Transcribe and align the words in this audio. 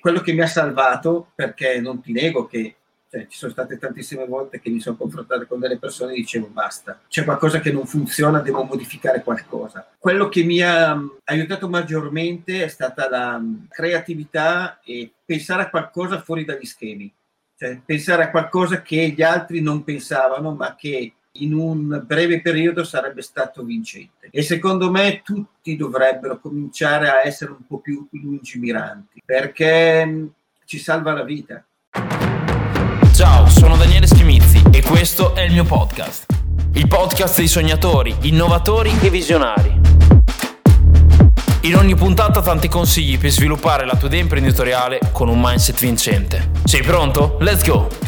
quello 0.00 0.20
che 0.20 0.32
mi 0.32 0.40
ha 0.40 0.46
salvato, 0.46 1.32
perché 1.34 1.80
non 1.80 2.00
ti 2.00 2.12
nego 2.12 2.46
che 2.46 2.76
cioè, 3.10 3.26
ci 3.26 3.38
sono 3.38 3.52
state 3.52 3.78
tantissime 3.78 4.26
volte 4.26 4.60
che 4.60 4.68
mi 4.68 4.80
sono 4.80 4.96
confrontato 4.96 5.46
con 5.46 5.58
delle 5.58 5.78
persone 5.78 6.12
e 6.12 6.16
dicevo 6.16 6.48
basta, 6.48 7.00
c'è 7.08 7.24
qualcosa 7.24 7.58
che 7.58 7.72
non 7.72 7.86
funziona, 7.86 8.40
devo 8.40 8.64
modificare 8.64 9.22
qualcosa. 9.22 9.88
Quello 9.98 10.28
che 10.28 10.42
mi 10.42 10.60
ha 10.60 10.94
mm, 10.94 11.08
aiutato 11.24 11.68
maggiormente 11.70 12.62
è 12.62 12.68
stata 12.68 13.08
la 13.08 13.38
mm, 13.38 13.64
creatività 13.70 14.80
e 14.84 15.10
pensare 15.24 15.62
a 15.62 15.70
qualcosa 15.70 16.20
fuori 16.20 16.44
dagli 16.44 16.66
schemi, 16.66 17.10
cioè 17.56 17.80
pensare 17.82 18.24
a 18.24 18.30
qualcosa 18.30 18.82
che 18.82 19.14
gli 19.16 19.22
altri 19.22 19.62
non 19.62 19.84
pensavano, 19.84 20.52
ma 20.54 20.74
che 20.76 21.14
in 21.38 21.54
un 21.54 22.02
breve 22.06 22.40
periodo 22.40 22.84
sarebbe 22.84 23.22
stato 23.22 23.62
vincente. 23.62 24.28
E 24.30 24.42
secondo 24.42 24.90
me 24.90 25.22
tutti 25.24 25.76
dovrebbero 25.76 26.40
cominciare 26.40 27.08
a 27.08 27.22
essere 27.24 27.50
un 27.50 27.66
po' 27.66 27.78
più 27.78 28.06
lungimiranti, 28.10 29.22
perché 29.24 30.04
mm, 30.04 30.26
ci 30.64 30.78
salva 30.78 31.12
la 31.12 31.24
vita. 31.24 31.64
Ciao, 33.14 33.46
sono 33.48 33.76
Daniele 33.76 34.06
Schimizzi 34.06 34.62
e 34.70 34.82
questo 34.82 35.34
è 35.34 35.42
il 35.42 35.52
mio 35.52 35.64
podcast. 35.64 36.26
Il 36.74 36.86
podcast 36.86 37.38
dei 37.38 37.48
sognatori, 37.48 38.14
innovatori 38.22 38.92
e 39.00 39.10
visionari. 39.10 39.80
In 41.62 41.74
ogni 41.74 41.96
puntata 41.96 42.40
tanti 42.40 42.68
consigli 42.68 43.18
per 43.18 43.30
sviluppare 43.30 43.84
la 43.84 43.96
tua 43.96 44.06
idea 44.06 44.20
imprenditoriale 44.20 45.00
con 45.12 45.28
un 45.28 45.40
mindset 45.40 45.78
vincente. 45.80 46.50
Sei 46.64 46.82
pronto? 46.82 47.36
Let's 47.40 47.66
go! 47.66 48.07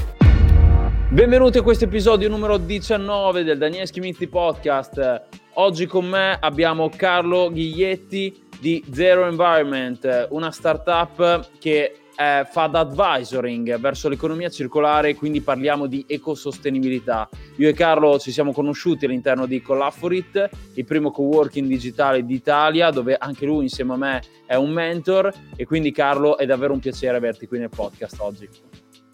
Benvenuti 1.11 1.59
a 1.59 1.63
questo 1.63 1.87
episodio 1.87 2.29
numero 2.29 2.57
19 2.57 3.43
del 3.43 3.59
Daniele 3.59 3.85
Schimizzi 3.85 4.29
Podcast. 4.29 5.23
Oggi 5.55 5.87
con 5.87 6.07
me 6.07 6.39
abbiamo 6.39 6.89
Carlo 6.89 7.51
Ghiglietti 7.51 8.45
di 8.61 8.85
Zero 8.93 9.27
Environment, 9.27 10.29
una 10.31 10.53
startup 10.53 11.51
che 11.59 11.97
eh, 12.17 12.47
fa 12.49 12.67
da 12.69 12.79
advisoring 12.79 13.81
verso 13.81 14.09
l'economia 14.09 14.51
circolare, 14.51 15.17
quindi 15.17 15.41
parliamo 15.41 15.87
di 15.87 16.05
ecosostenibilità. 16.07 17.29
Io 17.57 17.69
e 17.69 17.73
Carlo 17.73 18.21
ci 18.21 18.31
siamo 18.31 18.53
conosciuti 18.53 19.07
all'interno 19.07 19.47
di 19.47 19.61
Collaforit, 19.61 20.49
il 20.75 20.85
primo 20.85 21.11
coworking 21.11 21.67
digitale 21.67 22.25
d'Italia, 22.25 22.91
dove 22.91 23.17
anche 23.17 23.47
lui 23.47 23.65
insieme 23.65 23.95
a 23.95 23.97
me 23.97 24.23
è 24.47 24.55
un 24.55 24.71
mentor 24.71 25.35
e 25.57 25.67
quindi 25.67 25.91
Carlo 25.91 26.39
è 26.39 26.47
davvero 26.47 26.73
un 26.73 26.79
piacere 26.79 27.17
averti 27.17 27.49
qui 27.49 27.59
nel 27.59 27.69
podcast 27.69 28.21
oggi. 28.21 28.70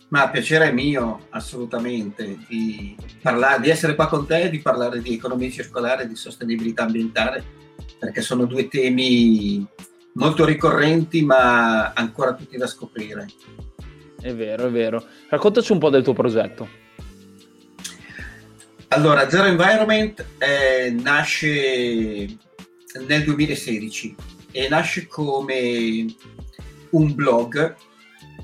Ma 0.08 0.30
piacere 0.30 0.68
è 0.68 0.72
mio, 0.72 1.26
assolutamente, 1.30 2.38
di, 2.46 2.96
parlare, 3.20 3.60
di 3.60 3.70
essere 3.70 3.94
qua 3.94 4.06
con 4.06 4.26
te 4.26 4.42
e 4.42 4.50
di 4.50 4.60
parlare 4.60 5.00
di 5.00 5.14
economia 5.14 5.50
circolare 5.50 6.04
e 6.04 6.08
di 6.08 6.14
sostenibilità 6.14 6.84
ambientale, 6.84 7.44
perché 7.98 8.20
sono 8.20 8.44
due 8.44 8.68
temi 8.68 9.66
molto 10.12 10.44
ricorrenti 10.44 11.22
ma 11.22 11.92
ancora 11.92 12.34
tutti 12.34 12.56
da 12.56 12.66
scoprire. 12.66 13.26
È 14.20 14.34
vero, 14.34 14.66
è 14.66 14.70
vero. 14.70 15.04
Raccontaci 15.28 15.72
un 15.72 15.78
po' 15.78 15.90
del 15.90 16.02
tuo 16.02 16.12
progetto. 16.12 16.84
Allora, 18.88 19.28
Zero 19.28 19.46
Environment 19.46 20.24
eh, 20.38 20.90
nasce 20.90 22.38
nel 23.06 23.24
2016 23.24 24.14
e 24.52 24.68
nasce 24.68 25.06
come 25.06 26.06
un 26.90 27.14
blog 27.14 27.74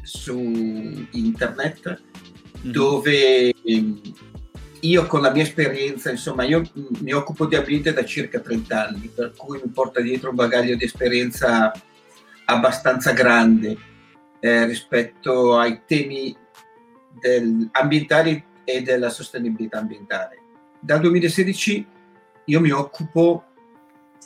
su 0.03 0.39
internet 1.13 1.89
mm-hmm. 1.89 2.73
dove 2.73 3.55
io 4.81 5.07
con 5.07 5.21
la 5.21 5.31
mia 5.31 5.45
esperienza, 5.45 6.11
insomma, 6.11 6.43
io 6.43 6.63
mi 7.01 7.13
occupo 7.13 7.47
di 7.47 7.55
ambiente 7.55 7.93
da 7.93 8.05
circa 8.05 8.41
30 8.41 8.87
anni, 8.87 9.13
per 9.15 9.33
cui 9.37 9.61
mi 9.63 9.71
porta 9.71 10.01
dietro 10.01 10.31
un 10.31 10.37
bagaglio 10.37 10.75
di 10.75 10.85
esperienza 10.85 11.73
abbastanza 12.47 13.13
grande 13.13 13.77
eh, 14.41 14.67
rispetto 14.67 15.57
ai 15.57 15.83
temi 15.87 16.37
del, 17.21 17.69
ambientali 17.73 18.45
e 18.65 18.83
della 18.83 19.09
sostenibilità 19.09 19.79
ambientale. 19.79 20.41
Dal 20.81 21.01
2016 21.01 21.87
io 22.47 22.61
mi 22.61 22.71
occupo 22.71 23.45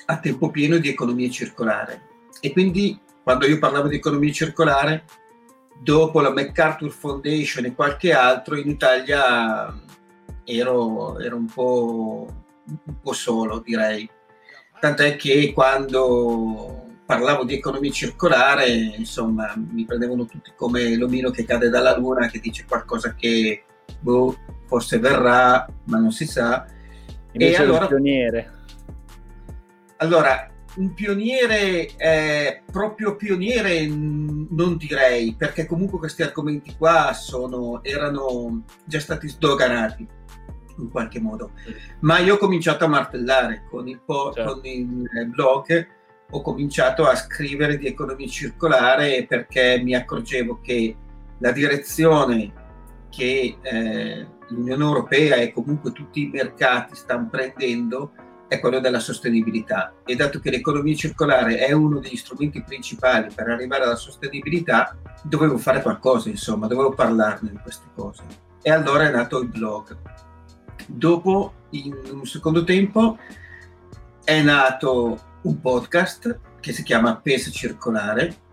a 0.06 0.19
tempo 0.19 0.50
pieno 0.50 0.78
di 0.78 0.88
economia 0.88 1.28
circolare 1.28 2.03
e 2.41 2.53
quindi 2.53 2.98
quando 3.22 3.47
io 3.47 3.59
parlavo 3.59 3.88
di 3.88 3.97
economia 3.97 4.32
circolare, 4.32 5.04
dopo 5.81 6.20
la 6.20 6.32
MacArthur 6.32 6.91
Foundation 6.91 7.64
e 7.64 7.75
qualche 7.75 8.12
altro, 8.12 8.56
in 8.56 8.69
Italia 8.69 9.75
ero, 10.44 11.19
ero 11.19 11.37
un, 11.37 11.47
po', 11.47 12.26
un 12.64 13.00
po' 13.00 13.12
solo, 13.12 13.60
direi. 13.60 14.09
Tant'è 14.78 15.16
che 15.16 15.53
quando 15.53 16.84
parlavo 17.06 17.44
di 17.44 17.54
economia 17.54 17.91
circolare, 17.91 18.69
insomma, 18.69 19.54
mi 19.56 19.84
prendevano 19.84 20.26
tutti 20.26 20.53
come 20.56 20.97
l'omino 20.97 21.31
che 21.31 21.44
cade 21.44 21.69
dalla 21.69 21.97
luna, 21.97 22.28
che 22.28 22.41
dice 22.41 22.65
qualcosa 22.66 23.15
che 23.15 23.65
boh, 24.00 24.36
forse 24.66 24.98
verrà, 24.98 25.66
ma 25.84 25.98
non 25.98 26.10
si 26.10 26.26
sa. 26.26 26.66
Invece 27.32 27.62
e 27.62 27.65
allora, 27.65 27.86
pioniere. 27.86 28.53
Allora, 29.98 30.50
un 30.76 30.92
pioniere, 30.94 31.88
eh, 31.97 32.62
proprio 32.70 33.16
pioniere, 33.16 33.87
non 33.87 34.76
direi, 34.76 35.34
perché 35.37 35.66
comunque 35.66 35.98
questi 35.98 36.22
argomenti 36.22 36.75
qua 36.76 37.12
sono, 37.12 37.82
erano 37.82 38.62
già 38.84 39.00
stati 39.00 39.28
sdoganati 39.28 40.06
in 40.78 40.91
qualche 40.91 41.20
modo. 41.20 41.53
Ma 42.00 42.19
io 42.19 42.34
ho 42.34 42.38
cominciato 42.38 42.84
a 42.84 42.88
martellare 42.88 43.65
con 43.70 43.88
il, 43.88 44.00
po- 44.04 44.32
certo. 44.32 44.53
con 44.53 44.60
il 44.65 45.09
blog, 45.28 45.86
ho 46.31 46.42
cominciato 46.42 47.06
a 47.06 47.15
scrivere 47.15 47.78
di 47.78 47.86
economia 47.86 48.26
circolare 48.26 49.26
perché 49.28 49.81
mi 49.82 49.94
accorgevo 49.94 50.60
che 50.60 50.97
la 51.38 51.53
direzione 51.53 52.65
che 53.09 53.56
eh, 53.62 54.26
l'Unione 54.48 54.84
Europea 54.84 55.36
e 55.36 55.53
comunque 55.53 55.92
tutti 55.92 56.22
i 56.22 56.31
mercati 56.31 56.94
stanno 56.94 57.28
prendendo 57.31 58.12
è 58.48 58.60
quello 58.60 58.78
della 58.78 59.00
sostenibilità 59.00 59.94
e 60.04 60.14
dato 60.14 60.38
che 60.38 60.50
l'economia 60.50 60.94
circolare 60.94 61.58
è 61.58 61.72
uno 61.72 61.98
degli 61.98 62.16
strumenti 62.16 62.62
principali 62.62 63.28
per 63.34 63.48
arrivare 63.48 63.84
alla 63.84 63.96
sostenibilità, 63.96 64.96
dovevo 65.22 65.58
fare 65.58 65.82
qualcosa, 65.82 66.28
insomma, 66.28 66.66
dovevo 66.66 66.90
parlarne 66.90 67.50
di 67.50 67.58
queste 67.58 67.86
cose. 67.94 68.22
E 68.62 68.70
allora 68.70 69.08
è 69.08 69.10
nato 69.10 69.40
il 69.40 69.48
blog. 69.48 69.96
Dopo, 70.86 71.52
in 71.70 71.96
un 72.12 72.24
secondo 72.26 72.62
tempo, 72.64 73.18
è 74.24 74.40
nato 74.42 75.18
un 75.42 75.60
podcast 75.60 76.40
che 76.60 76.72
si 76.72 76.82
chiama 76.82 77.16
Pesa 77.16 77.50
Circolare. 77.50 78.44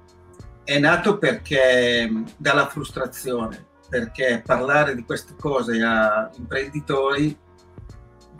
È 0.64 0.80
nato 0.80 1.18
perché 1.18 2.12
dalla 2.38 2.68
frustrazione, 2.68 3.66
perché 3.90 4.42
parlare 4.46 4.96
di 4.96 5.04
queste 5.04 5.36
cose 5.38 5.82
a 5.82 6.30
imprenditori 6.38 7.38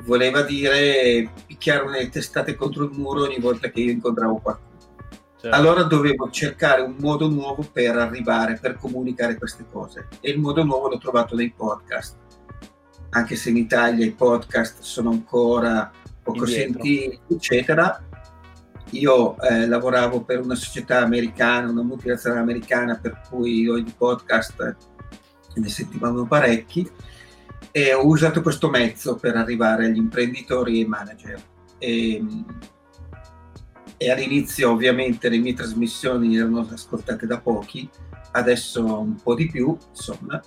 voleva 0.06 0.42
dire 0.42 1.32
picchiare 1.46 1.90
le 1.90 2.10
testate 2.10 2.56
contro 2.56 2.86
il 2.86 2.92
muro 2.92 3.24
ogni 3.24 3.40
volta 3.40 3.70
che 3.70 3.82
io 3.82 3.92
incontravo 3.92 4.38
qualcuno. 4.38 4.72
Certo. 5.40 5.58
Allora 5.58 5.84
dovevo 5.84 6.30
cercare 6.30 6.82
un 6.82 6.96
modo 7.00 7.28
nuovo 7.28 7.68
per 7.70 7.98
arrivare, 7.98 8.58
per 8.62 8.78
comunicare 8.78 9.38
queste 9.38 9.66
cose. 9.70 10.08
E 10.22 10.32
il 10.32 10.40
modo 10.40 10.64
nuovo 10.64 10.88
l'ho 10.88 10.98
trovato 10.98 11.36
nei 11.36 11.52
podcast 11.52 12.16
anche 13.14 13.36
se 13.36 13.50
in 13.50 13.58
Italia 13.58 14.06
i 14.06 14.12
podcast 14.12 14.82
sono 14.82 15.12
ancora 15.12 15.92
poco 16.22 16.46
Indietro. 16.46 16.84
sentiti, 16.84 17.20
eccetera. 17.30 18.04
Io 18.92 19.40
eh, 19.42 19.68
lavoravo 19.68 20.22
per 20.22 20.40
una 20.40 20.56
società 20.56 21.02
americana, 21.02 21.70
una 21.70 21.84
multinazionale 21.84 22.42
americana, 22.42 22.98
per 22.98 23.22
cui 23.30 23.68
ho 23.68 23.78
i 23.78 23.94
podcast 23.96 24.76
ne 25.56 25.70
sentivamo 25.70 26.26
parecchi 26.26 26.90
e 27.72 27.94
ho 27.94 28.06
usato 28.06 28.42
questo 28.42 28.70
mezzo 28.70 29.16
per 29.16 29.36
arrivare 29.36 29.86
agli 29.86 29.98
imprenditori 29.98 30.82
e 30.82 30.88
manager. 30.88 31.42
E, 31.78 32.24
e 33.98 34.12
all'inizio 34.12 34.72
ovviamente 34.72 35.30
le 35.30 35.38
mie 35.38 35.54
trasmissioni 35.54 36.38
erano 36.38 36.68
ascoltate 36.72 37.26
da 37.26 37.40
pochi, 37.40 37.90
adesso 38.32 39.00
un 39.00 39.16
po' 39.22 39.36
di 39.36 39.50
più, 39.50 39.78
insomma 39.90 40.42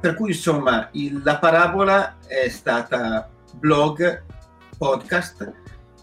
per 0.00 0.14
cui 0.14 0.30
insomma 0.30 0.88
il, 0.92 1.20
la 1.22 1.38
parabola 1.38 2.16
è 2.26 2.48
stata 2.48 3.28
blog, 3.52 4.24
podcast 4.78 5.52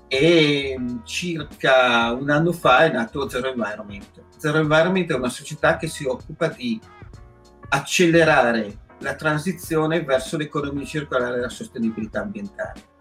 e 0.08 0.80
circa 1.04 2.14
un 2.14 2.30
anno 2.30 2.52
fa 2.52 2.86
è 2.86 2.92
nato 2.92 3.28
Zero 3.28 3.50
Environment. 3.50 4.24
Zero 4.38 4.60
Environment 4.60 5.10
è 5.10 5.16
una 5.16 5.30
società 5.30 5.78
che 5.78 5.88
si 5.88 6.06
occupa 6.06 6.48
di 6.48 6.80
accelerare 7.70 8.86
la 9.00 9.16
transizione 9.16 10.04
verso 10.04 10.38
l'economia 10.38 10.86
circolare 10.86 11.38
e 11.38 11.42
la 11.42 11.50
sostenibilità 11.50 12.22
ambientale. 12.22 12.96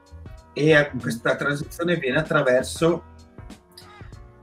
E 0.53 0.91
questa 1.01 1.37
transizione 1.37 1.95
avviene 1.95 2.19
attraverso 2.19 3.15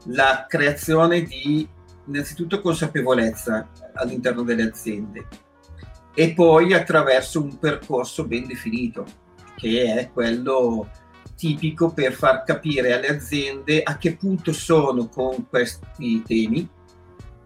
la 0.06 0.46
creazione 0.48 1.24
di 1.24 1.68
innanzitutto 2.06 2.62
consapevolezza 2.62 3.70
all'interno 3.94 4.44
delle 4.44 4.64
aziende 4.64 5.28
e 6.14 6.34
poi 6.34 6.74
attraverso 6.74 7.42
un 7.42 7.58
percorso 7.58 8.26
ben 8.26 8.46
definito, 8.46 9.06
che 9.56 9.96
è 9.96 10.12
quello 10.12 10.90
tipico 11.36 11.92
per 11.92 12.14
far 12.14 12.44
capire 12.44 12.94
alle 12.94 13.08
aziende 13.08 13.82
a 13.82 13.98
che 13.98 14.16
punto 14.16 14.54
sono 14.54 15.08
con 15.10 15.48
questi 15.50 16.22
temi 16.22 16.70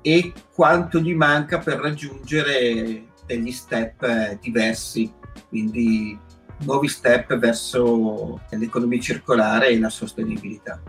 e 0.02 0.34
quanto 0.54 1.00
gli 1.00 1.14
manca 1.14 1.60
per 1.60 1.80
raggiungere 1.80 3.07
degli 3.28 3.52
step 3.52 4.02
eh, 4.04 4.40
diversi, 4.42 5.14
quindi 5.50 6.18
nuovi 6.60 6.88
step 6.88 7.38
verso 7.38 8.42
l'economia 8.50 9.00
circolare 9.00 9.68
e 9.68 9.80
la 9.80 9.90
sostenibilità. 9.90 10.82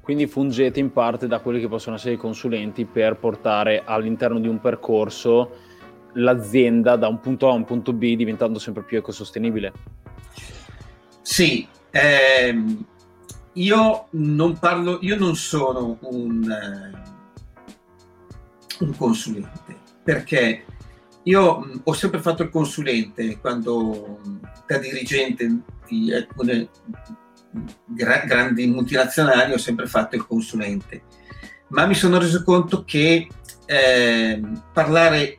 Quindi 0.00 0.26
fungete 0.26 0.80
in 0.80 0.92
parte 0.92 1.26
da 1.26 1.38
quelli 1.38 1.60
che 1.60 1.68
possono 1.68 1.96
essere 1.96 2.14
i 2.14 2.18
consulenti 2.18 2.84
per 2.84 3.16
portare 3.16 3.82
all'interno 3.84 4.38
di 4.38 4.48
un 4.48 4.60
percorso 4.60 5.62
l'azienda 6.14 6.96
da 6.96 7.08
un 7.08 7.20
punto 7.20 7.48
A 7.48 7.52
a 7.52 7.54
un 7.54 7.64
punto 7.64 7.92
B 7.92 8.14
diventando 8.14 8.58
sempre 8.58 8.82
più 8.82 8.98
ecosostenibile. 8.98 9.72
Sì, 11.22 11.66
ehm, 11.90 12.84
io 13.54 14.06
non 14.10 14.58
parlo, 14.58 14.98
io 15.00 15.16
non 15.16 15.36
sono 15.36 15.96
un, 16.02 16.50
eh, 16.50 16.92
un 18.80 18.96
consulente 18.96 19.80
perché 20.02 20.64
io 21.24 21.58
mh, 21.58 21.80
ho 21.84 21.92
sempre 21.92 22.20
fatto 22.20 22.42
il 22.42 22.50
consulente 22.50 23.38
quando 23.38 24.20
da 24.66 24.78
dirigente 24.78 25.60
di 25.86 26.12
alcune 26.12 26.68
gra- 27.84 28.24
grandi 28.24 28.66
multinazionali 28.66 29.52
ho 29.52 29.58
sempre 29.58 29.86
fatto 29.86 30.16
il 30.16 30.26
consulente, 30.26 31.02
ma 31.68 31.86
mi 31.86 31.94
sono 31.94 32.18
reso 32.18 32.42
conto 32.42 32.84
che 32.84 33.28
eh, 33.66 34.42
parlare, 34.72 35.38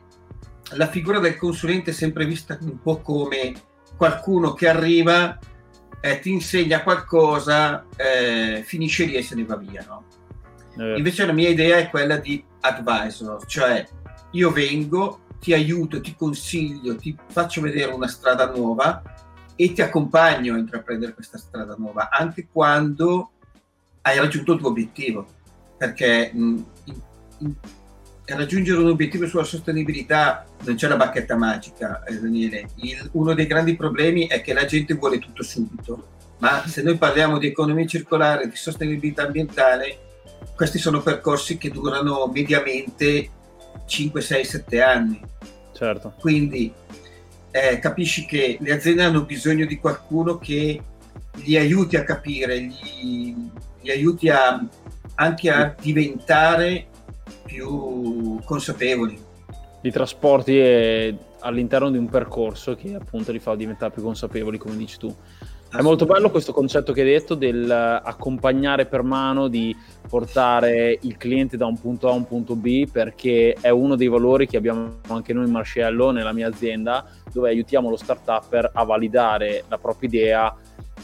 la 0.72 0.88
figura 0.88 1.18
del 1.18 1.36
consulente 1.36 1.90
è 1.90 1.94
sempre 1.94 2.24
vista 2.24 2.58
un 2.60 2.80
po' 2.80 3.00
come 3.00 3.54
qualcuno 3.96 4.52
che 4.52 4.68
arriva, 4.68 5.38
eh, 6.00 6.18
ti 6.18 6.30
insegna 6.30 6.82
qualcosa, 6.82 7.86
eh, 7.96 8.62
finisce 8.64 9.04
lì 9.04 9.14
e 9.14 9.22
se 9.22 9.34
ne 9.34 9.44
va 9.44 9.56
via. 9.56 9.84
No? 9.86 10.04
Eh. 10.78 10.96
Invece 10.96 11.24
la 11.24 11.32
mia 11.32 11.48
idea 11.48 11.78
è 11.78 11.88
quella 11.88 12.16
di 12.16 12.44
advisor, 12.60 13.44
cioè 13.46 13.86
io 14.32 14.50
vengo, 14.50 15.20
ti 15.40 15.52
aiuto, 15.52 16.00
ti 16.00 16.14
consiglio, 16.16 16.96
ti 16.96 17.16
faccio 17.30 17.60
vedere 17.60 17.92
una 17.92 18.08
strada 18.08 18.50
nuova 18.50 19.02
e 19.54 19.72
ti 19.72 19.80
accompagno 19.82 20.54
a 20.54 20.58
intraprendere 20.58 21.14
questa 21.14 21.38
strada 21.38 21.74
nuova, 21.78 22.10
anche 22.10 22.48
quando 22.50 23.30
hai 24.02 24.18
raggiunto 24.18 24.52
il 24.52 24.58
tuo 24.60 24.68
obiettivo. 24.68 25.26
Perché 25.76 26.30
mh, 26.32 26.64
in, 26.84 27.00
in, 27.38 27.54
raggiungere 28.26 28.80
un 28.80 28.88
obiettivo 28.88 29.26
sulla 29.26 29.44
sostenibilità 29.44 30.46
non 30.64 30.74
c'è 30.74 30.88
la 30.88 30.96
bacchetta 30.96 31.36
magica, 31.36 32.02
eh, 32.04 32.18
Daniele. 32.18 32.68
Il, 32.76 33.08
uno 33.12 33.34
dei 33.34 33.46
grandi 33.46 33.76
problemi 33.76 34.26
è 34.26 34.40
che 34.42 34.52
la 34.52 34.64
gente 34.64 34.94
vuole 34.94 35.18
tutto 35.18 35.42
subito. 35.42 36.14
Ma 36.38 36.66
se 36.66 36.82
noi 36.82 36.98
parliamo 36.98 37.38
di 37.38 37.46
economia 37.46 37.86
circolare, 37.86 38.48
di 38.48 38.56
sostenibilità 38.56 39.24
ambientale, 39.24 39.98
questi 40.54 40.78
sono 40.78 41.00
percorsi 41.00 41.56
che 41.56 41.70
durano 41.70 42.26
mediamente 42.32 43.30
5, 43.84 44.20
6, 44.20 44.44
7 44.44 44.82
anni. 44.82 45.20
Certo. 45.72 46.14
Quindi 46.18 46.72
eh, 47.50 47.78
capisci 47.78 48.24
che 48.26 48.58
le 48.60 48.72
aziende 48.72 49.02
hanno 49.02 49.24
bisogno 49.24 49.66
di 49.66 49.78
qualcuno 49.78 50.38
che 50.38 50.80
li 51.44 51.56
aiuti 51.56 51.96
a 51.96 52.04
capire, 52.04 52.60
gli, 52.60 53.34
gli 53.80 53.90
aiuti 53.90 54.28
a, 54.28 54.64
anche 55.16 55.50
a 55.50 55.74
diventare 55.80 56.86
più 57.44 58.40
consapevoli. 58.44 59.18
Li 59.80 59.90
trasporti 59.90 60.58
eh, 60.58 61.16
all'interno 61.40 61.90
di 61.90 61.98
un 61.98 62.08
percorso 62.08 62.74
che 62.74 62.94
appunto 62.94 63.32
li 63.32 63.38
fa 63.38 63.54
diventare 63.54 63.92
più 63.92 64.02
consapevoli, 64.02 64.58
come 64.58 64.76
dici 64.76 64.98
tu. 64.98 65.14
È 65.68 65.82
molto 65.82 66.06
bello 66.06 66.30
questo 66.30 66.52
concetto 66.52 66.92
che 66.92 67.02
hai 67.02 67.08
detto 67.08 67.34
dell'accompagnare 67.34 68.86
per 68.86 69.02
mano, 69.02 69.48
di 69.48 69.76
portare 70.08 70.96
il 71.02 71.16
cliente 71.18 71.56
da 71.58 71.66
un 71.66 71.78
punto 71.78 72.08
A 72.08 72.12
a 72.12 72.14
un 72.14 72.26
punto 72.26 72.54
B, 72.54 72.88
perché 72.90 73.54
è 73.60 73.68
uno 73.68 73.94
dei 73.94 74.08
valori 74.08 74.46
che 74.46 74.56
abbiamo 74.56 75.00
anche 75.08 75.34
noi 75.34 75.44
in 75.44 75.50
Marcello, 75.50 76.12
nella 76.12 76.32
mia 76.32 76.48
azienda, 76.48 77.04
dove 77.30 77.50
aiutiamo 77.50 77.90
lo 77.90 77.96
startup 77.96 78.70
a 78.72 78.84
validare 78.84 79.64
la 79.68 79.76
propria 79.76 80.08
idea 80.08 80.56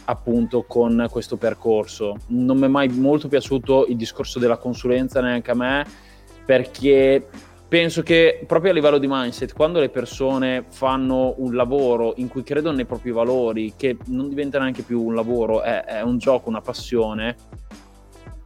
appunto 0.04 0.64
con 0.66 1.06
questo 1.10 1.36
percorso. 1.36 2.16
Non 2.28 2.56
mi 2.56 2.64
è 2.64 2.68
mai 2.68 2.88
molto 2.88 3.28
piaciuto 3.28 3.86
il 3.88 3.96
discorso 3.96 4.38
della 4.38 4.56
consulenza 4.56 5.20
neanche 5.20 5.50
a 5.50 5.54
me, 5.54 5.86
perché 6.46 7.26
penso 7.72 8.02
che 8.02 8.44
proprio 8.46 8.70
a 8.70 8.74
livello 8.74 8.98
di 8.98 9.06
mindset, 9.08 9.54
quando 9.54 9.80
le 9.80 9.88
persone 9.88 10.66
fanno 10.68 11.32
un 11.38 11.54
lavoro 11.54 12.12
in 12.16 12.28
cui 12.28 12.42
credono 12.42 12.76
nei 12.76 12.84
propri 12.84 13.12
valori, 13.12 13.72
che 13.78 13.96
non 14.08 14.28
diventa 14.28 14.58
neanche 14.58 14.82
più 14.82 15.00
un 15.00 15.14
lavoro, 15.14 15.62
è, 15.62 15.82
è 15.84 16.02
un 16.02 16.18
gioco, 16.18 16.50
una 16.50 16.60
passione, 16.60 17.34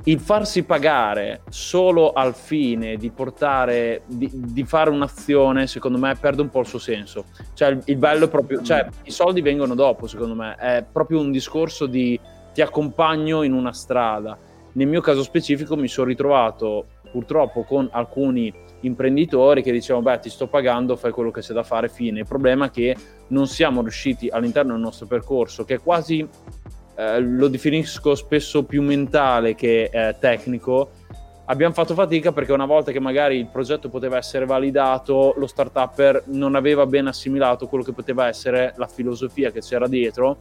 il 0.05 0.21
farsi 0.21 0.63
pagare 0.63 1.41
solo 1.49 2.13
al 2.13 2.37
fine 2.37 2.95
di 2.95 3.11
portare, 3.11 4.03
di, 4.07 4.31
di, 4.33 4.63
fare 4.63 4.91
un'azione, 4.91 5.67
secondo 5.67 5.99
me 5.99 6.15
perde 6.15 6.43
un 6.43 6.49
po' 6.49 6.61
il 6.61 6.67
suo 6.67 6.79
senso. 6.79 7.25
Cioè, 7.53 7.71
il, 7.71 7.83
il 7.87 7.97
bello 7.97 8.27
è 8.27 8.29
proprio, 8.29 8.63
cioè, 8.63 8.87
i 9.03 9.11
soldi 9.11 9.41
vengono 9.41 9.75
dopo, 9.75 10.07
secondo 10.07 10.37
me, 10.37 10.55
è 10.55 10.85
proprio 10.89 11.19
un 11.19 11.33
discorso 11.33 11.87
di 11.87 12.17
ti 12.55 12.61
accompagno 12.61 13.43
in 13.43 13.55
una 13.55 13.73
strada. 13.73 14.39
Nel 14.75 14.87
mio 14.87 15.01
caso 15.01 15.25
specifico 15.25 15.75
mi 15.75 15.89
sono 15.89 16.07
ritrovato 16.07 16.87
purtroppo 17.11 17.65
con 17.65 17.89
alcuni 17.91 18.53
imprenditori 18.81 19.63
che 19.63 19.73
dicevano 19.73 20.05
beh 20.05 20.19
ti 20.21 20.31
sto 20.31 20.47
pagando, 20.47 20.97
fai 20.97 21.13
quello 21.13 21.31
che 21.31 21.41
c'è 21.41 21.53
da 21.53 21.63
fare, 21.63 21.89
fine. 21.89 22.21
Il 22.21 22.27
problema 22.27 22.67
è 22.67 22.71
che 22.71 22.97
non 23.29 23.47
siamo 23.47 23.83
riusciti 23.83 24.29
all'interno 24.29 24.73
del 24.73 24.83
nostro 24.83 25.07
percorso, 25.07 25.65
che 25.65 25.75
è 25.75 25.81
quasi, 25.81 26.27
eh, 26.97 27.21
lo 27.21 27.49
definisco 27.49 28.15
spesso 28.15 28.65
più 28.65 28.83
mentale 28.83 29.55
che 29.55 29.91
eh, 29.93 30.17
tecnico, 30.19 30.91
abbiamo 31.47 31.75
fatto 31.75 31.95
fatica 31.95 32.33
perché 32.33 32.53
una 32.53 32.67
volta 32.67 32.93
che 32.93 33.01
magari 33.01 33.37
il 33.39 33.49
progetto 33.49 33.89
poteva 33.89 34.17
essere 34.17 34.47
validato, 34.47 35.35
lo 35.37 35.47
startupper 35.47 36.25
non 36.27 36.55
aveva 36.55 36.87
ben 36.87 37.07
assimilato 37.07 37.67
quello 37.67 37.85
che 37.85 37.93
poteva 37.93 38.27
essere 38.27 38.75
la 38.77 38.87
filosofia 38.87 39.51
che 39.51 39.61
c'era 39.61 39.87
dietro 39.87 40.37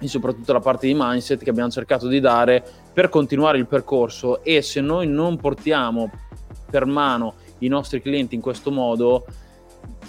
e 0.00 0.06
soprattutto 0.06 0.52
la 0.52 0.60
parte 0.60 0.86
di 0.86 0.94
mindset 0.96 1.42
che 1.42 1.50
abbiamo 1.50 1.70
cercato 1.70 2.06
di 2.06 2.20
dare 2.20 2.62
per 2.92 3.08
continuare 3.08 3.58
il 3.58 3.66
percorso 3.66 4.44
e 4.44 4.62
se 4.62 4.80
noi 4.80 5.08
non 5.08 5.36
portiamo 5.36 6.10
per 6.70 6.84
mano 6.86 7.34
i 7.58 7.68
nostri 7.68 8.00
clienti 8.00 8.34
in 8.34 8.40
questo 8.40 8.70
modo, 8.70 9.24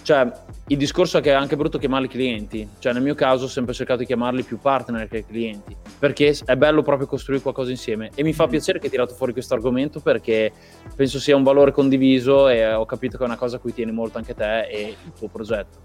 cioè 0.01 0.31
il 0.68 0.78
discorso 0.78 1.18
è 1.18 1.22
che 1.22 1.31
è 1.31 1.34
anche 1.34 1.56
brutto 1.56 1.78
chiamarli 1.78 2.07
clienti, 2.07 2.68
cioè 2.80 2.94
nel 2.94 3.01
mio 3.01 3.16
caso 3.16 3.46
ho 3.46 3.48
sempre 3.48 3.74
cercato 3.74 4.00
di 4.00 4.06
chiamarli 4.06 4.44
più 4.44 4.60
partner 4.60 5.07
che 5.07 5.25
clienti, 5.25 5.75
perché 5.98 6.38
è 6.46 6.56
bello 6.56 6.81
proprio 6.81 7.07
costruire 7.07 7.42
qualcosa 7.42 7.72
insieme 7.72 8.12
e 8.16 8.24
mi 8.24 8.34
fa 8.34 8.48
mm. 8.48 8.50
piacere 8.50 8.80
che 8.80 8.86
hai 8.86 8.92
tirato 8.92 9.13
fuori 9.13 9.34
questo 9.34 9.54
argomento 9.54 10.00
perché 10.00 10.51
penso 10.96 11.19
sia 11.19 11.36
un 11.36 11.44
valore 11.44 11.72
condiviso 11.72 12.48
e 12.48 12.74
ho 12.74 12.86
capito 12.86 13.18
che 13.18 13.24
è 13.24 13.25
una 13.28 13.38
cosa 13.38 13.57
a 13.57 13.60
cui 13.60 13.74
tieni 13.74 13.92
molto 13.92 14.18
anche 14.18 14.36
te 14.36 14.68
e 14.68 14.95
il 15.04 15.12
tuo 15.18 15.28
progetto. 15.28 15.80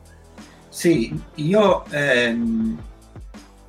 Sì, 0.69 1.15
io 1.37 1.85
ehm, 1.91 2.83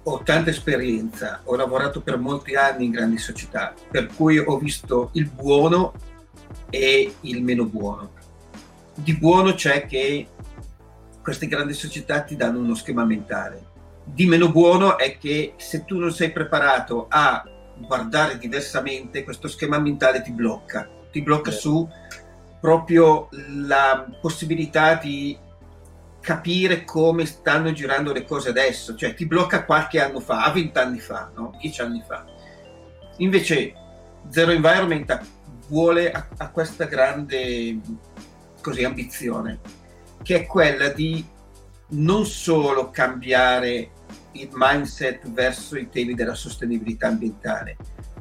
ho 0.03 0.22
tanta 0.24 0.50
esperienza, 0.50 1.41
ho 1.43 1.55
lavorato 1.55 2.01
per 2.01 2.17
molti 2.17 2.55
anni 2.55 2.86
in 2.86 2.91
grandi 2.91 3.17
società, 3.17 3.74
per 3.89 4.08
cui 4.08 4.38
ho 4.38 4.58
visto 4.58 5.10
il 5.13 5.29
buono 5.29 5.93
e 6.69 7.15
il 7.21 7.43
meno 7.43 7.65
buono. 7.65 8.12
Di 8.93 9.15
buono 9.15 9.53
c'è 9.53 9.85
che 9.85 10.27
queste 11.21 11.47
grandi 11.47 11.74
società 11.74 12.21
ti 12.21 12.35
danno 12.35 12.59
uno 12.59 12.75
schema 12.75 13.03
mentale. 13.03 13.74
Di 14.03 14.25
meno 14.25 14.51
buono 14.51 14.97
è 14.97 15.17
che 15.17 15.53
se 15.57 15.83
tu 15.85 15.97
non 15.97 16.12
sei 16.12 16.31
preparato 16.31 17.07
a 17.09 17.43
guardare 17.77 18.38
diversamente, 18.38 19.24
questo 19.24 19.47
schema 19.47 19.79
mentale 19.79 20.21
ti 20.21 20.31
blocca. 20.31 20.88
Ti 21.12 21.21
blocca 21.21 21.51
sì. 21.51 21.59
su 21.59 21.89
proprio 22.59 23.29
la 23.50 24.07
possibilità 24.21 24.95
di 24.95 25.38
capire 26.19 26.83
come 26.83 27.25
stanno 27.27 27.71
girando 27.71 28.12
le 28.12 28.25
cose 28.25 28.50
adesso, 28.50 28.95
cioè 28.95 29.13
ti 29.13 29.27
blocca 29.27 29.63
qualche 29.63 30.01
anno 30.01 30.19
fa, 30.19 30.43
a 30.43 30.51
vent'anni 30.51 31.00
fa, 31.00 31.29
no? 31.35 31.55
dieci 31.62 31.81
anni 31.81 32.03
fa. 32.05 32.25
Invece 33.17 33.74
Zero 34.29 34.51
Environment 34.51 35.21
vuole 35.67 36.12
a, 36.12 36.27
a 36.38 36.50
questa 36.50 36.86
grande 36.86 37.79
così, 38.62 38.84
ambizione, 38.84 39.60
che 40.24 40.36
è 40.36 40.45
quella 40.45 40.89
di 40.89 41.24
non 41.89 42.25
solo 42.25 42.89
cambiare 42.89 43.91
il 44.34 44.50
mindset 44.51 45.29
verso 45.29 45.77
i 45.77 45.89
temi 45.89 46.13
della 46.13 46.34
sostenibilità 46.34 47.07
ambientale, 47.07 47.77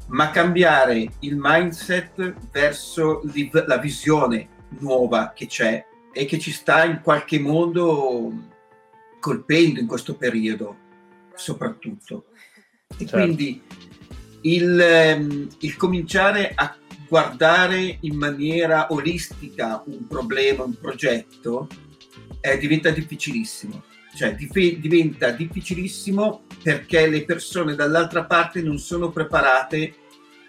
ma 0.08 0.30
cambiare 0.30 1.08
il 1.20 1.36
mindset 1.38 2.34
verso 2.52 3.22
la 3.66 3.78
visione 3.78 4.48
nuova 4.80 5.32
che 5.34 5.46
c'è 5.46 5.84
e 6.12 6.24
che 6.26 6.38
ci 6.38 6.52
sta 6.52 6.84
in 6.84 7.00
qualche 7.02 7.38
modo 7.40 8.32
colpendo 9.18 9.80
in 9.80 9.86
questo 9.86 10.14
periodo, 10.16 10.76
soprattutto. 11.34 12.26
E 12.96 13.06
certo. 13.06 13.16
quindi 13.16 13.62
il, 14.42 14.78
ehm, 14.78 15.48
il 15.60 15.76
cominciare 15.76 16.52
a 16.54 16.76
guardare 17.08 17.98
in 18.00 18.16
maniera 18.16 18.86
olistica 18.90 19.82
un 19.86 20.06
problema, 20.06 20.64
un 20.64 20.78
progetto, 20.78 21.68
eh, 22.40 22.58
diventa 22.58 22.90
difficilissimo. 22.90 23.82
Cioè 24.14 24.34
dif- 24.34 24.78
diventa 24.78 25.30
difficilissimo 25.30 26.44
perché 26.62 27.08
le 27.08 27.24
persone 27.24 27.74
dall'altra 27.74 28.24
parte 28.24 28.62
non 28.62 28.78
sono 28.78 29.10
preparate 29.10 29.94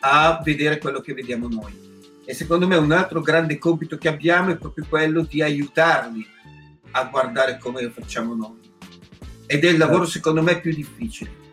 a 0.01 0.39
vedere 0.43 0.77
quello 0.77 1.01
che 1.01 1.13
vediamo 1.13 1.47
noi. 1.47 1.83
E 2.25 2.33
secondo 2.33 2.67
me 2.67 2.75
un 2.75 2.91
altro 2.91 3.21
grande 3.21 3.57
compito 3.57 3.97
che 3.97 4.07
abbiamo 4.07 4.51
è 4.51 4.57
proprio 4.57 4.85
quello 4.87 5.21
di 5.21 5.41
aiutarli 5.41 6.25
a 6.91 7.05
guardare 7.05 7.57
come 7.59 7.81
lo 7.81 7.89
facciamo 7.89 8.35
noi. 8.35 8.59
Ed 9.47 9.63
è 9.63 9.69
il 9.69 9.77
lavoro 9.77 10.05
secondo 10.05 10.41
me 10.41 10.59
più 10.59 10.73
difficile. 10.73 11.43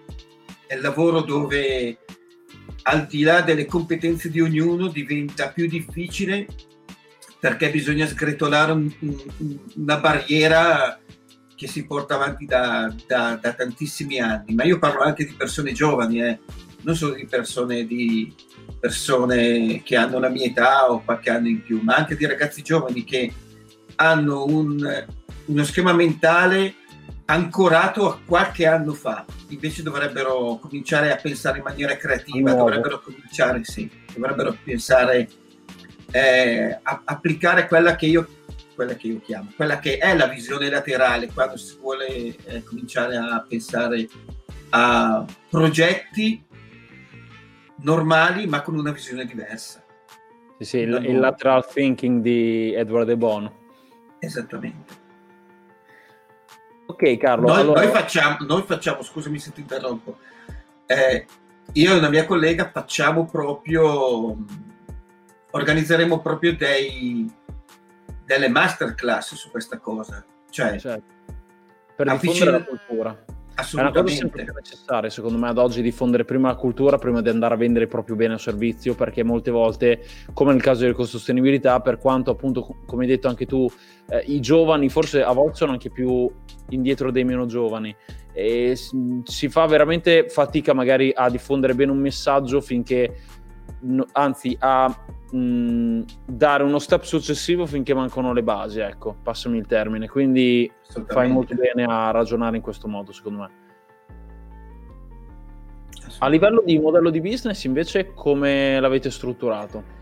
È 0.66 0.74
il 0.74 0.80
lavoro 0.80 1.20
dove 1.20 1.98
al 2.82 3.06
di 3.06 3.22
là 3.22 3.42
delle 3.42 3.66
competenze 3.66 4.30
di 4.30 4.40
ognuno 4.40 4.88
diventa 4.88 5.50
più 5.50 5.68
difficile 5.68 6.46
perché 7.38 7.70
bisogna 7.70 8.06
sgretolare 8.06 8.72
un, 8.72 8.92
un, 9.00 9.58
una 9.76 9.98
barriera 9.98 10.98
che 11.56 11.66
si 11.66 11.86
porta 11.86 12.14
avanti 12.14 12.44
da, 12.44 12.92
da, 13.06 13.38
da, 13.40 13.52
tantissimi 13.52 14.20
anni, 14.20 14.54
ma 14.54 14.64
io 14.64 14.78
parlo 14.78 15.02
anche 15.02 15.24
di 15.24 15.32
persone 15.32 15.72
giovani, 15.72 16.22
eh. 16.22 16.38
non 16.82 16.94
solo 16.94 17.14
di 17.14 17.26
persone, 17.26 17.84
di 17.84 18.34
persone 18.80 19.82
che 19.84 19.96
hanno 19.96 20.18
la 20.18 20.28
mia 20.28 20.44
età 20.44 20.90
o 20.90 21.02
qualche 21.04 21.30
anno 21.30 21.48
in 21.48 21.62
più, 21.62 21.80
ma 21.82 21.94
anche 21.94 22.16
di 22.16 22.26
ragazzi 22.26 22.62
giovani 22.62 23.04
che 23.04 23.32
hanno 23.96 24.44
un, 24.44 25.06
uno 25.46 25.64
schema 25.64 25.92
mentale 25.92 26.74
ancorato 27.32 28.08
a 28.10 28.18
qualche 28.24 28.66
anno 28.66 28.92
fa, 28.92 29.24
invece 29.48 29.82
dovrebbero 29.82 30.58
cominciare 30.60 31.10
a 31.10 31.16
pensare 31.16 31.58
in 31.58 31.64
maniera 31.64 31.96
creativa, 31.96 32.52
dovrebbero 32.52 33.00
cominciare, 33.00 33.64
sì, 33.64 33.90
dovrebbero 34.14 34.56
pensare, 34.62 35.28
eh, 36.10 36.78
a, 36.82 37.02
applicare 37.04 37.66
quella 37.66 37.96
che 37.96 38.06
io 38.06 38.28
quella 38.74 38.94
che 38.94 39.06
io 39.06 39.20
chiamo, 39.20 39.52
quella 39.54 39.78
che 39.78 39.98
è 39.98 40.16
la 40.16 40.26
visione 40.26 40.70
laterale 40.70 41.30
quando 41.32 41.56
si 41.56 41.76
vuole 41.78 42.34
eh, 42.44 42.62
cominciare 42.64 43.16
a 43.16 43.44
pensare 43.46 44.08
a 44.70 45.26
progetti 45.50 46.42
normali 47.82 48.46
ma 48.46 48.62
con 48.62 48.76
una 48.76 48.92
visione 48.92 49.24
diversa. 49.26 49.84
Sì, 50.58 50.64
sì 50.64 50.78
il, 50.78 51.04
il 51.04 51.18
lateral 51.18 51.66
thinking 51.66 52.22
di 52.22 52.72
Edward 52.74 53.06
De 53.06 53.16
Bono. 53.16 53.60
Esattamente. 54.18 55.01
Ok 56.92 57.16
Carlo. 57.16 57.48
Noi, 57.48 57.60
allora... 57.60 57.82
noi, 57.82 57.90
facciamo, 57.90 58.36
noi 58.40 58.62
facciamo, 58.62 59.02
scusami 59.02 59.38
se 59.38 59.52
ti 59.52 59.60
interrompo, 59.60 60.18
eh, 60.86 61.26
io 61.72 61.94
e 61.94 61.98
una 61.98 62.08
mia 62.08 62.26
collega 62.26 62.70
facciamo 62.70 63.24
proprio, 63.24 64.36
organizzeremo 65.50 66.20
proprio 66.20 66.54
dei, 66.54 67.30
delle 68.24 68.48
masterclass 68.48 69.34
su 69.34 69.50
questa 69.50 69.78
cosa. 69.78 70.24
Cioè, 70.50 70.78
certo. 70.78 71.10
Per 71.96 72.18
diffondere 72.18 72.50
la 72.50 72.64
cultura. 72.64 73.24
È 73.54 73.80
una 73.80 73.90
cosa 73.90 74.14
sempre 74.14 74.44
necessaria, 74.44 75.10
secondo 75.10 75.38
me, 75.38 75.48
ad 75.48 75.58
oggi 75.58 75.82
diffondere 75.82 76.24
prima 76.24 76.48
la 76.48 76.56
cultura 76.56 76.98
prima 76.98 77.20
di 77.20 77.28
andare 77.28 77.54
a 77.54 77.56
vendere 77.56 77.86
proprio 77.86 78.16
bene 78.16 78.34
o 78.34 78.38
servizio, 78.38 78.94
perché 78.94 79.22
molte 79.22 79.50
volte, 79.50 80.04
come 80.32 80.52
nel 80.52 80.62
caso 80.62 80.80
dell'ecosostenibilità, 80.80 81.80
per 81.80 81.98
quanto 81.98 82.30
appunto, 82.30 82.76
come 82.86 83.02
hai 83.04 83.08
detto 83.08 83.28
anche 83.28 83.46
tu, 83.46 83.70
eh, 84.08 84.24
i 84.26 84.40
giovani 84.40 84.88
forse 84.88 85.22
a 85.22 85.32
volte 85.32 85.56
sono 85.56 85.72
anche 85.72 85.90
più 85.90 86.30
indietro 86.70 87.10
dei 87.10 87.24
meno 87.24 87.46
giovani 87.46 87.94
e 88.32 88.76
si 89.24 89.48
fa 89.48 89.66
veramente 89.66 90.28
fatica 90.28 90.72
magari 90.72 91.12
a 91.14 91.28
diffondere 91.28 91.74
bene 91.74 91.92
un 91.92 91.98
messaggio 91.98 92.60
finché, 92.60 93.20
no, 93.80 94.06
anzi, 94.12 94.56
a 94.60 94.88
mh, 95.30 96.00
dare 96.26 96.62
uno 96.62 96.78
step 96.78 97.02
successivo 97.02 97.66
finché 97.66 97.94
mancano 97.94 98.32
le 98.32 98.42
basi, 98.42 98.80
ecco, 98.80 99.16
passami 99.22 99.58
il 99.58 99.66
termine. 99.66 100.08
Quindi 100.08 100.70
fai 101.06 101.30
molto 101.30 101.54
bene 101.54 101.84
a 101.84 102.10
ragionare 102.10 102.56
in 102.56 102.62
questo 102.62 102.88
modo, 102.88 103.12
secondo 103.12 103.38
me. 103.40 103.50
A 106.18 106.28
livello 106.28 106.62
di 106.64 106.78
modello 106.78 107.10
di 107.10 107.20
business, 107.20 107.64
invece, 107.64 108.12
come 108.14 108.78
l'avete 108.78 109.10
strutturato? 109.10 110.00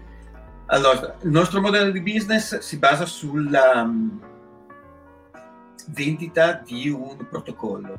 Allora, 0.67 1.17
il 1.23 1.31
nostro 1.31 1.61
modello 1.61 1.91
di 1.91 2.01
business 2.01 2.59
si 2.59 2.79
basa 2.79 3.07
sulla 3.07 3.83
um, 3.83 4.21
vendita 5.89 6.63
di 6.65 6.89
un 6.89 7.17
protocollo. 7.29 7.99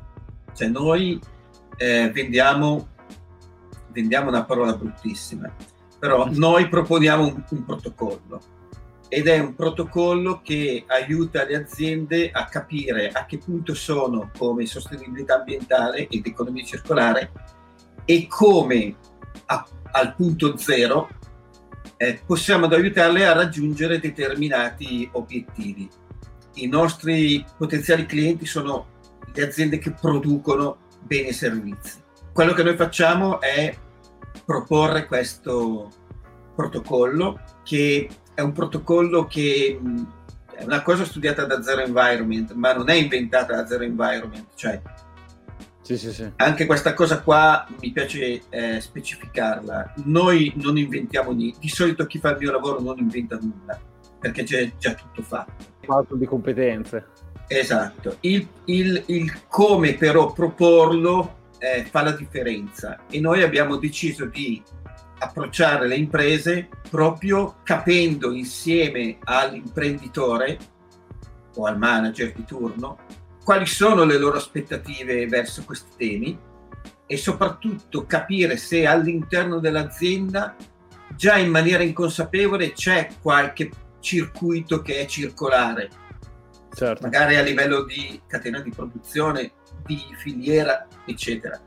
Cioè 0.54 0.68
noi 0.68 1.20
eh, 1.76 2.10
vendiamo, 2.10 2.88
vendiamo 3.92 4.28
una 4.28 4.44
parola 4.44 4.74
bruttissima, 4.74 5.54
però 5.98 6.28
noi 6.30 6.68
proponiamo 6.68 7.24
un, 7.24 7.44
un 7.48 7.64
protocollo 7.64 8.40
ed 9.08 9.28
è 9.28 9.38
un 9.38 9.54
protocollo 9.54 10.40
che 10.42 10.84
aiuta 10.86 11.44
le 11.44 11.56
aziende 11.56 12.30
a 12.30 12.46
capire 12.46 13.10
a 13.10 13.26
che 13.26 13.36
punto 13.36 13.74
sono 13.74 14.30
come 14.38 14.64
sostenibilità 14.64 15.34
ambientale 15.34 16.08
ed 16.08 16.24
economia 16.24 16.64
circolare 16.64 17.30
e 18.06 18.26
come 18.26 18.96
a, 19.46 19.66
al 19.90 20.14
punto 20.14 20.56
zero 20.56 21.10
eh, 21.98 22.22
possiamo 22.24 22.66
aiutarle 22.66 23.26
a 23.26 23.34
raggiungere 23.34 24.00
determinati 24.00 25.08
obiettivi. 25.12 25.88
I 26.54 26.66
nostri 26.66 27.44
potenziali 27.56 28.06
clienti 28.06 28.46
sono 28.46 28.86
le 29.32 29.44
aziende 29.44 29.76
che 29.76 29.92
producono 29.92 30.78
beni 31.02 31.28
e 31.28 31.32
servizi. 31.32 32.01
Quello 32.32 32.54
che 32.54 32.62
noi 32.62 32.76
facciamo 32.76 33.40
è 33.40 33.76
proporre 34.44 35.06
questo 35.06 35.90
protocollo 36.54 37.40
che 37.62 38.08
è 38.34 38.40
un 38.40 38.52
protocollo 38.52 39.26
che 39.26 39.78
è 40.54 40.64
una 40.64 40.82
cosa 40.82 41.04
studiata 41.04 41.44
da 41.44 41.62
Zero 41.62 41.82
Environment, 41.82 42.52
ma 42.52 42.72
non 42.72 42.88
è 42.88 42.94
inventata 42.94 43.54
da 43.54 43.66
Zero 43.66 43.84
Environment, 43.84 44.46
cioè 44.54 44.80
sì, 45.82 45.98
sì, 45.98 46.12
sì. 46.12 46.32
anche 46.36 46.64
questa 46.64 46.94
cosa 46.94 47.20
qua 47.20 47.66
mi 47.80 47.90
piace 47.90 48.42
eh, 48.48 48.80
specificarla. 48.80 49.94
Noi 50.04 50.52
non 50.56 50.78
inventiamo 50.78 51.32
niente, 51.32 51.58
di 51.60 51.68
solito 51.68 52.06
chi 52.06 52.18
fa 52.18 52.30
il 52.30 52.38
mio 52.38 52.52
lavoro 52.52 52.80
non 52.80 52.98
inventa 52.98 53.36
nulla, 53.38 53.78
perché 54.18 54.44
c'è 54.44 54.72
già 54.78 54.94
tutto 54.94 55.20
fatto. 55.22 55.64
Fatto 55.80 56.14
di 56.14 56.24
competenze. 56.24 57.06
Esatto, 57.46 58.16
il, 58.20 58.48
il, 58.66 59.02
il 59.06 59.46
come 59.48 59.94
però 59.94 60.32
proporlo 60.32 61.40
eh, 61.62 61.84
fa 61.88 62.02
la 62.02 62.10
differenza 62.10 63.06
e 63.08 63.20
noi 63.20 63.44
abbiamo 63.44 63.76
deciso 63.76 64.24
di 64.24 64.60
approcciare 65.20 65.86
le 65.86 65.94
imprese 65.94 66.68
proprio 66.90 67.58
capendo 67.62 68.32
insieme 68.32 69.18
all'imprenditore 69.22 70.58
o 71.54 71.66
al 71.66 71.78
manager 71.78 72.32
di 72.32 72.44
turno 72.44 72.98
quali 73.44 73.66
sono 73.66 74.02
le 74.02 74.18
loro 74.18 74.38
aspettative 74.38 75.28
verso 75.28 75.62
questi 75.64 75.90
temi 75.96 76.36
e 77.06 77.16
soprattutto 77.16 78.06
capire 78.06 78.56
se 78.56 78.84
all'interno 78.84 79.60
dell'azienda 79.60 80.56
già 81.14 81.36
in 81.36 81.50
maniera 81.50 81.84
inconsapevole 81.84 82.72
c'è 82.72 83.08
qualche 83.20 83.70
circuito 84.00 84.82
che 84.82 85.00
è 85.00 85.06
circolare, 85.06 85.88
certo. 86.74 87.02
magari 87.04 87.36
a 87.36 87.42
livello 87.42 87.84
di 87.84 88.20
catena 88.26 88.58
di 88.60 88.70
produzione, 88.70 89.52
di 89.84 90.02
filiera, 90.16 90.86
eccetera 91.04 91.60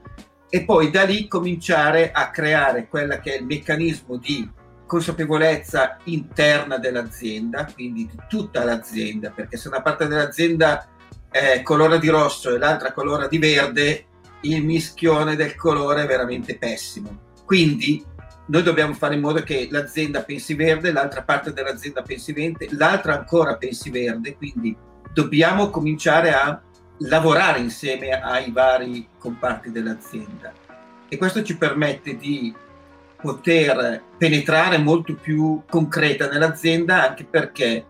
e 0.56 0.64
poi 0.64 0.90
da 0.90 1.04
lì 1.04 1.28
cominciare 1.28 2.12
a 2.14 2.30
creare 2.30 2.88
quella 2.88 3.20
che 3.20 3.34
è 3.34 3.40
il 3.40 3.46
meccanismo 3.46 4.16
di 4.16 4.50
consapevolezza 4.86 5.98
interna 6.06 6.78
dell'azienda, 6.78 7.68
quindi 7.74 8.08
di 8.10 8.18
tutta 8.30 8.64
l'azienda, 8.64 9.32
perché 9.32 9.58
se 9.58 9.68
una 9.68 9.82
parte 9.82 10.08
dell'azienda 10.08 10.88
è 11.30 11.62
colore 11.62 12.00
di 12.00 12.08
rosso 12.08 12.54
e 12.54 12.58
l'altra 12.58 12.94
colore 12.94 13.28
di 13.28 13.38
verde, 13.38 14.06
il 14.44 14.64
mischione 14.64 15.36
del 15.36 15.56
colore 15.56 16.04
è 16.04 16.06
veramente 16.06 16.58
pessimo. 16.58 17.34
Quindi 17.44 18.02
noi 18.48 18.64
dobbiamo 18.64 18.94
fare 18.94 19.16
in 19.16 19.22
modo 19.22 19.42
che 19.42 19.68
l'azienda 19.70 20.24
pensi 20.24 20.54
verde, 20.54 20.94
l'altra 20.94 21.24
parte 21.24 21.52
dell'azienda 21.52 22.02
pensi 22.02 22.32
verde, 22.32 22.70
l'altra 22.72 23.18
ancora 23.18 23.58
pensi 23.58 23.90
verde, 23.90 24.38
quindi 24.38 24.74
dobbiamo 25.12 25.70
cominciare 25.70 26.32
a 26.32 26.62
lavorare 27.00 27.60
insieme 27.60 28.10
ai 28.12 28.52
vari 28.52 29.08
comparti 29.18 29.72
dell'azienda 29.72 30.54
e 31.08 31.18
questo 31.18 31.44
ci 31.44 31.58
permette 31.58 32.18
di 32.18 32.54
poter 33.22 34.04
penetrare 34.18 34.78
molto 34.78 35.16
più 35.16 35.64
concreta 35.68 36.30
nell'azienda 36.30 37.10
anche 37.10 37.26
perché 37.26 37.86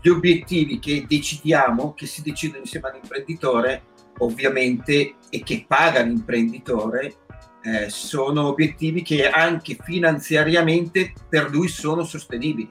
gli 0.00 0.08
obiettivi 0.08 0.78
che 0.78 1.04
decidiamo, 1.08 1.94
che 1.94 2.06
si 2.06 2.22
decidono 2.22 2.60
insieme 2.60 2.88
all'imprenditore, 2.88 3.82
ovviamente, 4.18 5.16
e 5.30 5.42
che 5.42 5.64
paga 5.66 6.02
l'imprenditore, 6.02 7.14
eh, 7.62 7.88
sono 7.88 8.46
obiettivi 8.46 9.02
che 9.02 9.28
anche 9.28 9.76
finanziariamente 9.82 11.12
per 11.28 11.50
lui 11.50 11.66
sono 11.66 12.04
sostenibili. 12.04 12.68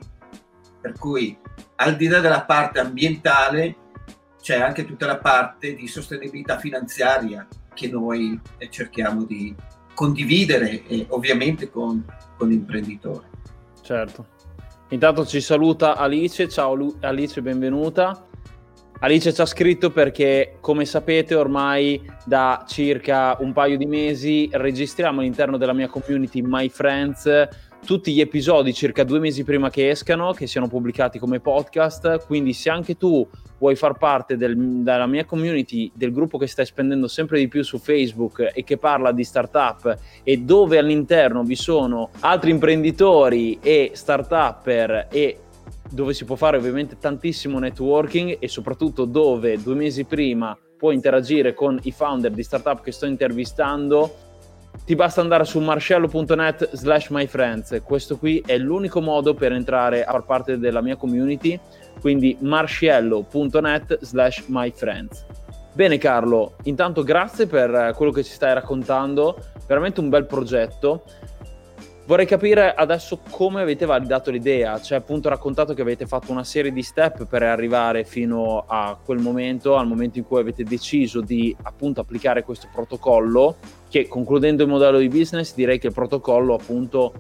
Per 0.80 0.94
cui, 0.98 1.38
al 1.78 1.98
di 1.98 2.08
là 2.08 2.20
della 2.20 2.44
parte 2.44 2.80
ambientale, 2.80 3.76
c'è 4.46 4.62
anche 4.62 4.86
tutta 4.86 5.08
la 5.08 5.18
parte 5.18 5.74
di 5.74 5.88
sostenibilità 5.88 6.60
finanziaria 6.60 7.48
che 7.74 7.88
noi 7.88 8.40
eh, 8.60 8.70
cerchiamo 8.70 9.24
di 9.24 9.56
condividere 9.96 10.86
eh, 10.86 11.08
ovviamente 11.10 11.72
con, 11.72 12.06
con 12.38 12.50
l'imprenditore. 12.50 13.28
Certo. 13.82 14.28
Intanto 14.90 15.26
ci 15.26 15.42
saluta 15.42 15.96
Alice, 15.96 16.48
ciao 16.48 16.96
Alice, 17.00 17.42
benvenuta. 17.42 18.24
Alice 19.00 19.34
ci 19.34 19.42
ha 19.42 19.48
scritto 19.48 19.90
perché, 19.90 20.58
come 20.62 20.86
sapete, 20.86 21.34
ormai 21.34 22.00
da 22.24 22.66
circa 22.68 23.36
un 23.40 23.52
paio 23.52 23.78
di 23.78 23.88
mesi 23.88 24.48
registriamo 24.52 25.22
all'interno 25.22 25.58
della 25.58 25.74
mia 25.74 25.88
community 25.88 26.42
My 26.42 26.70
Friends 26.70 27.48
tutti 27.86 28.12
gli 28.12 28.20
episodi 28.20 28.74
circa 28.74 29.04
due 29.04 29.20
mesi 29.20 29.44
prima 29.44 29.70
che 29.70 29.90
escano, 29.90 30.34
che 30.34 30.48
siano 30.48 30.68
pubblicati 30.68 31.20
come 31.20 31.40
podcast, 31.40 32.26
quindi 32.26 32.52
se 32.52 32.70
anche 32.70 32.98
tu 32.98 33.26
vuoi 33.60 33.76
far 33.76 33.98
parte 33.98 34.36
del, 34.36 34.58
della 34.58 35.06
mia 35.06 35.24
community, 35.24 35.92
del 35.94 36.12
gruppo 36.12 36.38
che 36.38 36.48
stai 36.48 36.66
spendendo 36.66 37.08
sempre 37.08 37.40
di 37.40 37.48
più 37.48 37.64
su 37.64 37.78
Facebook 37.78 38.52
e 38.54 38.64
che 38.64 38.78
parla 38.78 39.12
di 39.12 39.24
startup 39.24 39.98
e 40.24 40.38
dove 40.38 40.80
all'interno 40.80 41.44
vi 41.44 41.56
sono 41.56 42.10
altri 42.22 42.50
imprenditori 42.50 43.60
e 43.62 43.92
startupper 43.94 45.08
e 45.12 45.38
dove 45.90 46.14
si 46.14 46.26
può 46.26 46.36
fare 46.36 46.58
ovviamente 46.58 46.98
tantissimo 47.00 47.60
networking 47.60 48.38
e 48.40 48.48
soprattutto 48.48 49.06
dove 49.06 49.62
due 49.62 49.76
mesi 49.76 50.04
prima 50.06 50.58
puoi 50.76 50.96
interagire 50.96 51.54
con 51.54 51.80
i 51.84 51.92
founder 51.92 52.32
di 52.32 52.44
startup 52.44 52.82
che 52.82 52.92
sto 52.92 53.06
intervistando 53.06 54.26
ti 54.86 54.94
basta 54.94 55.20
andare 55.20 55.46
su 55.46 55.60
marcello.net 55.60 56.70
slash 56.74 57.10
myfriends. 57.10 57.82
Questo 57.84 58.18
qui 58.18 58.44
è 58.46 58.56
l'unico 58.58 59.02
modo 59.02 59.34
per 59.34 59.52
entrare 59.52 60.04
a 60.04 60.12
far 60.12 60.26
parte 60.26 60.60
della 60.60 60.82
mia 60.82 60.96
community. 60.96 61.60
Quindi 62.00 62.38
marcello.net 62.40 63.98
slash 64.02 64.44
myfriends. 64.48 65.26
Bene 65.74 65.98
Carlo 65.98 66.56
intanto 66.64 67.04
grazie 67.04 67.48
per 67.48 67.94
quello 67.96 68.12
che 68.12 68.24
ci 68.24 68.32
stai 68.32 68.54
raccontando. 68.54 69.38
Veramente 69.66 70.02
un 70.02 70.10
bel 70.10 70.28
progetto. 70.28 71.04
Vorrei 72.06 72.28
capire 72.28 72.72
adesso 72.76 73.20
come 73.32 73.62
avete 73.62 73.88
validato 73.88 74.30
l'idea, 74.30 74.80
cioè 74.80 75.00
appunto 75.00 75.28
raccontato 75.28 75.74
che 75.74 75.82
avete 75.82 76.06
fatto 76.06 76.32
una 76.32 76.44
serie 76.44 76.72
di 76.72 76.84
step 76.84 77.26
per 77.26 77.42
arrivare 77.42 78.04
fino 78.04 78.64
a 78.68 78.96
quel 79.04 79.18
momento, 79.18 79.76
al 79.76 79.88
momento 79.88 80.20
in 80.20 80.24
cui 80.24 80.40
avete 80.40 80.64
deciso 80.64 81.22
di 81.22 81.56
appunto 81.64 82.02
applicare 82.02 82.44
questo 82.44 82.68
protocollo, 82.72 83.56
che 83.96 84.10
concludendo 84.10 84.62
il 84.62 84.68
modello 84.68 84.98
di 84.98 85.08
business 85.08 85.54
direi 85.54 85.80
che 85.80 85.88
il 85.88 85.94
protocollo 85.94 86.56
appunto 86.56 87.14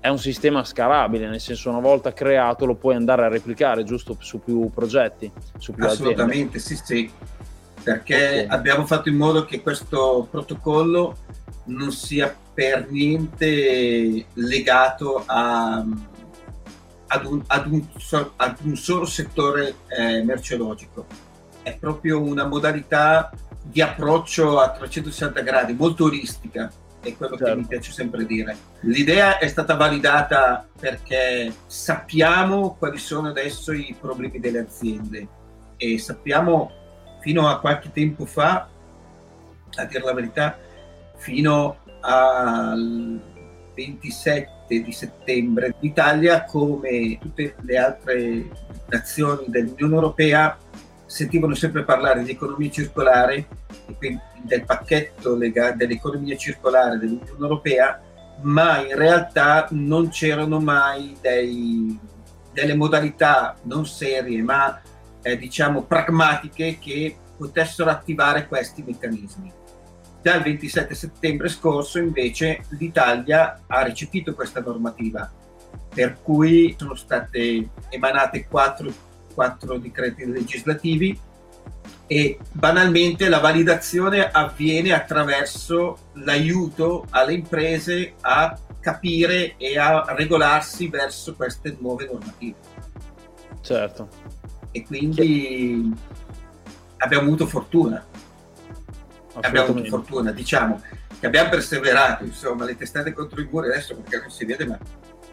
è 0.00 0.08
un 0.08 0.18
sistema 0.18 0.64
scalabile, 0.64 1.28
nel 1.28 1.38
senso 1.38 1.68
una 1.68 1.80
volta 1.80 2.14
creato 2.14 2.64
lo 2.64 2.76
puoi 2.76 2.94
andare 2.94 3.26
a 3.26 3.28
replicare 3.28 3.84
giusto 3.84 4.16
su 4.20 4.40
più 4.40 4.70
progetti, 4.70 5.30
su 5.58 5.74
più 5.74 5.84
Assolutamente, 5.84 6.56
aziende. 6.56 6.58
sì 6.60 6.76
sì, 6.76 7.10
perché 7.82 8.44
okay. 8.44 8.46
abbiamo 8.46 8.86
fatto 8.86 9.10
in 9.10 9.16
modo 9.16 9.44
che 9.44 9.60
questo 9.60 10.26
protocollo 10.30 11.14
non 11.64 11.92
sia 11.92 12.34
per 12.54 12.90
niente 12.90 14.24
legato 14.32 15.24
a, 15.26 15.84
ad, 17.06 17.24
un, 17.26 17.42
ad, 17.48 17.70
un, 17.70 17.86
ad, 18.36 18.56
un, 18.62 18.76
solo 18.76 19.04
settore 19.04 19.74
eh, 19.88 20.22
merceologico. 20.22 21.04
È 21.62 21.76
proprio 21.76 22.22
una 22.22 22.46
modalità 22.46 23.30
di 23.66 23.80
approccio 23.80 24.60
a 24.60 24.70
360 24.70 25.40
gradi, 25.40 25.72
molto 25.72 26.04
olistica, 26.04 26.70
è 27.00 27.16
quello 27.16 27.36
certo. 27.36 27.52
che 27.52 27.60
mi 27.60 27.66
piace 27.66 27.92
sempre 27.92 28.24
dire. 28.26 28.56
L'idea 28.80 29.38
è 29.38 29.48
stata 29.48 29.74
validata 29.74 30.66
perché 30.78 31.52
sappiamo 31.66 32.76
quali 32.78 32.98
sono 32.98 33.28
adesso 33.28 33.72
i 33.72 33.94
problemi 33.98 34.38
delle 34.38 34.60
aziende 34.60 35.26
e 35.76 35.98
sappiamo 35.98 36.70
fino 37.20 37.48
a 37.48 37.58
qualche 37.58 37.90
tempo 37.92 38.26
fa, 38.26 38.68
a 39.76 39.84
dire 39.84 40.04
la 40.04 40.12
verità, 40.12 40.58
fino 41.16 41.78
al 42.00 43.20
27 43.74 44.52
di 44.68 44.92
settembre 44.92 45.74
l'Italia, 45.80 46.44
come 46.44 47.18
tutte 47.18 47.54
le 47.60 47.76
altre 47.78 48.50
nazioni 48.88 49.46
dell'Unione 49.48 49.94
Europea, 49.94 50.58
sentivano 51.14 51.54
sempre 51.54 51.84
parlare 51.84 52.24
di 52.24 52.32
economia 52.32 52.68
circolare, 52.70 53.46
del 54.42 54.64
pacchetto 54.64 55.36
dell'economia 55.36 56.36
circolare 56.36 56.98
dell'Unione 56.98 57.38
Europea, 57.38 58.02
ma 58.40 58.84
in 58.84 58.96
realtà 58.96 59.68
non 59.70 60.08
c'erano 60.08 60.58
mai 60.58 61.16
dei, 61.20 61.96
delle 62.52 62.74
modalità 62.74 63.54
non 63.62 63.86
serie, 63.86 64.42
ma 64.42 64.82
eh, 65.22 65.38
diciamo 65.38 65.84
pragmatiche 65.84 66.80
che 66.80 67.16
potessero 67.38 67.90
attivare 67.90 68.48
questi 68.48 68.82
meccanismi. 68.82 69.52
Dal 70.20 70.42
27 70.42 70.96
settembre 70.96 71.48
scorso 71.48 72.00
invece 72.00 72.64
l'Italia 72.70 73.60
ha 73.68 73.82
recepito 73.84 74.34
questa 74.34 74.60
normativa, 74.60 75.30
per 75.94 76.20
cui 76.20 76.74
sono 76.76 76.96
state 76.96 77.68
emanate 77.90 78.48
quattro, 78.48 79.12
quattro 79.34 79.78
decreti 79.78 80.24
legislativi 80.24 81.18
e 82.06 82.38
banalmente 82.52 83.28
la 83.28 83.40
validazione 83.40 84.30
avviene 84.30 84.92
attraverso 84.92 86.10
l'aiuto 86.14 87.06
alle 87.10 87.34
imprese 87.34 88.14
a 88.20 88.58
capire 88.80 89.56
e 89.56 89.78
a 89.78 90.04
regolarsi 90.08 90.88
verso 90.88 91.34
queste 91.34 91.76
nuove 91.80 92.08
normative. 92.10 92.56
Certo. 93.60 94.08
E 94.70 94.84
quindi 94.84 95.92
abbiamo 96.98 97.24
avuto 97.24 97.46
fortuna 97.46 98.04
abbiamo 99.40 99.68
avuto 99.68 99.84
fortuna, 99.84 100.30
diciamo 100.30 100.80
che 101.18 101.26
abbiamo 101.26 101.50
perseverato, 101.50 102.24
insomma, 102.24 102.64
le 102.64 102.76
testate 102.76 103.12
contro 103.12 103.40
i 103.40 103.48
muri 103.50 103.68
adesso 103.68 103.96
perché 103.96 104.18
non 104.20 104.30
si 104.30 104.44
vede, 104.44 104.66
ma 104.66 104.78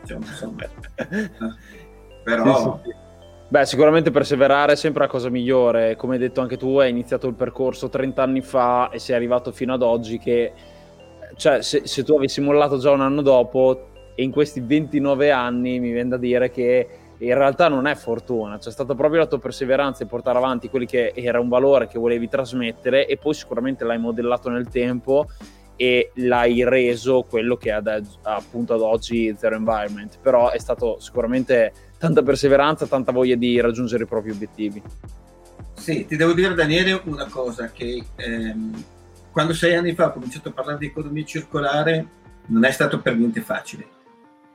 diciamo, 0.02 0.26
insomma, 0.26 0.70
però... 2.24 2.82
Sì, 2.84 2.90
sì. 2.90 3.10
Beh, 3.52 3.66
sicuramente 3.66 4.12
perseverare 4.12 4.72
è 4.72 4.76
sempre 4.78 5.02
la 5.04 5.10
cosa 5.10 5.28
migliore. 5.28 5.98
Come 5.98 6.14
hai 6.14 6.20
detto 6.22 6.40
anche 6.40 6.56
tu, 6.56 6.78
hai 6.78 6.90
iniziato 6.90 7.28
il 7.28 7.34
percorso 7.34 7.90
30 7.90 8.24
anni 8.24 8.40
fa 8.40 8.90
e 8.90 8.98
sei 8.98 9.14
arrivato 9.14 9.52
fino 9.52 9.74
ad 9.74 9.82
oggi 9.82 10.20
che, 10.20 10.54
cioè, 11.36 11.62
se, 11.62 11.86
se 11.86 12.04
tu 12.06 12.16
avessi 12.16 12.40
mollato 12.40 12.78
già 12.78 12.92
un 12.92 13.02
anno 13.02 13.22
dopo 13.22 13.88
e 14.16 14.24
in 14.24 14.32
questi 14.32 14.62
29 14.62 15.32
anni 15.32 15.82
mi 15.82 15.92
viene 15.92 16.08
da 16.08 16.18
dire 16.18 16.50
che 16.50 16.88
in 17.18 17.34
realtà 17.34 17.68
non 17.68 17.88
è 17.88 17.96
fortuna, 17.96 18.58
c'è 18.58 18.72
stata 18.72 18.96
proprio 18.96 19.20
la 19.20 19.28
tua 19.28 19.40
perseveranza 19.40 20.06
e 20.06 20.08
portare 20.08 20.38
avanti 20.38 20.70
quelli 20.70 20.86
che 20.86 21.12
era 21.14 21.42
un 21.42 21.50
valore 21.50 21.88
che 21.88 22.00
volevi 22.00 22.30
trasmettere 22.30 23.06
e 23.06 23.18
poi 23.18 23.34
sicuramente 23.34 23.84
l'hai 23.84 24.00
modellato 24.00 24.48
nel 24.48 24.70
tempo 24.70 25.28
e 25.76 26.12
l'hai 26.16 26.64
reso 26.64 27.26
quello 27.30 27.58
che 27.58 27.70
è 27.70 27.74
ad, 27.74 28.08
appunto 28.22 28.76
ad 28.76 28.82
oggi 28.82 29.36
Zero 29.38 29.56
Environment, 29.56 30.20
però 30.22 30.52
è 30.52 30.58
stato 30.58 31.00
sicuramente 31.00 31.91
tanta 32.02 32.24
perseveranza, 32.24 32.88
tanta 32.88 33.12
voglia 33.12 33.36
di 33.36 33.62
raggiungere 33.62 34.06
i 34.06 34.08
propri 34.08 34.32
obiettivi. 34.32 34.82
Sì, 35.76 36.08
ti 36.08 36.16
devo 36.16 36.34
dire 36.34 36.56
Daniele 36.56 37.00
una 37.06 37.28
cosa, 37.28 37.70
che 37.72 38.04
ehm, 38.16 38.84
quando 39.32 39.54
sei 39.54 39.76
anni 39.76 39.94
fa 39.94 40.08
ho 40.08 40.14
cominciato 40.14 40.50
a 40.50 40.52
parlare 40.52 40.80
di 40.80 40.88
economia 40.88 41.24
circolare 41.24 42.06
non 42.48 42.66
è 42.66 42.72
stato 42.72 43.00
per 43.00 43.16
niente 43.16 43.42
facile 43.42 43.88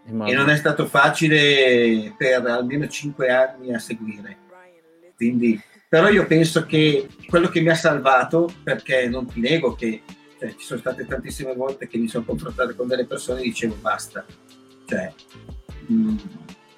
Immagino. 0.06 0.36
e 0.36 0.42
non 0.42 0.50
è 0.50 0.56
stato 0.56 0.86
facile 0.86 2.12
per 2.18 2.44
almeno 2.44 2.88
cinque 2.88 3.30
anni 3.30 3.72
a 3.72 3.78
seguire. 3.78 4.38
Quindi, 5.14 5.58
però 5.88 6.08
io 6.08 6.26
penso 6.26 6.66
che 6.66 7.06
quello 7.28 7.48
che 7.48 7.60
mi 7.60 7.68
ha 7.68 7.76
salvato, 7.76 8.52
perché 8.64 9.08
non 9.08 9.26
ti 9.26 9.38
nego 9.38 9.74
che 9.74 10.02
cioè, 10.36 10.50
ci 10.56 10.66
sono 10.66 10.80
state 10.80 11.06
tantissime 11.06 11.54
volte 11.54 11.86
che 11.86 11.96
mi 11.96 12.08
sono 12.08 12.24
confrontato 12.24 12.74
con 12.74 12.88
delle 12.88 13.06
persone 13.06 13.40
e 13.40 13.44
dicevo 13.44 13.76
basta, 13.80 14.26
cioè, 14.84 15.12
mh, 15.86 15.94
mm, 15.94 16.16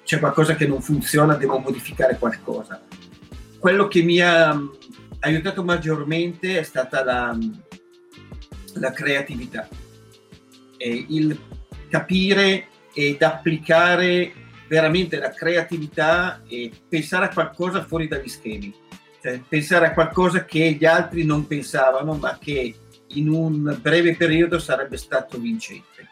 c'è 0.09 0.17
qualcosa 0.17 0.55
che 0.55 0.65
non 0.65 0.81
funziona, 0.81 1.35
devo 1.35 1.59
modificare 1.59 2.17
qualcosa. 2.17 2.81
Quello 3.59 3.87
che 3.87 4.01
mi 4.01 4.19
ha 4.19 4.59
aiutato 5.19 5.63
maggiormente 5.63 6.57
è 6.57 6.63
stata 6.63 7.03
la, 7.03 7.37
la 8.73 8.91
creatività, 8.91 9.67
e 10.77 11.05
il 11.09 11.39
capire 11.89 12.69
ed 12.91 13.21
applicare 13.21 14.33
veramente 14.67 15.19
la 15.19 15.29
creatività 15.29 16.41
e 16.47 16.71
pensare 16.89 17.25
a 17.25 17.29
qualcosa 17.29 17.85
fuori 17.85 18.07
dagli 18.07 18.29
schemi, 18.29 18.73
cioè 19.21 19.39
pensare 19.47 19.85
a 19.85 19.93
qualcosa 19.93 20.43
che 20.43 20.71
gli 20.71 20.85
altri 20.85 21.23
non 21.23 21.45
pensavano 21.45 22.15
ma 22.15 22.35
che 22.41 22.75
in 23.09 23.29
un 23.29 23.77
breve 23.79 24.15
periodo 24.15 24.57
sarebbe 24.57 24.97
stato 24.97 25.37
vincente. 25.37 26.07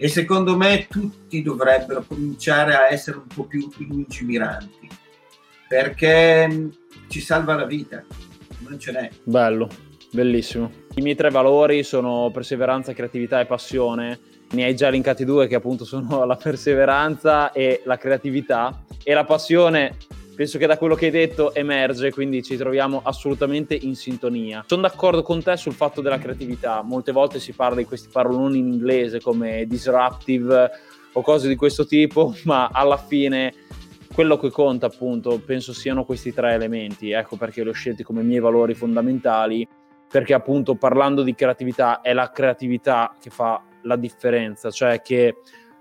E 0.00 0.06
secondo 0.08 0.56
me 0.56 0.86
tutti 0.88 1.42
dovrebbero 1.42 2.04
cominciare 2.06 2.74
a 2.74 2.88
essere 2.88 3.16
un 3.16 3.26
po' 3.26 3.44
più 3.44 3.68
lungimiranti 3.78 4.88
perché 5.68 6.48
mm, 6.48 6.68
ci 7.08 7.20
salva 7.20 7.54
la 7.54 7.66
vita, 7.66 8.04
non 8.60 8.78
ce 8.78 8.92
n'è. 8.92 9.10
Bello, 9.24 9.68
bellissimo. 10.12 10.70
I 10.94 11.02
miei 11.02 11.16
tre 11.16 11.30
valori 11.30 11.82
sono 11.82 12.30
perseveranza, 12.32 12.92
creatività 12.92 13.40
e 13.40 13.46
passione 13.46 14.20
ne 14.50 14.64
hai 14.64 14.74
già 14.74 14.88
linkati 14.88 15.24
due 15.26 15.46
che 15.46 15.56
appunto 15.56 15.84
sono 15.84 16.24
la 16.24 16.36
perseveranza 16.36 17.52
e 17.52 17.82
la 17.84 17.98
creatività 17.98 18.84
e 19.02 19.12
la 19.12 19.24
passione 19.24 19.96
penso 20.38 20.56
che 20.56 20.68
da 20.68 20.78
quello 20.78 20.94
che 20.94 21.06
hai 21.06 21.10
detto 21.10 21.52
emerge, 21.52 22.12
quindi 22.12 22.44
ci 22.44 22.56
troviamo 22.56 23.00
assolutamente 23.02 23.74
in 23.74 23.96
sintonia. 23.96 24.62
Sono 24.68 24.82
d'accordo 24.82 25.20
con 25.20 25.42
te 25.42 25.56
sul 25.56 25.72
fatto 25.72 26.00
della 26.00 26.18
creatività, 26.18 26.80
molte 26.82 27.10
volte 27.10 27.40
si 27.40 27.52
parla 27.54 27.78
di 27.78 27.84
questi 27.84 28.08
paroloni 28.08 28.58
in 28.58 28.68
inglese 28.68 29.20
come 29.20 29.66
disruptive 29.66 30.70
o 31.14 31.22
cose 31.22 31.48
di 31.48 31.56
questo 31.56 31.86
tipo, 31.86 32.36
ma 32.46 32.68
alla 32.72 32.98
fine 32.98 33.52
quello 34.14 34.38
che 34.38 34.50
conta 34.50 34.86
appunto 34.86 35.42
penso 35.44 35.72
siano 35.72 36.04
questi 36.04 36.32
tre 36.32 36.52
elementi, 36.52 37.10
ecco 37.10 37.34
perché 37.34 37.64
li 37.64 37.70
ho 37.70 37.72
scelti 37.72 38.04
come 38.04 38.22
miei 38.22 38.38
valori 38.38 38.74
fondamentali, 38.74 39.66
perché 40.08 40.34
appunto 40.34 40.76
parlando 40.76 41.24
di 41.24 41.34
creatività 41.34 42.00
è 42.00 42.12
la 42.12 42.30
creatività 42.30 43.12
che 43.20 43.30
fa 43.30 43.60
la 43.82 43.96
differenza, 43.96 44.70
cioè 44.70 45.02
che 45.02 45.38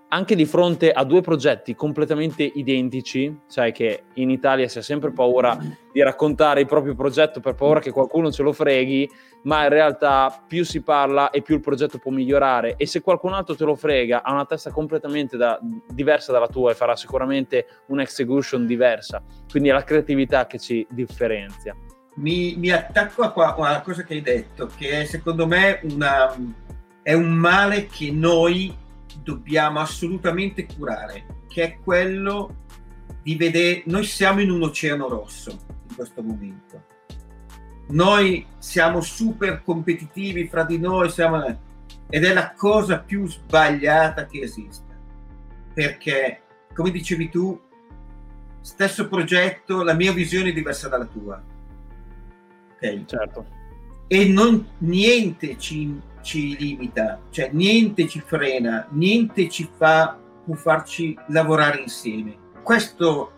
anche 0.09 0.35
di 0.35 0.45
fronte 0.45 0.91
a 0.91 1.03
due 1.03 1.21
progetti 1.21 1.75
completamente 1.75 2.43
identici, 2.43 3.39
sai 3.45 3.73
che 3.73 4.03
in 4.13 4.29
Italia 4.29 4.67
si 4.67 4.77
ha 4.77 4.81
sempre 4.81 5.11
paura 5.11 5.57
di 5.91 6.01
raccontare 6.01 6.61
il 6.61 6.65
proprio 6.65 6.95
progetto 6.95 7.41
per 7.41 7.55
paura 7.55 7.81
che 7.81 7.91
qualcuno 7.91 8.31
ce 8.31 8.43
lo 8.43 8.53
freghi, 8.53 9.09
ma 9.43 9.63
in 9.63 9.69
realtà 9.69 10.43
più 10.47 10.63
si 10.63 10.81
parla 10.81 11.29
e 11.29 11.41
più 11.41 11.55
il 11.55 11.61
progetto 11.61 11.97
può 11.97 12.11
migliorare 12.11 12.75
e 12.77 12.85
se 12.85 13.01
qualcun 13.01 13.33
altro 13.33 13.55
te 13.55 13.65
lo 13.65 13.75
frega 13.75 14.23
ha 14.23 14.31
una 14.31 14.45
testa 14.45 14.71
completamente 14.71 15.35
da, 15.35 15.59
diversa 15.89 16.31
dalla 16.31 16.47
tua 16.47 16.71
e 16.71 16.75
farà 16.75 16.95
sicuramente 16.95 17.65
un'execution 17.87 18.65
diversa, 18.65 19.21
quindi 19.49 19.69
è 19.69 19.73
la 19.73 19.83
creatività 19.83 20.47
che 20.47 20.57
ci 20.57 20.85
differenzia. 20.89 21.75
Mi, 22.15 22.55
mi 22.57 22.71
attacco 22.71 23.23
a, 23.23 23.31
qua, 23.31 23.53
a 23.53 23.59
una 23.59 23.81
cosa 23.81 24.03
che 24.03 24.13
hai 24.13 24.21
detto, 24.21 24.69
che 24.75 25.05
secondo 25.05 25.45
me 25.45 25.81
una, 25.83 26.33
è 27.03 27.13
un 27.13 27.29
male 27.31 27.87
che 27.87 28.09
noi 28.11 28.85
dobbiamo 29.27 29.79
assolutamente 29.79 30.65
curare, 30.65 31.25
che 31.49 31.63
è 31.63 31.79
quello 31.83 32.63
di 33.21 33.35
vedere, 33.35 33.83
noi 33.87 34.05
siamo 34.05 34.39
in 34.39 34.49
un 34.49 34.63
oceano 34.63 35.09
rosso 35.09 35.51
in 35.89 35.95
questo 35.95 36.23
momento. 36.23 36.81
Noi 37.89 38.45
siamo 38.57 39.01
super 39.01 39.63
competitivi 39.63 40.47
fra 40.47 40.63
di 40.63 40.79
noi, 40.79 41.09
siamo, 41.09 41.43
ed 42.09 42.23
è 42.23 42.33
la 42.33 42.53
cosa 42.53 42.99
più 42.99 43.27
sbagliata 43.27 44.27
che 44.27 44.39
esista. 44.39 44.95
Perché, 45.73 46.41
come 46.73 46.89
dicevi 46.89 47.29
tu, 47.29 47.59
stesso 48.61 49.09
progetto, 49.09 49.83
la 49.83 49.93
mia 49.93 50.13
visione 50.13 50.49
è 50.49 50.53
diversa 50.53 50.87
dalla 50.87 51.05
tua. 51.05 51.43
Ok? 52.75 53.05
Certo. 53.05 53.45
E 54.07 54.25
non, 54.25 54.65
niente 54.77 55.57
ci 55.57 55.99
ci 56.27 56.57
limita, 56.57 57.21
cioè 57.29 57.49
niente 57.53 58.05
ci 58.05 58.19
frena, 58.19 58.85
niente 58.91 59.47
ci 59.47 59.69
fa 59.77 60.19
può 60.43 60.55
farci 60.55 61.17
lavorare 61.29 61.79
insieme. 61.79 62.35
Questo 62.61 63.31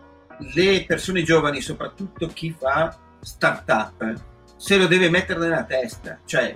le 0.54 0.84
persone 0.88 1.22
giovani, 1.22 1.60
soprattutto 1.60 2.26
chi 2.26 2.52
fa 2.58 2.98
startup, 3.20 4.20
se 4.56 4.76
lo 4.76 4.88
deve 4.88 5.08
mettere 5.08 5.38
nella 5.38 5.62
testa, 5.62 6.18
cioè 6.24 6.52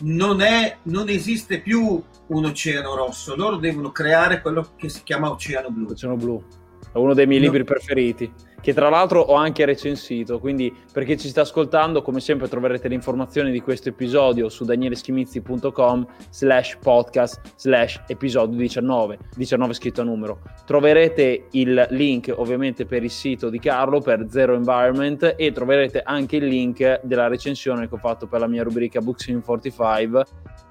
non, 0.00 0.42
è, 0.42 0.76
non 0.82 1.08
esiste 1.08 1.60
più 1.60 2.02
un 2.26 2.44
oceano 2.44 2.94
rosso, 2.94 3.34
loro 3.34 3.56
devono 3.56 3.90
creare 3.92 4.42
quello 4.42 4.74
che 4.76 4.90
si 4.90 5.02
chiama 5.04 5.30
oceano 5.30 5.70
blu. 5.70 5.86
Oceano 5.88 6.16
blu, 6.16 6.44
è 6.92 6.98
uno 6.98 7.14
dei 7.14 7.26
miei 7.26 7.40
no. 7.40 7.46
libri 7.46 7.64
preferiti 7.64 8.30
che 8.66 8.74
tra 8.74 8.88
l'altro 8.88 9.20
ho 9.20 9.34
anche 9.34 9.64
recensito, 9.64 10.40
quindi 10.40 10.74
per 10.92 11.04
chi 11.04 11.16
ci 11.16 11.28
sta 11.28 11.42
ascoltando, 11.42 12.02
come 12.02 12.18
sempre 12.18 12.48
troverete 12.48 12.88
le 12.88 12.96
informazioni 12.96 13.52
di 13.52 13.60
questo 13.60 13.90
episodio 13.90 14.48
su 14.48 14.64
danieleschimizzi.com 14.64 16.04
slash 16.30 16.76
podcast 16.82 17.52
slash 17.54 18.02
episodio 18.08 18.56
19, 18.56 19.18
19 19.36 19.72
scritto 19.72 20.00
a 20.00 20.04
numero. 20.04 20.40
Troverete 20.64 21.46
il 21.52 21.86
link 21.90 22.34
ovviamente 22.36 22.86
per 22.86 23.04
il 23.04 23.10
sito 23.12 23.50
di 23.50 23.60
Carlo, 23.60 24.00
per 24.00 24.26
Zero 24.30 24.56
Environment 24.56 25.34
e 25.36 25.52
troverete 25.52 26.02
anche 26.02 26.34
il 26.34 26.46
link 26.46 27.02
della 27.04 27.28
recensione 27.28 27.88
che 27.88 27.94
ho 27.94 27.98
fatto 27.98 28.26
per 28.26 28.40
la 28.40 28.48
mia 28.48 28.64
rubrica 28.64 29.00
Books 29.00 29.28
in 29.28 29.42
45 29.42 30.24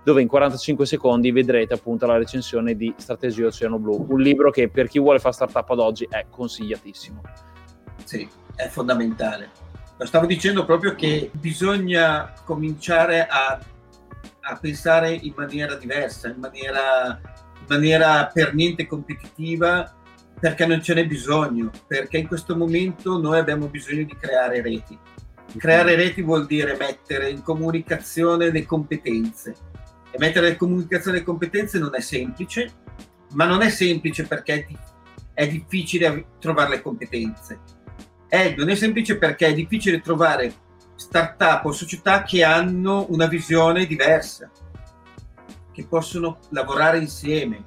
dove 0.04 0.22
in 0.22 0.28
45 0.28 0.86
secondi 0.86 1.32
vedrete 1.32 1.76
appunto 1.76 2.06
la 2.06 2.18
recensione 2.18 2.76
di 2.76 2.94
Strategia 2.98 3.46
Oceano 3.46 3.80
Blu, 3.80 4.06
un 4.10 4.20
libro 4.20 4.52
che 4.52 4.68
per 4.68 4.90
chi 4.90 5.00
vuole 5.00 5.20
fare 5.20 5.34
startup 5.34 5.70
ad 5.70 5.80
oggi 5.80 6.06
è 6.10 6.26
consigliatissimo. 6.30 7.22
Sì, 8.04 8.28
è 8.56 8.68
fondamentale. 8.68 9.64
Lo 9.98 10.06
stavo 10.06 10.26
dicendo 10.26 10.66
proprio 10.66 10.94
che 10.94 11.32
bisogna 11.34 12.34
cominciare 12.44 13.26
a, 13.26 13.58
a 14.42 14.56
pensare 14.58 15.12
in 15.14 15.34
maniera 15.36 15.76
diversa, 15.76 16.28
in 16.28 16.40
maniera, 16.40 17.20
in 17.60 17.66
maniera 17.68 18.30
per 18.34 18.54
niente 18.54 18.88
competitiva, 18.88 19.96
perché 20.38 20.66
non 20.66 20.82
ce 20.82 20.96
n'è 20.96 21.08
bisogno, 21.08 21.72
perché 21.88 22.18
in 22.18 22.28
questo 22.28 22.58
momento 22.58 23.18
noi 23.20 23.40
abbiamo 23.40 23.68
bisogno 23.68 24.04
di 24.04 24.16
creare 24.18 24.62
reti. 24.62 25.00
Creare 25.58 25.96
reti 25.96 26.22
vuol 26.22 26.46
dire 26.46 26.76
mettere 26.78 27.30
in 27.30 27.42
comunicazione 27.42 28.52
le 28.52 28.66
competenze. 28.66 29.56
E 30.12 30.18
mettere 30.18 30.50
in 30.50 30.58
comunicazione 30.58 31.20
le 31.20 31.24
competenze 31.24 31.80
non 31.80 31.96
è 31.96 32.02
semplice, 32.02 32.74
ma 33.32 33.46
non 33.46 33.62
è 33.62 33.70
semplice 33.70 34.28
perché 34.28 34.68
è 35.34 35.48
difficile 35.48 36.26
trovare 36.40 36.72
le 36.72 36.82
competenze 36.82 37.75
è, 38.28 38.56
non 38.58 38.70
è 38.70 38.76
semplice 38.76 39.18
perché 39.18 39.48
è 39.48 39.54
difficile 39.54 40.02
trovare 40.02 40.54
start-up 40.96 41.66
o 41.66 41.72
società 41.72 42.24
che 42.24 42.44
hanno 42.44 43.06
una 43.10 43.28
visione 43.28 43.86
diversa, 43.86 44.50
che 45.72 45.86
possono 45.86 46.40
lavorare 46.50 46.98
insieme. 46.98 47.64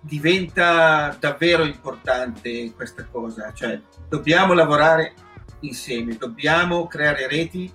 Diventa 0.00 1.16
davvero 1.18 1.64
importante 1.64 2.72
questa 2.74 3.06
cosa, 3.10 3.52
cioè 3.52 3.80
dobbiamo 4.08 4.52
lavorare 4.52 5.14
insieme, 5.60 6.16
dobbiamo 6.16 6.86
creare 6.86 7.28
reti 7.28 7.72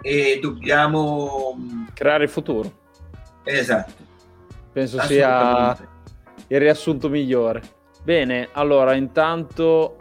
e 0.00 0.38
dobbiamo 0.40 1.56
mm, 1.56 1.84
creare 1.94 2.24
il 2.24 2.30
futuro. 2.30 2.82
Esatto. 3.44 4.02
Penso 4.72 5.00
sia 5.02 5.76
il 6.48 6.58
riassunto 6.58 7.08
migliore. 7.08 7.62
Bene, 8.02 8.48
allora 8.52 8.94
intanto 8.94 9.96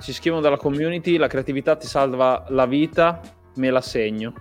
ci 0.00 0.12
scrivono 0.12 0.42
dalla 0.42 0.56
community, 0.56 1.16
la 1.16 1.26
creatività 1.26 1.76
ti 1.76 1.86
salva 1.86 2.44
la 2.48 2.66
vita, 2.66 3.20
me 3.56 3.70
la 3.70 3.80
segno. 3.80 4.32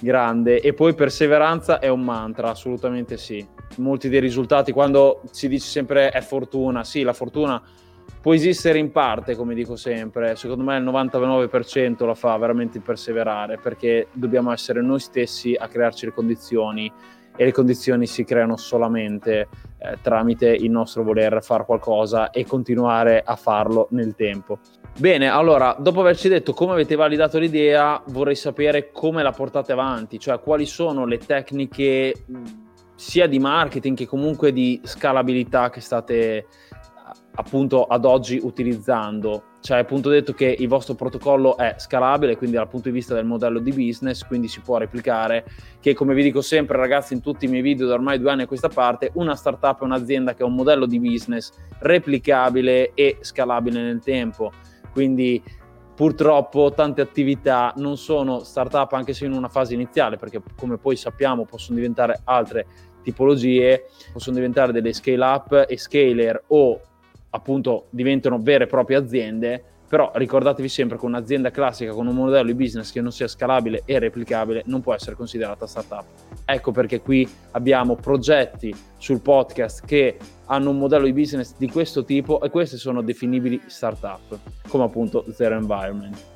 Grande. 0.00 0.60
E 0.60 0.72
poi 0.72 0.94
perseveranza 0.94 1.78
è 1.78 1.88
un 1.88 2.02
mantra, 2.02 2.50
assolutamente 2.50 3.16
sì. 3.16 3.46
Molti 3.76 4.08
dei 4.08 4.20
risultati, 4.20 4.72
quando 4.72 5.22
si 5.30 5.48
dice 5.48 5.66
sempre 5.66 6.10
è 6.10 6.20
fortuna, 6.20 6.84
sì, 6.84 7.02
la 7.02 7.12
fortuna 7.12 7.62
può 8.20 8.34
esistere 8.34 8.78
in 8.78 8.90
parte, 8.90 9.34
come 9.34 9.54
dico 9.54 9.76
sempre. 9.76 10.36
Secondo 10.36 10.64
me 10.64 10.76
il 10.76 10.84
99% 10.84 12.04
la 12.04 12.14
fa 12.14 12.36
veramente 12.36 12.80
perseverare, 12.80 13.58
perché 13.58 14.08
dobbiamo 14.12 14.52
essere 14.52 14.82
noi 14.82 15.00
stessi 15.00 15.54
a 15.58 15.68
crearci 15.68 16.06
le 16.06 16.12
condizioni 16.12 16.92
e 17.36 17.44
le 17.44 17.52
condizioni 17.52 18.06
si 18.06 18.24
creano 18.24 18.56
solamente 18.56 19.48
eh, 19.78 19.98
tramite 20.00 20.48
il 20.48 20.70
nostro 20.70 21.02
voler 21.02 21.42
fare 21.42 21.64
qualcosa 21.64 22.30
e 22.30 22.44
continuare 22.44 23.22
a 23.24 23.36
farlo 23.36 23.88
nel 23.90 24.14
tempo. 24.14 24.58
Bene, 24.98 25.28
allora, 25.28 25.74
dopo 25.78 26.00
averci 26.00 26.28
detto 26.28 26.52
come 26.52 26.72
avete 26.72 26.94
validato 26.94 27.38
l'idea, 27.38 28.02
vorrei 28.08 28.36
sapere 28.36 28.90
come 28.92 29.22
la 29.22 29.32
portate 29.32 29.72
avanti, 29.72 30.18
cioè 30.18 30.38
quali 30.38 30.66
sono 30.66 31.06
le 31.06 31.18
tecniche 31.18 32.24
sia 32.94 33.26
di 33.26 33.38
marketing 33.38 33.96
che 33.96 34.06
comunque 34.06 34.52
di 34.52 34.80
scalabilità 34.84 35.70
che 35.70 35.80
state 35.80 36.46
appunto 37.34 37.84
ad 37.84 38.04
oggi 38.04 38.40
utilizzando. 38.42 39.44
Cioè 39.60 39.78
appunto 39.78 40.08
detto 40.08 40.32
che 40.32 40.56
il 40.58 40.66
vostro 40.66 40.94
protocollo 40.94 41.56
è 41.56 41.76
scalabile, 41.78 42.36
quindi 42.36 42.56
dal 42.56 42.68
punto 42.68 42.88
di 42.88 42.94
vista 42.94 43.14
del 43.14 43.24
modello 43.24 43.60
di 43.60 43.70
business, 43.70 44.26
quindi 44.26 44.48
si 44.48 44.60
può 44.60 44.76
replicare, 44.76 45.44
che 45.80 45.94
come 45.94 46.14
vi 46.14 46.24
dico 46.24 46.40
sempre 46.40 46.76
ragazzi 46.76 47.14
in 47.14 47.20
tutti 47.20 47.44
i 47.44 47.48
miei 47.48 47.62
video 47.62 47.86
da 47.86 47.94
ormai 47.94 48.18
due 48.18 48.30
anni 48.30 48.42
a 48.42 48.46
questa 48.46 48.68
parte, 48.68 49.12
una 49.14 49.36
startup 49.36 49.80
è 49.80 49.84
un'azienda 49.84 50.34
che 50.34 50.42
ha 50.42 50.46
un 50.46 50.54
modello 50.54 50.84
di 50.84 50.98
business 50.98 51.52
replicabile 51.78 52.92
e 52.94 53.18
scalabile 53.20 53.80
nel 53.80 54.00
tempo, 54.00 54.50
quindi 54.92 55.40
purtroppo 55.94 56.72
tante 56.74 57.00
attività 57.00 57.72
non 57.76 57.96
sono 57.96 58.42
startup 58.42 58.92
anche 58.94 59.12
se 59.12 59.26
in 59.26 59.32
una 59.32 59.48
fase 59.48 59.74
iniziale, 59.74 60.16
perché 60.16 60.42
come 60.56 60.76
poi 60.76 60.96
sappiamo 60.96 61.44
possono 61.44 61.76
diventare 61.76 62.20
altre 62.24 62.66
tipologie, 63.02 63.84
possono 64.12 64.34
diventare 64.34 64.72
delle 64.72 64.92
scale 64.92 65.24
up 65.24 65.66
e 65.68 65.78
scaler 65.78 66.42
o 66.48 66.80
appunto 67.34 67.86
diventano 67.90 68.38
vere 68.40 68.64
e 68.64 68.66
proprie 68.66 68.96
aziende, 68.96 69.62
però 69.88 70.10
ricordatevi 70.14 70.68
sempre 70.68 70.96
che 70.96 71.04
un'azienda 71.04 71.50
classica 71.50 71.92
con 71.92 72.06
un 72.06 72.14
modello 72.14 72.46
di 72.46 72.54
business 72.54 72.92
che 72.92 73.02
non 73.02 73.12
sia 73.12 73.28
scalabile 73.28 73.82
e 73.84 73.98
replicabile 73.98 74.62
non 74.66 74.80
può 74.80 74.94
essere 74.94 75.16
considerata 75.16 75.66
startup. 75.66 76.04
Ecco 76.46 76.72
perché 76.72 77.02
qui 77.02 77.28
abbiamo 77.50 77.96
progetti 77.96 78.74
sul 78.96 79.20
podcast 79.20 79.84
che 79.84 80.16
hanno 80.46 80.70
un 80.70 80.78
modello 80.78 81.04
di 81.04 81.12
business 81.12 81.54
di 81.58 81.68
questo 81.68 82.04
tipo 82.04 82.40
e 82.40 82.48
queste 82.48 82.78
sono 82.78 83.02
definibili 83.02 83.60
startup, 83.66 84.38
come 84.68 84.84
appunto 84.84 85.26
Zero 85.32 85.56
Environment. 85.56 86.30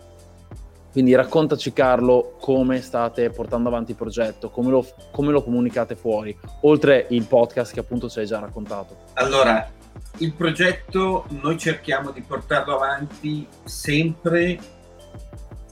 Quindi 0.93 1.15
raccontaci 1.15 1.75
Carlo 1.75 2.37
come 2.41 2.81
state 2.81 3.29
portando 3.29 3.69
avanti 3.69 3.91
il 3.91 3.99
progetto, 3.99 4.49
come 4.49 4.71
lo, 4.71 4.87
come 5.13 5.31
lo 5.31 5.43
comunicate 5.43 5.95
fuori, 5.95 6.35
oltre 6.63 7.07
il 7.11 7.25
podcast 7.25 7.75
che 7.75 7.81
appunto 7.81 8.09
ci 8.09 8.21
hai 8.21 8.27
già 8.27 8.39
raccontato. 8.39 8.97
Allora, 9.13 9.76
il 10.19 10.33
progetto 10.33 11.27
noi 11.29 11.59
cerchiamo 11.59 12.11
di 12.11 12.23
portarlo 12.23 12.75
avanti 12.75 13.47
sempre 13.65 14.59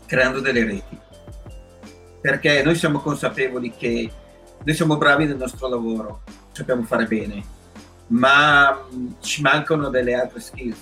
creando 0.07 0.41
delle 0.41 0.65
reti, 0.65 0.99
perché 2.21 2.63
noi 2.63 2.75
siamo 2.75 3.01
consapevoli 3.01 3.71
che 3.71 4.11
noi 4.63 4.75
siamo 4.75 4.97
bravi 4.97 5.27
nel 5.27 5.37
nostro 5.37 5.69
lavoro, 5.69 6.23
sappiamo 6.53 6.83
fare 6.83 7.07
bene, 7.07 7.43
ma 8.09 8.87
ci 9.21 9.41
mancano 9.43 9.89
delle 9.89 10.15
altre 10.15 10.41
skills, 10.41 10.79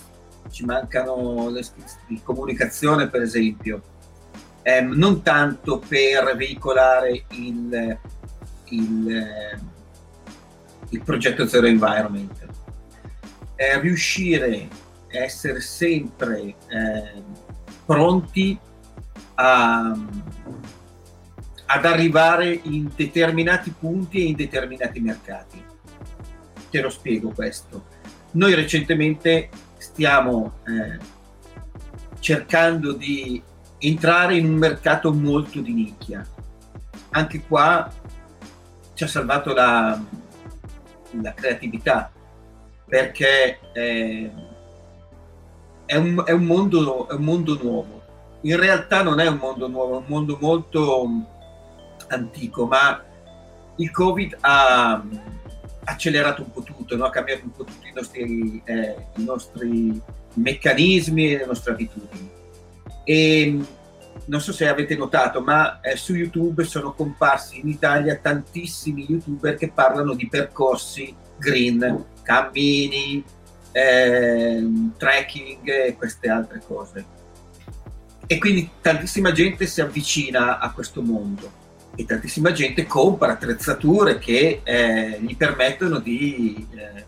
ci 0.50 0.64
mancano 0.64 1.48
le 1.50 1.62
skills 1.62 1.98
di 2.09 2.20
comunicazione 2.22 3.09
per 3.09 3.22
esempio, 3.22 3.83
eh, 4.62 4.81
non 4.81 5.22
tanto 5.22 5.78
per 5.78 6.37
veicolare 6.37 7.24
il, 7.31 7.98
il, 8.64 9.61
il 10.90 11.02
progetto 11.02 11.46
Zero 11.46 11.66
Environment, 11.66 12.41
è 13.62 13.81
riuscire 13.81 14.68
a 15.12 15.18
essere 15.18 15.61
sempre 15.61 16.55
eh, 16.68 17.22
pronti 17.85 18.59
a, 19.35 19.96
ad 21.66 21.85
arrivare 21.85 22.61
in 22.64 22.90
determinati 22.94 23.70
punti 23.70 24.18
e 24.18 24.29
in 24.29 24.37
determinati 24.37 25.01
mercati. 25.01 25.62
Te 26.70 26.81
lo 26.81 26.90
spiego 26.90 27.31
questo. 27.31 27.87
Noi 28.33 28.55
recentemente 28.55 29.51
stiamo 29.77 30.59
eh, 30.66 30.98
cercando 32.18 32.92
di 32.92 33.42
entrare 33.79 34.37
in 34.37 34.46
un 34.46 34.55
mercato 34.55 35.12
molto 35.12 35.61
di 35.61 35.72
nicchia. 35.72 36.27
Anche 37.11 37.42
qua 37.46 37.92
ci 38.94 39.05
ha 39.05 39.07
salvato 39.07 39.53
la, 39.53 40.01
la 41.20 41.35
creatività 41.35 42.11
perché 42.92 43.59
eh, 43.72 44.31
è, 45.87 45.96
un, 45.96 46.22
è, 46.26 46.33
un 46.33 46.44
mondo, 46.44 47.09
è 47.09 47.14
un 47.14 47.22
mondo 47.22 47.59
nuovo. 47.59 48.02
In 48.42 48.59
realtà 48.59 49.02
non 49.02 49.18
è 49.18 49.26
un 49.28 49.38
mondo 49.38 49.66
nuovo, 49.66 49.94
è 49.94 49.96
un 49.96 50.05
mondo 50.09 50.37
molto 50.38 51.09
antico, 52.09 52.66
ma 52.66 53.02
il 53.76 53.90
Covid 53.90 54.37
ha 54.40 55.02
accelerato 55.85 56.42
un 56.42 56.52
po' 56.52 56.61
tutto, 56.61 56.94
no? 56.94 57.07
ha 57.07 57.11
cambiato 57.11 57.44
un 57.44 57.52
po' 57.52 57.64
tutti 57.64 57.88
i 57.88 57.92
nostri, 57.94 58.61
eh, 58.62 59.07
i 59.16 59.24
nostri 59.24 59.98
meccanismi 60.35 61.33
e 61.33 61.38
le 61.38 61.46
nostre 61.46 61.72
abitudini. 61.72 62.31
E 63.05 63.59
non 64.26 64.40
so 64.42 64.52
se 64.52 64.68
avete 64.68 64.96
notato, 64.96 65.40
ma 65.40 65.81
eh, 65.81 65.96
su 65.96 66.14
YouTube 66.14 66.64
sono 66.64 66.92
comparsi 66.92 67.59
in 67.59 67.68
Italia 67.68 68.16
tantissimi 68.16 69.07
youtuber 69.09 69.57
che 69.57 69.72
parlano 69.72 70.12
di 70.12 70.28
percorsi 70.28 71.22
green, 71.42 72.05
cammini, 72.22 73.24
eh, 73.72 74.64
trekking 74.96 75.68
e 75.68 75.96
queste 75.96 76.28
altre 76.28 76.62
cose. 76.64 77.05
E 78.26 78.38
quindi 78.38 78.70
tantissima 78.81 79.33
gente 79.33 79.66
si 79.66 79.81
avvicina 79.81 80.59
a 80.59 80.70
questo 80.72 81.02
mondo 81.02 81.61
e 81.94 82.07
tantissima 82.07 82.52
gente 82.52 82.87
compra 82.87 83.33
attrezzature 83.33 84.18
che 84.18 84.61
eh, 84.62 85.18
gli 85.20 85.37
permettono 85.37 85.98
di 85.98 86.66
eh, 86.74 87.05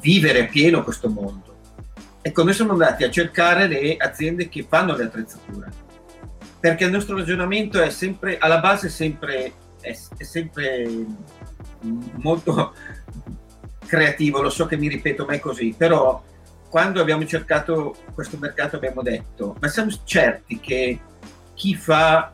vivere 0.00 0.44
a 0.44 0.46
pieno 0.46 0.82
questo 0.82 1.08
mondo. 1.08 1.50
Ecco, 2.22 2.42
noi 2.42 2.54
siamo 2.54 2.72
andati 2.72 3.04
a 3.04 3.10
cercare 3.10 3.66
le 3.66 3.96
aziende 3.96 4.48
che 4.48 4.64
fanno 4.68 4.96
le 4.96 5.04
attrezzature, 5.04 5.70
perché 6.58 6.84
il 6.84 6.90
nostro 6.90 7.16
ragionamento 7.16 7.80
è 7.80 7.90
sempre, 7.90 8.38
alla 8.38 8.58
base 8.60 8.86
è 8.86 8.90
sempre, 8.90 9.52
è, 9.80 9.96
è 10.16 10.22
sempre 10.22 10.88
molto 12.14 12.74
creativo, 13.92 14.40
lo 14.40 14.48
so 14.48 14.64
che 14.64 14.78
mi 14.78 14.88
ripeto, 14.88 15.26
ma 15.26 15.34
è 15.34 15.38
così, 15.38 15.74
però 15.76 16.22
quando 16.70 17.02
abbiamo 17.02 17.26
cercato 17.26 17.94
questo 18.14 18.38
mercato 18.38 18.76
abbiamo 18.76 19.02
detto, 19.02 19.54
ma 19.60 19.68
siamo 19.68 19.90
certi 20.04 20.58
che 20.58 20.98
chi 21.52 21.74
fa 21.74 22.32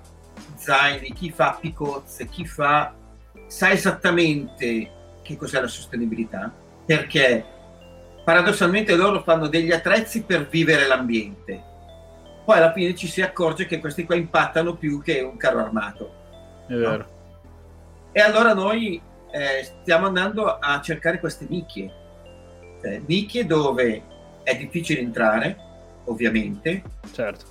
zaini, 0.55 1.12
chi 1.12 1.33
fa 1.33 1.59
picozze, 1.61 2.29
chi 2.29 2.47
fa 2.47 2.94
sa 3.49 3.73
esattamente 3.73 4.92
che 5.21 5.37
cos'è 5.37 5.61
la 5.61 5.66
sostenibilità, 5.66 6.55
perché 6.87 7.44
paradossalmente 8.25 8.94
loro 8.94 9.25
fanno 9.25 9.49
degli 9.49 9.73
attrezzi 9.73 10.23
per 10.23 10.47
vivere 10.47 10.87
l'ambiente. 10.87 11.61
Poi 12.44 12.57
alla 12.57 12.73
fine 12.73 12.94
ci 12.94 13.09
si 13.09 13.21
accorge 13.21 13.66
che 13.66 13.81
questi 13.81 14.05
qua 14.05 14.14
impattano 14.14 14.77
più 14.77 15.03
che 15.03 15.23
un 15.23 15.37
carro 15.37 15.59
armato. 15.59 16.14
È 16.68 16.75
vero. 16.75 16.97
No? 16.97 17.07
E 18.12 18.21
allora 18.21 18.55
noi 18.55 19.03
eh, 19.38 19.62
stiamo 19.83 20.07
andando 20.07 20.46
a 20.59 20.81
cercare 20.81 21.20
queste 21.20 21.46
nicchie. 21.48 21.92
Eh, 22.83 23.03
nicchie 23.07 23.46
dove 23.46 24.03
è 24.42 24.57
difficile 24.57 25.01
entrare, 25.01 25.57
ovviamente. 26.07 26.83
Certo. 27.12 27.44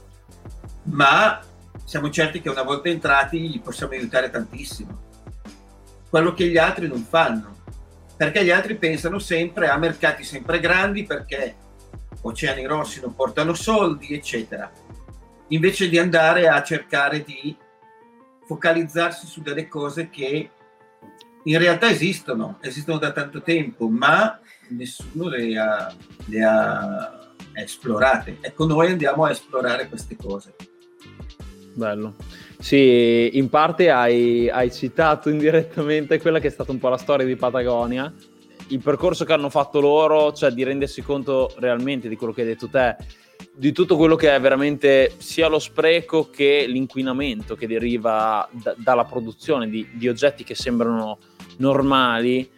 Ma 0.84 1.40
siamo 1.86 2.10
certi 2.10 2.42
che 2.42 2.50
una 2.50 2.64
volta 2.64 2.90
entrati 2.90 3.40
gli 3.40 3.62
possiamo 3.62 3.94
aiutare 3.94 4.30
tantissimo. 4.30 5.06
Quello 6.10 6.34
che 6.34 6.48
gli 6.48 6.58
altri 6.58 6.88
non 6.88 7.04
fanno, 7.04 7.56
perché 8.18 8.44
gli 8.44 8.52
altri 8.52 8.76
pensano 8.76 9.20
sempre 9.20 9.70
a 9.70 9.78
mercati 9.78 10.24
sempre 10.24 10.60
grandi 10.60 11.04
perché 11.04 11.56
oceani 12.22 12.66
rossi 12.66 13.00
non 13.00 13.16
portano 13.16 13.54
soldi, 13.54 14.14
eccetera. 14.14 14.70
Invece 15.50 15.88
di 15.88 15.98
andare 15.98 16.50
a 16.50 16.62
cercare 16.64 17.24
di 17.24 17.56
focalizzarsi 18.46 19.28
su 19.28 19.42
delle 19.42 19.68
cose 19.68 20.10
che 20.10 20.50
in 21.44 21.58
realtà 21.58 21.90
esistono, 21.90 22.58
esistono 22.62 22.98
da 22.98 23.12
tanto 23.12 23.42
tempo, 23.42 23.88
ma 23.88 24.40
nessuno 24.70 25.30
le 25.30 25.58
ha, 25.58 25.94
le 26.26 26.44
ha 26.44 27.32
esplorate. 27.54 28.38
Ecco, 28.42 28.66
noi 28.66 28.92
andiamo 28.92 29.26
a 29.26 29.32
esplorare 29.32 29.88
queste 29.88 30.16
cose. 30.16 30.56
Bello. 31.74 32.16
Sì, 32.60 33.38
in 33.38 33.50
parte 33.50 33.92
hai, 33.92 34.50
hai, 34.50 34.72
citato 34.72 35.30
indirettamente 35.30 36.20
quella 36.20 36.40
che 36.40 36.48
è 36.48 36.52
stata 36.52 36.72
un 36.72 36.80
po' 36.80 36.90
la 36.90 36.98
storia 36.98 37.26
di 37.26 37.36
Patagonia, 37.36 38.12
il 38.70 38.80
percorso 38.80 39.26
che 39.26 39.34
hanno 39.34 39.50
fatto 39.50 39.80
loro, 39.80 40.34
cioè 40.34 40.50
di 40.52 40.64
rendersi 40.64 41.04
conto 41.04 41.54
realmente 41.60 42.10
di 42.10 42.16
quello 42.16 42.34
che 42.34 42.42
hai 42.42 42.48
detto 42.48 42.68
te, 42.68 42.96
di 43.54 43.72
tutto 43.72 43.98
quello 43.98 44.16
che 44.16 44.34
è 44.34 44.40
veramente 44.40 45.14
sia 45.18 45.48
lo 45.48 45.60
spreco 45.60 46.30
che 46.30 46.66
l'inquinamento 46.68 47.56
che 47.56 47.68
deriva 47.68 48.48
da, 48.52 48.76
dalla 48.78 49.06
produzione 49.06 49.70
di, 49.70 49.88
di, 49.94 50.08
oggetti 50.08 50.44
che 50.44 50.56
sembrano 50.56 51.18
normali. 51.58 52.50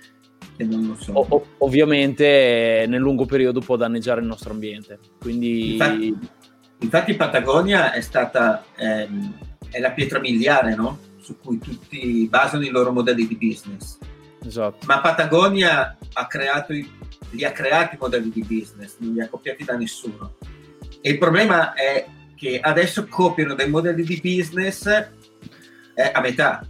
So. 0.98 1.14
O, 1.14 1.46
ovviamente 1.60 2.86
nel 2.88 3.00
lungo 3.00 3.26
periodo 3.26 3.62
può 3.62 3.78
danneggiare 3.78 4.20
il 4.20 4.28
nostro 4.28 4.52
ambiente. 4.52 5.00
Quindi 5.18 5.74
infatti, 5.74 6.18
Infatti 6.82 7.14
Patagonia 7.16 7.92
è 7.92 8.02
stata 8.02 8.64
ehm, 8.76 9.34
è 9.70 9.80
la 9.80 9.92
pietra 9.92 10.20
miliare 10.20 10.76
no? 10.76 11.00
su 11.20 11.38
cui 11.40 11.60
tutti 11.60 12.28
basano 12.30 12.64
i 12.64 12.70
loro 12.70 12.92
modelli 12.92 13.28
di 13.28 13.36
business. 13.36 13.98
Esatto. 14.44 14.86
Ma 14.86 15.02
Patagonia 15.02 15.98
ha 16.14 16.28
creato 16.28 16.74
i, 16.74 16.90
li 17.32 17.44
ha 17.44 17.52
creati 17.52 17.96
i 17.96 17.98
modelli 18.00 18.30
di 18.30 18.44
business, 18.44 18.96
non 19.00 19.14
li 19.14 19.22
ha 19.22 19.28
copiati 19.28 19.64
da 19.64 19.76
nessuno. 19.76 20.36
E 21.02 21.10
il 21.12 21.18
problema 21.18 21.74
è 21.74 22.06
che 22.36 22.60
adesso 22.60 23.08
copiano 23.08 23.54
dei 23.54 23.70
modelli 23.70 24.04
di 24.04 24.20
business 24.24 24.86
eh, 24.86 26.12
a 26.14 26.22
metà 26.22 26.66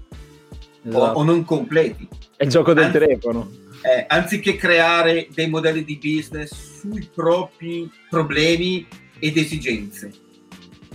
esatto. 0.83 1.03
o, 1.03 1.19
o, 1.19 1.23
non 1.23 1.43
completi. 1.45 2.07
È 2.35 2.43
il 2.43 2.49
gioco 2.49 2.73
del 2.73 2.85
Anzi, 2.85 2.97
telefono. 2.97 3.51
Eh, 3.81 4.05
anziché 4.07 4.55
creare 4.55 5.27
dei 5.33 5.47
modelli 5.47 5.83
di 5.83 5.99
business 6.01 6.79
sui 6.79 7.09
propri 7.13 7.89
problemi 8.09 8.87
ed 9.19 9.37
esigenze. 9.37 10.11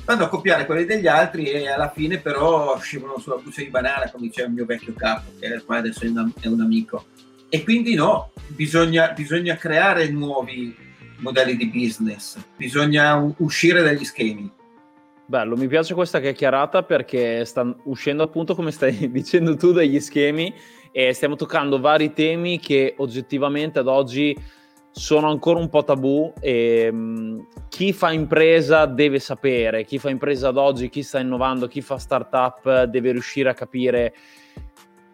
Vanno 0.04 0.24
a 0.24 0.28
copiare 0.28 0.66
quelli 0.66 0.84
degli 0.84 1.06
altri 1.06 1.46
e 1.50 1.68
alla 1.68 1.90
fine 1.90 2.18
però 2.18 2.78
scivolano 2.78 3.18
sulla 3.18 3.36
buccia 3.36 3.62
di 3.62 3.70
banana, 3.70 4.10
come 4.10 4.26
diceva 4.26 4.48
il 4.48 4.54
mio 4.54 4.66
vecchio 4.66 4.92
capo, 4.94 5.30
che 5.38 5.62
qua 5.64 5.78
adesso 5.78 6.04
è 6.04 6.08
un, 6.08 6.30
è 6.40 6.46
un 6.46 6.60
amico. 6.60 7.06
E 7.48 7.62
quindi 7.62 7.94
no, 7.94 8.32
bisogna, 8.48 9.12
bisogna 9.12 9.56
creare 9.56 10.08
nuovi 10.08 10.83
modelli 11.18 11.56
di 11.56 11.66
business, 11.66 12.38
bisogna 12.56 13.16
uscire 13.38 13.82
dagli 13.82 14.04
schemi. 14.04 14.50
Bello, 15.26 15.56
mi 15.56 15.68
piace 15.68 15.94
questa 15.94 16.20
chiacchierata 16.20 16.82
perché 16.82 17.44
sta 17.44 17.74
uscendo 17.84 18.22
appunto, 18.22 18.54
come 18.54 18.70
stai 18.70 19.08
dicendo 19.12 19.56
tu, 19.56 19.72
dagli 19.72 19.98
schemi 20.00 20.52
e 20.92 21.12
stiamo 21.12 21.34
toccando 21.34 21.80
vari 21.80 22.12
temi 22.12 22.58
che 22.60 22.94
oggettivamente 22.98 23.78
ad 23.78 23.88
oggi 23.88 24.36
sono 24.90 25.28
ancora 25.28 25.58
un 25.58 25.68
po' 25.68 25.82
tabù 25.82 26.32
e 26.40 26.88
um, 26.92 27.44
chi 27.68 27.92
fa 27.92 28.12
impresa 28.12 28.86
deve 28.86 29.18
sapere, 29.18 29.84
chi 29.84 29.98
fa 29.98 30.08
impresa 30.08 30.48
ad 30.48 30.56
oggi, 30.56 30.88
chi 30.88 31.02
sta 31.02 31.18
innovando, 31.18 31.66
chi 31.66 31.80
fa 31.80 31.98
startup 31.98 32.84
deve 32.84 33.10
riuscire 33.10 33.48
a 33.48 33.54
capire 33.54 34.14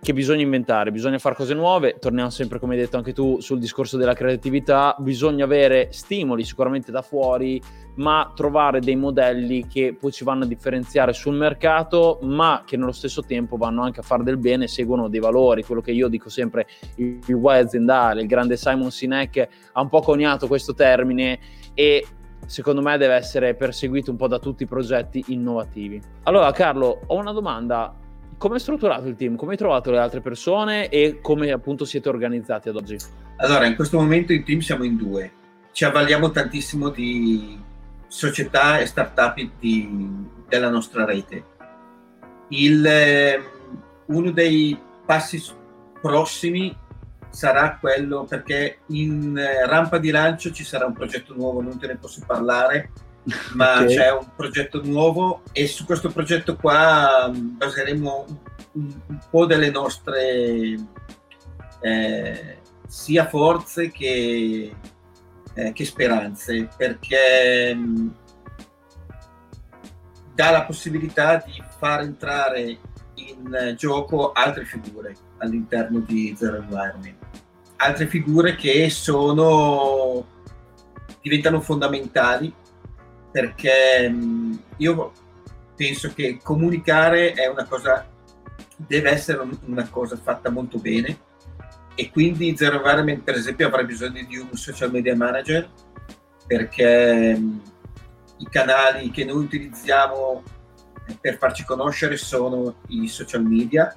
che 0.00 0.14
bisogna 0.14 0.42
inventare, 0.42 0.90
bisogna 0.90 1.18
fare 1.18 1.34
cose 1.34 1.52
nuove, 1.52 1.98
torniamo 1.98 2.30
sempre 2.30 2.58
come 2.58 2.74
hai 2.74 2.80
detto 2.80 2.96
anche 2.96 3.12
tu 3.12 3.38
sul 3.40 3.58
discorso 3.58 3.98
della 3.98 4.14
creatività, 4.14 4.96
bisogna 4.98 5.44
avere 5.44 5.88
stimoli 5.92 6.42
sicuramente 6.42 6.90
da 6.90 7.02
fuori, 7.02 7.60
ma 7.96 8.32
trovare 8.34 8.80
dei 8.80 8.96
modelli 8.96 9.66
che 9.66 9.94
poi 9.98 10.10
ci 10.10 10.24
vanno 10.24 10.44
a 10.44 10.46
differenziare 10.46 11.12
sul 11.12 11.34
mercato, 11.34 12.18
ma 12.22 12.62
che 12.64 12.78
nello 12.78 12.92
stesso 12.92 13.22
tempo 13.22 13.58
vanno 13.58 13.82
anche 13.82 14.00
a 14.00 14.02
fare 14.02 14.22
del 14.22 14.38
bene, 14.38 14.68
seguono 14.68 15.08
dei 15.08 15.20
valori, 15.20 15.64
quello 15.64 15.82
che 15.82 15.92
io 15.92 16.08
dico 16.08 16.30
sempre, 16.30 16.66
il, 16.96 17.20
why 17.28 17.58
aziendale, 17.58 18.22
il 18.22 18.26
grande 18.26 18.56
Simon 18.56 18.90
Sinek 18.90 19.48
ha 19.72 19.80
un 19.82 19.88
po' 19.90 20.00
coniato 20.00 20.46
questo 20.46 20.72
termine 20.72 21.38
e 21.74 22.06
secondo 22.46 22.80
me 22.80 22.96
deve 22.96 23.14
essere 23.14 23.54
perseguito 23.54 24.10
un 24.10 24.16
po' 24.16 24.28
da 24.28 24.38
tutti 24.38 24.62
i 24.62 24.66
progetti 24.66 25.24
innovativi. 25.28 26.00
Allora 26.22 26.50
Carlo, 26.52 27.02
ho 27.06 27.16
una 27.16 27.32
domanda, 27.32 27.94
come 28.40 28.56
è 28.56 28.58
strutturato 28.58 29.06
il 29.06 29.16
team? 29.16 29.36
Come 29.36 29.52
hai 29.52 29.58
trovato 29.58 29.90
le 29.90 29.98
altre 29.98 30.22
persone 30.22 30.88
e 30.88 31.18
come 31.20 31.52
appunto 31.52 31.84
siete 31.84 32.08
organizzati 32.08 32.70
ad 32.70 32.76
oggi? 32.76 32.96
Allora, 33.36 33.66
in 33.66 33.74
questo 33.74 33.98
momento 33.98 34.32
in 34.32 34.44
team 34.44 34.60
siamo 34.60 34.84
in 34.84 34.96
due. 34.96 35.30
Ci 35.72 35.84
avvaliamo 35.84 36.30
tantissimo 36.30 36.88
di 36.88 37.60
società 38.06 38.78
e 38.78 38.86
startup 38.86 39.38
di, 39.58 40.08
della 40.48 40.70
nostra 40.70 41.04
rete. 41.04 41.44
Il, 42.48 42.86
eh, 42.86 43.42
uno 44.06 44.30
dei 44.30 44.80
passi 45.04 45.42
prossimi 46.00 46.74
sarà 47.28 47.76
quello 47.78 48.24
perché 48.24 48.78
in 48.86 49.36
eh, 49.36 49.66
rampa 49.66 49.98
di 49.98 50.10
lancio 50.10 50.50
ci 50.50 50.64
sarà 50.64 50.86
un 50.86 50.94
progetto 50.94 51.34
nuovo, 51.34 51.60
non 51.60 51.78
te 51.78 51.88
ne 51.88 51.98
posso 51.98 52.22
parlare, 52.26 52.90
ma 53.54 53.82
okay. 53.82 53.94
c'è 53.94 54.12
un 54.12 54.28
progetto 54.34 54.80
nuovo 54.84 55.42
e 55.52 55.66
su 55.66 55.84
questo 55.84 56.10
progetto 56.10 56.56
qua 56.56 57.30
mm, 57.30 57.56
baseremo 57.56 58.24
un, 58.72 59.00
un 59.06 59.18
po' 59.28 59.46
delle 59.46 59.70
nostre 59.70 60.76
eh, 61.80 62.58
sia 62.86 63.26
forze 63.26 63.90
che, 63.90 64.74
eh, 65.54 65.72
che 65.72 65.84
speranze, 65.84 66.68
perché 66.76 67.74
mh, 67.74 67.80
mm, 67.80 68.08
dà 70.34 70.50
la 70.50 70.64
possibilità 70.64 71.42
di 71.44 71.62
far 71.78 72.00
entrare 72.00 72.78
in 73.14 73.74
gioco 73.76 74.32
altre 74.32 74.64
figure 74.64 75.14
all'interno 75.38 76.00
di 76.00 76.34
Zero 76.36 76.56
Environment. 76.56 77.16
Altre 77.76 78.06
figure 78.06 78.56
che 78.56 78.90
sono 78.90 80.38
diventano 81.22 81.60
fondamentali 81.60 82.52
perché 83.30 84.14
io 84.76 85.12
penso 85.76 86.12
che 86.14 86.38
comunicare 86.42 87.32
è 87.32 87.46
una 87.46 87.64
cosa 87.64 88.06
deve 88.76 89.10
essere 89.10 89.40
una 89.66 89.88
cosa 89.88 90.16
fatta 90.16 90.50
molto 90.50 90.78
bene 90.78 91.18
e 91.94 92.10
quindi 92.10 92.56
Zero 92.56 92.76
Environment 92.76 93.22
per 93.22 93.34
esempio 93.34 93.66
avrà 93.66 93.82
bisogno 93.82 94.24
di 94.26 94.36
un 94.36 94.54
social 94.54 94.90
media 94.90 95.14
manager 95.14 95.68
perché 96.46 97.40
i 98.36 98.48
canali 98.50 99.10
che 99.10 99.24
noi 99.24 99.44
utilizziamo 99.44 100.42
per 101.20 101.36
farci 101.36 101.64
conoscere 101.64 102.16
sono 102.16 102.76
i 102.88 103.06
social 103.08 103.44
media 103.44 103.94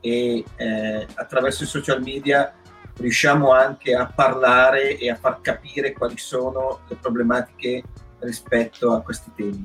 e 0.00 0.44
eh, 0.56 1.06
attraverso 1.14 1.64
i 1.64 1.66
social 1.66 2.02
media 2.02 2.54
riusciamo 2.96 3.52
anche 3.52 3.94
a 3.94 4.06
parlare 4.06 4.98
e 4.98 5.10
a 5.10 5.16
far 5.16 5.40
capire 5.40 5.92
quali 5.92 6.18
sono 6.18 6.80
le 6.88 6.96
problematiche 6.96 7.82
rispetto 8.20 8.92
a 8.92 9.02
questi 9.02 9.30
temi. 9.34 9.64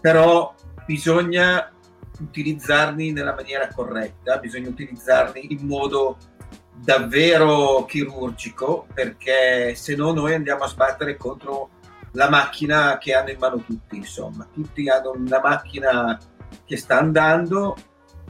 Però 0.00 0.54
bisogna 0.86 1.72
utilizzarli 2.20 3.12
nella 3.12 3.34
maniera 3.34 3.68
corretta, 3.68 4.38
bisogna 4.38 4.68
utilizzarli 4.68 5.52
in 5.52 5.66
modo 5.66 6.16
davvero 6.74 7.84
chirurgico 7.86 8.86
perché 8.94 9.74
se 9.74 9.96
no 9.96 10.12
noi 10.12 10.34
andiamo 10.34 10.64
a 10.64 10.68
sbattere 10.68 11.16
contro 11.16 11.70
la 12.12 12.28
macchina 12.28 12.98
che 12.98 13.14
hanno 13.14 13.30
in 13.30 13.38
mano 13.38 13.58
tutti, 13.58 13.96
insomma, 13.96 14.48
tutti 14.52 14.88
hanno 14.88 15.12
una 15.12 15.40
macchina 15.40 16.18
che 16.64 16.76
sta 16.76 16.98
andando, 16.98 17.76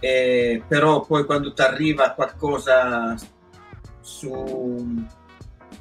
eh, 0.01 0.63
però 0.67 1.03
poi 1.03 1.25
quando 1.25 1.53
ti 1.53 1.63
arriva 1.63 2.11
qualcosa 2.11 3.15
su, 4.01 5.05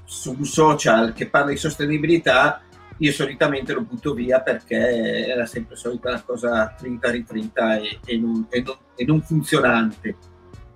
su 0.04 0.36
un 0.38 0.46
social 0.46 1.13
che 1.13 1.30
parla 1.30 1.52
di 1.52 1.58
sostenibilità, 1.58 2.62
io 2.99 3.12
solitamente 3.12 3.73
lo 3.73 3.81
butto 3.81 4.13
via 4.13 4.41
perché 4.41 5.27
era 5.27 5.45
sempre 5.45 5.75
solita 5.75 6.10
la 6.10 6.21
cosa 6.21 6.73
trinta 6.77 7.12
ritrinta 7.12 7.77
e, 7.77 7.99
e, 8.03 8.17
non, 8.17 8.47
e, 8.49 8.62
non, 8.62 8.75
e 8.95 9.05
non 9.05 9.21
funzionante 9.21 10.15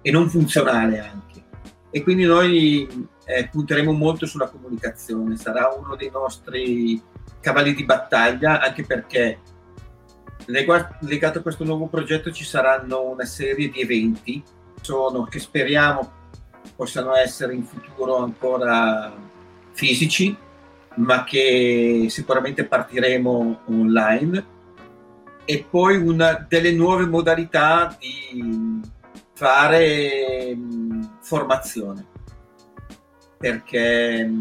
e 0.02 0.12
non 0.12 0.30
funzionale 0.30 1.00
anche. 1.00 1.44
E 1.90 2.04
quindi 2.04 2.24
noi 2.24 3.08
eh, 3.26 3.50
punteremo 3.50 3.92
molto 3.92 4.26
sulla 4.26 4.50
comunicazione, 4.50 5.36
sarà 5.36 5.70
uno 5.78 5.96
dei 5.96 6.10
nostri 6.12 7.02
cavalli 7.40 7.74
di 7.74 7.86
battaglia, 7.86 8.62
anche 8.62 8.86
perché 8.86 9.40
legato 10.46 11.40
a 11.40 11.42
questo 11.42 11.64
nuovo 11.64 11.88
progetto 11.88 12.32
ci 12.32 12.44
saranno 12.44 13.02
una 13.02 13.26
serie 13.26 13.70
di 13.70 13.82
eventi 13.82 14.44
sono, 14.82 15.24
che 15.26 15.40
speriamo 15.40 16.20
possano 16.76 17.16
essere 17.16 17.54
in 17.54 17.64
futuro 17.64 18.18
ancora 18.18 19.14
fisici, 19.74 20.36
ma 20.96 21.24
che 21.24 22.08
sicuramente 22.10 22.66
partiremo 22.66 23.62
online 23.66 24.46
e 25.46 25.66
poi 25.70 25.98
una 25.98 26.46
delle 26.48 26.72
nuove 26.72 27.06
modalità 27.06 27.96
di 28.00 28.80
fare 29.34 30.58
formazione 31.22 32.08
perché 33.38 34.32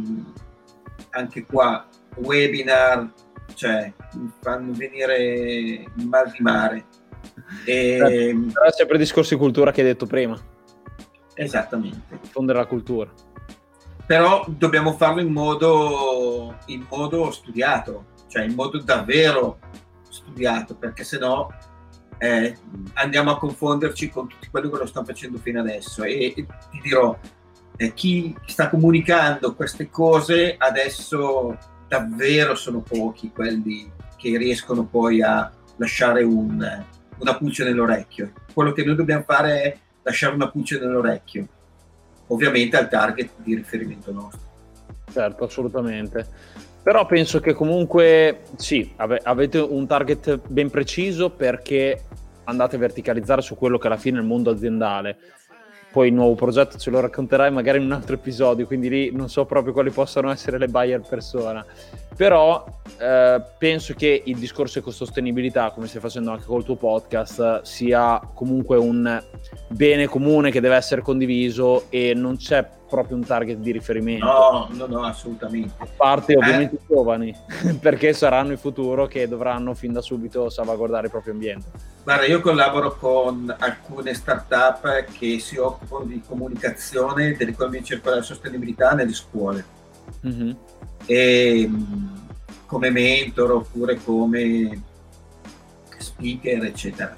anche 1.10 1.46
qua 1.46 1.86
webinar, 2.16 3.10
cioè 3.54 3.92
mi 4.14 4.30
fanno 4.40 4.72
venire 4.72 5.84
mal 6.04 6.30
di 6.30 6.42
mare. 6.42 6.84
E... 7.64 7.98
Sempre 8.70 8.96
il 8.96 9.02
discorso 9.02 9.34
di 9.34 9.40
cultura 9.40 9.72
che 9.72 9.80
hai 9.80 9.86
detto 9.86 10.06
prima. 10.06 10.38
Esattamente. 11.34 12.18
Diffondere 12.20 12.58
la 12.58 12.66
cultura. 12.66 13.10
Però 14.10 14.44
dobbiamo 14.48 14.94
farlo 14.94 15.20
in 15.20 15.30
modo, 15.30 16.56
in 16.66 16.84
modo 16.90 17.30
studiato, 17.30 18.06
cioè 18.26 18.42
in 18.42 18.54
modo 18.54 18.80
davvero 18.80 19.60
studiato, 20.08 20.74
perché 20.74 21.04
sennò 21.04 21.48
eh, 22.18 22.56
andiamo 22.94 23.30
a 23.30 23.38
confonderci 23.38 24.10
con 24.10 24.26
tutti 24.26 24.48
quelli 24.50 24.68
che 24.68 24.78
lo 24.78 24.86
stanno 24.86 25.06
facendo 25.06 25.38
fino 25.38 25.60
adesso. 25.60 26.02
E, 26.02 26.24
e 26.24 26.34
ti 26.34 26.80
dirò, 26.82 27.16
eh, 27.76 27.94
chi 27.94 28.36
sta 28.46 28.68
comunicando 28.68 29.54
queste 29.54 29.88
cose 29.90 30.56
adesso 30.58 31.56
davvero 31.86 32.56
sono 32.56 32.80
pochi 32.80 33.30
quelli 33.30 33.92
che 34.16 34.36
riescono 34.36 34.86
poi 34.86 35.22
a 35.22 35.52
lasciare 35.76 36.24
un, 36.24 36.84
una 37.16 37.36
pulce 37.36 37.62
nell'orecchio. 37.62 38.32
Quello 38.52 38.72
che 38.72 38.84
noi 38.84 38.96
dobbiamo 38.96 39.22
fare 39.22 39.62
è 39.62 39.78
lasciare 40.02 40.34
una 40.34 40.50
pulce 40.50 40.80
nell'orecchio, 40.80 41.46
ovviamente 42.30 42.76
al 42.76 42.88
target 42.88 43.30
di 43.36 43.54
riferimento 43.54 44.12
nostro. 44.12 44.40
Certo, 45.12 45.44
assolutamente. 45.44 46.26
Però 46.82 47.04
penso 47.06 47.40
che 47.40 47.52
comunque 47.52 48.42
sì, 48.56 48.92
ave- 48.96 49.20
avete 49.22 49.58
un 49.58 49.86
target 49.86 50.40
ben 50.48 50.70
preciso 50.70 51.30
perché 51.30 52.04
andate 52.44 52.76
a 52.76 52.78
verticalizzare 52.78 53.42
su 53.42 53.54
quello 53.54 53.78
che 53.78 53.86
alla 53.86 53.96
fine 53.96 54.18
è 54.18 54.20
il 54.20 54.26
mondo 54.26 54.50
aziendale 54.50 55.18
poi 55.92 56.08
il 56.08 56.14
nuovo 56.14 56.34
progetto 56.34 56.78
ce 56.78 56.90
lo 56.90 57.00
racconterai 57.00 57.50
magari 57.50 57.78
in 57.78 57.84
un 57.84 57.92
altro 57.92 58.14
episodio, 58.14 58.66
quindi 58.66 58.88
lì 58.88 59.12
non 59.12 59.28
so 59.28 59.44
proprio 59.44 59.72
quali 59.72 59.90
possano 59.90 60.30
essere 60.30 60.58
le 60.58 60.68
buyer 60.68 61.00
persona. 61.00 61.64
Però 62.16 62.64
eh, 62.98 63.42
penso 63.58 63.94
che 63.94 64.22
il 64.24 64.36
discorso 64.36 64.78
ecosostenibilità, 64.78 65.70
come 65.70 65.86
stai 65.86 66.00
facendo 66.00 66.30
anche 66.30 66.44
col 66.44 66.64
tuo 66.64 66.76
podcast, 66.76 67.62
sia 67.62 68.20
comunque 68.34 68.76
un 68.76 69.22
bene 69.68 70.06
comune 70.06 70.50
che 70.50 70.60
deve 70.60 70.76
essere 70.76 71.00
condiviso 71.00 71.84
e 71.88 72.14
non 72.14 72.36
c'è 72.36 72.78
proprio 72.90 73.16
un 73.16 73.24
target 73.24 73.58
di 73.58 73.70
riferimento. 73.70 74.26
No, 74.26 74.68
no, 74.72 74.86
no, 74.86 75.04
assolutamente. 75.04 75.72
A 75.78 75.86
parte 75.96 76.36
ovviamente 76.36 76.74
eh. 76.74 76.78
i 76.82 76.86
giovani, 76.86 77.34
perché 77.80 78.12
saranno 78.12 78.52
il 78.52 78.58
futuro 78.58 79.06
che 79.06 79.28
dovranno 79.28 79.72
fin 79.74 79.92
da 79.92 80.02
subito 80.02 80.50
salvaguardare 80.50 81.06
il 81.06 81.10
proprio 81.10 81.32
ambiente. 81.32 81.70
Guarda, 82.02 82.26
io 82.26 82.40
collaboro 82.40 82.96
con 82.96 83.54
alcune 83.58 84.12
start-up 84.12 85.04
che 85.12 85.38
si 85.38 85.56
occupano 85.56 86.04
di 86.04 86.20
comunicazione 86.26 87.36
dell'economia 87.36 87.82
circolare 87.82 88.20
e 88.20 88.24
sostenibilità 88.24 88.90
nelle 88.90 89.12
scuole. 89.12 89.64
Mm-hmm. 90.26 90.50
E, 91.06 91.70
come 92.66 92.90
mentor 92.90 93.52
oppure 93.52 94.00
come 94.02 94.82
speaker, 95.98 96.64
eccetera. 96.64 97.16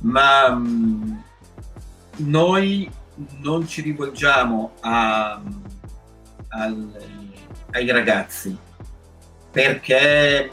Ma 0.00 0.50
mh, 0.50 1.22
noi 2.16 2.90
non 3.40 3.66
ci 3.66 3.80
rivolgiamo 3.82 4.72
a, 4.80 5.40
al, 6.48 6.90
ai 7.70 7.90
ragazzi 7.90 8.56
perché 9.50 10.50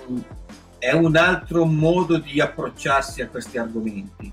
è 0.77 0.91
un 0.93 1.15
altro 1.15 1.65
modo 1.65 2.17
di 2.17 2.39
approcciarsi 2.39 3.21
a 3.21 3.27
questi 3.27 3.57
argomenti 3.57 4.31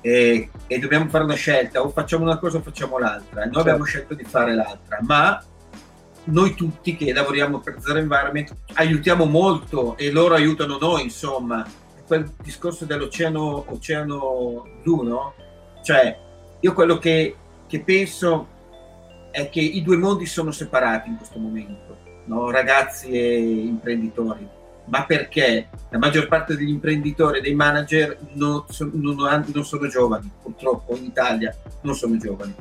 e, 0.00 0.50
e 0.66 0.78
dobbiamo 0.78 1.08
fare 1.08 1.24
una 1.24 1.34
scelta 1.34 1.82
o 1.82 1.88
facciamo 1.88 2.24
una 2.24 2.38
cosa 2.38 2.58
o 2.58 2.62
facciamo 2.62 2.98
l'altra 2.98 3.44
noi 3.44 3.52
certo. 3.52 3.60
abbiamo 3.60 3.84
scelto 3.84 4.14
di 4.14 4.24
fare 4.24 4.54
l'altra 4.54 4.98
ma 5.02 5.42
noi 6.24 6.54
tutti 6.54 6.94
che 6.96 7.12
lavoriamo 7.12 7.60
per 7.60 7.76
Zero 7.80 7.98
Environment 7.98 8.54
aiutiamo 8.74 9.24
molto 9.24 9.96
e 9.96 10.10
loro 10.10 10.34
aiutano 10.34 10.76
noi 10.78 11.04
insomma 11.04 11.66
quel 12.06 12.30
discorso 12.42 12.84
dell'oceano 12.84 13.64
oceano 13.68 14.66
blu 14.82 15.02
no? 15.02 15.34
cioè 15.82 16.26
io 16.60 16.72
quello 16.72 16.98
che, 16.98 17.36
che, 17.68 17.80
penso 17.80 18.48
è 19.30 19.48
che 19.48 19.60
i 19.60 19.82
due 19.82 19.96
mondi 19.96 20.26
sono 20.26 20.50
separati 20.50 21.08
in 21.08 21.16
questo 21.16 21.38
momento, 21.38 21.96
no? 22.24 22.50
ragazzi 22.50 23.10
e 23.10 23.38
imprenditori, 23.38 24.46
ma 24.86 25.04
perché 25.04 25.68
la 25.90 25.98
maggior 25.98 26.26
parte 26.26 26.56
degli 26.56 26.70
imprenditori 26.70 27.38
e 27.38 27.42
dei 27.42 27.54
manager 27.54 28.18
non, 28.32 28.64
non, 28.92 29.44
non 29.46 29.64
sono 29.64 29.86
giovani, 29.86 30.30
purtroppo 30.42 30.96
in 30.96 31.04
Italia 31.04 31.54
non 31.82 31.94
sono 31.94 32.16
giovani. 32.16 32.54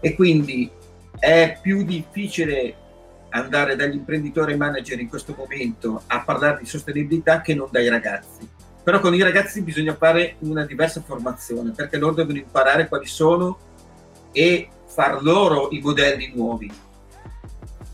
E 0.00 0.14
quindi 0.14 0.70
è 1.18 1.58
più 1.60 1.84
difficile 1.84 2.74
andare 3.30 3.76
dagli 3.76 3.94
imprenditori 3.94 4.52
e 4.52 4.56
manager 4.56 5.00
in 5.00 5.08
questo 5.08 5.34
momento 5.36 6.02
a 6.06 6.20
parlare 6.20 6.58
di 6.60 6.66
sostenibilità 6.66 7.40
che 7.40 7.54
non 7.54 7.68
dai 7.70 7.88
ragazzi 7.88 8.48
però 8.82 8.98
con 9.00 9.14
i 9.14 9.22
ragazzi 9.22 9.60
bisogna 9.62 9.94
fare 9.94 10.36
una 10.40 10.64
diversa 10.64 11.02
formazione 11.02 11.70
perché 11.70 11.98
loro 11.98 12.14
devono 12.14 12.38
imparare 12.38 12.88
quali 12.88 13.06
sono 13.06 13.58
e 14.32 14.68
far 14.86 15.22
loro 15.22 15.68
i 15.70 15.80
modelli 15.80 16.32
nuovi. 16.34 16.70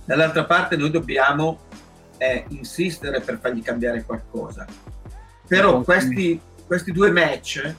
Dall'altra 0.05 0.45
parte 0.45 0.77
noi 0.77 0.91
dobbiamo 0.91 1.61
eh, 2.19 2.45
insistere 2.49 3.21
per 3.21 3.39
fargli 3.39 3.63
cambiare 3.63 4.05
qualcosa. 4.05 4.67
Però 5.47 5.81
questi, 5.83 6.41
questi 6.67 6.93
due 6.93 7.11
match 7.11 7.75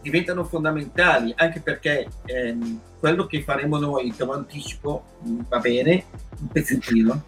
diventano 0.00 0.44
fondamentali 0.44 1.32
anche 1.36 1.60
perché 1.60 2.08
ehm, 2.24 2.80
quello 2.98 3.26
che 3.26 3.42
faremo 3.42 3.78
noi, 3.78 4.14
te 4.14 4.24
lo 4.24 4.32
anticipo, 4.32 5.04
mm, 5.26 5.40
va 5.48 5.58
bene, 5.58 6.04
un 6.40 6.48
pezzettino. 6.48 7.22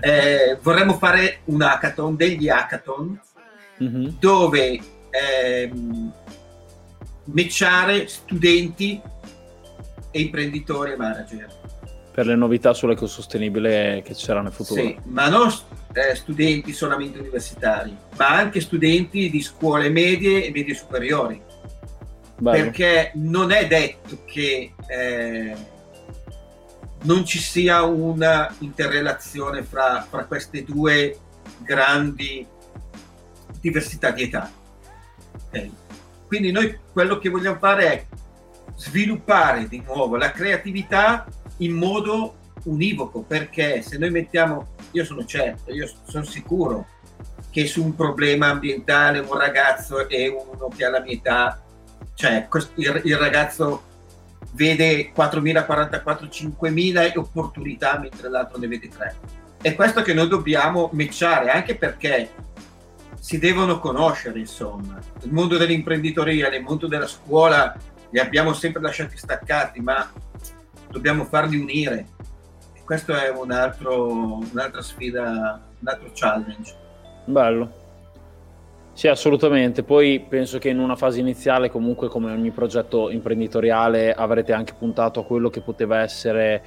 Eh, 0.00 0.58
vorremmo 0.62 0.94
fare 0.94 1.40
un 1.46 1.62
hackathon, 1.62 2.16
degli 2.16 2.48
hackathon, 2.48 3.20
mm-hmm. 3.82 4.08
dove 4.18 4.80
ehm, 5.10 6.12
matchare 7.24 8.06
studenti 8.08 9.00
e 10.18 10.22
imprenditori 10.22 10.92
e 10.92 10.96
manager. 10.96 11.46
Per 12.12 12.26
le 12.26 12.34
novità 12.34 12.74
sull'ecosostenibile 12.74 14.02
che 14.04 14.14
ci 14.14 14.24
saranno 14.24 14.48
in 14.48 14.52
futuro. 14.52 14.82
Sì, 14.82 14.98
ma 15.04 15.28
non 15.28 15.52
eh, 15.92 16.14
studenti 16.16 16.72
solamente 16.72 17.18
universitari, 17.20 17.96
ma 18.16 18.28
anche 18.28 18.60
studenti 18.60 19.30
di 19.30 19.40
scuole 19.40 19.88
medie 19.88 20.44
e 20.44 20.50
medie 20.50 20.74
superiori. 20.74 21.40
Bello. 22.36 22.64
Perché 22.64 23.12
non 23.14 23.52
è 23.52 23.66
detto 23.66 24.24
che 24.24 24.74
eh, 24.86 25.56
non 27.02 27.24
ci 27.24 27.38
sia 27.38 27.82
una 27.82 28.52
interrelazione 28.58 29.62
fra, 29.62 30.04
fra 30.08 30.24
queste 30.24 30.64
due 30.64 31.16
grandi 31.62 32.44
diversità 33.60 34.10
di 34.10 34.24
età. 34.24 34.50
Okay. 35.48 35.72
Quindi 36.26 36.50
noi 36.50 36.78
quello 36.92 37.18
che 37.18 37.28
vogliamo 37.28 37.58
fare 37.58 37.92
è 37.92 38.06
sviluppare 38.74 39.68
di 39.68 39.82
nuovo 39.84 40.16
la 40.16 40.30
creatività 40.30 41.26
in 41.58 41.72
modo 41.72 42.36
univoco, 42.64 43.22
perché 43.22 43.82
se 43.82 43.98
noi 43.98 44.10
mettiamo, 44.10 44.74
io 44.92 45.04
sono 45.04 45.24
certo, 45.24 45.72
io 45.72 45.88
sono 46.06 46.24
sicuro 46.24 46.86
che 47.50 47.66
su 47.66 47.82
un 47.82 47.94
problema 47.94 48.48
ambientale 48.48 49.18
un 49.18 49.36
ragazzo 49.36 50.08
e 50.08 50.28
uno 50.28 50.68
che 50.74 50.84
ha 50.84 50.90
la 50.90 51.00
mia 51.00 51.12
età, 51.12 51.62
cioè 52.14 52.48
il, 52.74 53.00
il 53.04 53.16
ragazzo 53.16 53.82
vede 54.52 55.12
4.044, 55.14 56.28
5.000 56.28 57.18
opportunità 57.18 57.98
mentre 57.98 58.28
l'altro 58.28 58.58
ne 58.58 58.66
vede 58.66 58.88
3. 58.88 59.16
È 59.60 59.74
questo 59.74 60.02
che 60.02 60.14
noi 60.14 60.28
dobbiamo 60.28 60.90
matchare, 60.92 61.50
anche 61.50 61.74
perché 61.74 62.30
si 63.18 63.38
devono 63.38 63.78
conoscere, 63.80 64.38
insomma. 64.38 64.98
Il 65.22 65.32
mondo 65.32 65.56
dell'imprenditoria, 65.56 66.48
il 66.54 66.62
mondo 66.62 66.86
della 66.86 67.06
scuola 67.06 67.76
li 68.10 68.18
abbiamo 68.18 68.52
sempre 68.52 68.80
lasciati 68.80 69.16
staccati, 69.16 69.80
ma 69.80 70.10
dobbiamo 70.90 71.24
farli 71.24 71.58
unire. 71.58 72.06
E 72.74 72.82
questo 72.84 73.14
è 73.14 73.30
un 73.30 73.50
altro, 73.50 74.38
un'altra 74.50 74.82
sfida, 74.82 75.60
un 75.80 75.88
altro 75.88 76.10
challenge. 76.14 76.74
Bello. 77.24 77.86
Sì, 78.92 79.06
assolutamente. 79.06 79.82
Poi 79.84 80.24
penso 80.28 80.58
che 80.58 80.70
in 80.70 80.78
una 80.80 80.96
fase 80.96 81.20
iniziale, 81.20 81.70
comunque, 81.70 82.08
come 82.08 82.32
ogni 82.32 82.50
progetto 82.50 83.10
imprenditoriale, 83.10 84.12
avrete 84.12 84.52
anche 84.52 84.74
puntato 84.76 85.20
a 85.20 85.24
quello 85.24 85.50
che 85.50 85.60
poteva 85.60 86.00
essere 86.00 86.62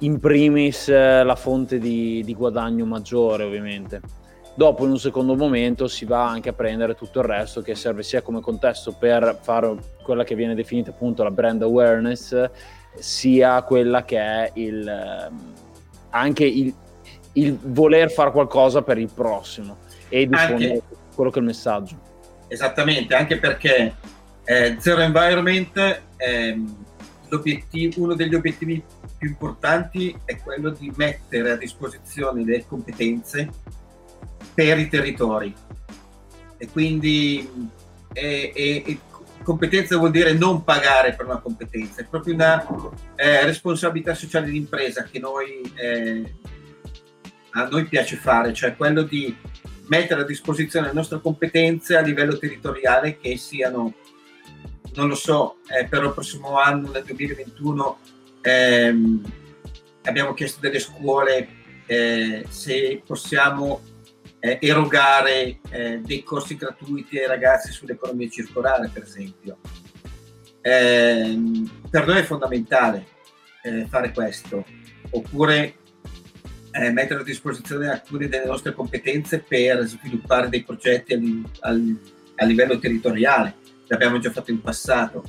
in 0.00 0.18
primis 0.18 0.90
la 0.90 1.36
fonte 1.36 1.78
di, 1.78 2.22
di 2.22 2.34
guadagno 2.34 2.84
maggiore, 2.84 3.44
ovviamente 3.44 4.24
Dopo, 4.56 4.86
in 4.86 4.92
un 4.92 4.98
secondo 4.98 5.36
momento, 5.36 5.86
si 5.86 6.06
va 6.06 6.26
anche 6.26 6.48
a 6.48 6.52
prendere 6.54 6.94
tutto 6.94 7.18
il 7.18 7.26
resto 7.26 7.60
che 7.60 7.74
serve 7.74 8.02
sia 8.02 8.22
come 8.22 8.40
contesto 8.40 8.92
per 8.92 9.38
fare 9.42 9.76
quella 10.02 10.24
che 10.24 10.34
viene 10.34 10.54
definita 10.54 10.92
appunto 10.92 11.22
la 11.22 11.30
brand 11.30 11.60
awareness, 11.60 12.48
sia 12.94 13.60
quella 13.64 14.06
che 14.06 14.18
è 14.18 14.50
il, 14.54 14.88
ehm, 14.88 15.52
anche 16.08 16.46
il, 16.46 16.74
il 17.34 17.58
voler 17.64 18.10
fare 18.10 18.30
qualcosa 18.30 18.80
per 18.80 18.96
il 18.96 19.10
prossimo 19.12 19.76
e 20.08 20.26
diffondere 20.26 20.80
quello 21.14 21.30
che 21.30 21.36
è 21.36 21.42
il 21.42 21.48
messaggio. 21.48 22.00
Esattamente, 22.48 23.14
anche 23.14 23.38
perché 23.38 23.94
eh, 24.42 24.76
Zero 24.78 25.02
Environment, 25.02 26.02
eh, 26.16 26.58
uno 27.96 28.14
degli 28.14 28.34
obiettivi 28.34 28.82
più 29.18 29.28
importanti 29.28 30.18
è 30.24 30.38
quello 30.38 30.70
di 30.70 30.90
mettere 30.96 31.50
a 31.50 31.56
disposizione 31.56 32.42
le 32.42 32.64
competenze 32.66 33.50
per 34.54 34.78
i 34.78 34.88
territori. 34.88 35.54
E 36.58 36.68
quindi 36.68 37.70
e, 38.12 38.52
e, 38.54 38.98
competenza 39.42 39.96
vuol 39.96 40.10
dire 40.10 40.32
non 40.32 40.64
pagare 40.64 41.14
per 41.14 41.26
una 41.26 41.38
competenza, 41.38 42.00
è 42.00 42.04
proprio 42.04 42.34
una 42.34 42.66
eh, 43.14 43.44
responsabilità 43.44 44.12
sociale 44.14 44.50
d'impresa 44.50 45.04
che 45.04 45.20
noi, 45.20 45.60
eh, 45.76 46.34
a 47.50 47.68
noi 47.68 47.84
piace 47.84 48.16
fare, 48.16 48.52
cioè 48.52 48.74
quello 48.74 49.02
di 49.02 49.34
mettere 49.86 50.22
a 50.22 50.24
disposizione 50.24 50.88
le 50.88 50.92
nostre 50.94 51.20
competenze 51.20 51.96
a 51.96 52.00
livello 52.00 52.36
territoriale 52.38 53.18
che 53.18 53.36
siano, 53.36 53.94
non 54.94 55.06
lo 55.06 55.14
so, 55.14 55.58
eh, 55.68 55.84
per 55.84 56.02
il 56.02 56.12
prossimo 56.12 56.58
anno, 56.58 56.90
nel 56.90 57.04
2021, 57.04 57.98
ehm, 58.40 59.32
abbiamo 60.02 60.34
chiesto 60.34 60.58
delle 60.60 60.80
scuole 60.80 61.48
eh, 61.86 62.44
se 62.48 63.00
possiamo 63.06 63.80
eh, 64.46 64.58
erogare 64.60 65.58
eh, 65.70 66.00
dei 66.04 66.22
corsi 66.22 66.56
gratuiti 66.56 67.18
ai 67.18 67.26
ragazzi 67.26 67.72
sull'economia 67.72 68.28
circolare, 68.28 68.88
per 68.92 69.02
esempio. 69.02 69.58
Eh, 70.60 71.38
per 71.90 72.06
noi 72.06 72.18
è 72.18 72.22
fondamentale 72.22 73.06
eh, 73.62 73.86
fare 73.88 74.12
questo, 74.12 74.64
oppure 75.10 75.74
eh, 76.70 76.90
mettere 76.92 77.20
a 77.20 77.24
disposizione 77.24 77.88
alcune 77.88 78.28
delle 78.28 78.46
nostre 78.46 78.72
competenze 78.72 79.40
per 79.40 79.84
sviluppare 79.84 80.48
dei 80.48 80.62
progetti 80.62 81.14
a, 81.14 81.68
a, 81.68 81.76
a 82.36 82.44
livello 82.44 82.78
territoriale. 82.78 83.56
L'abbiamo 83.88 84.18
già 84.18 84.30
fatto 84.30 84.52
in 84.52 84.60
passato. 84.60 85.24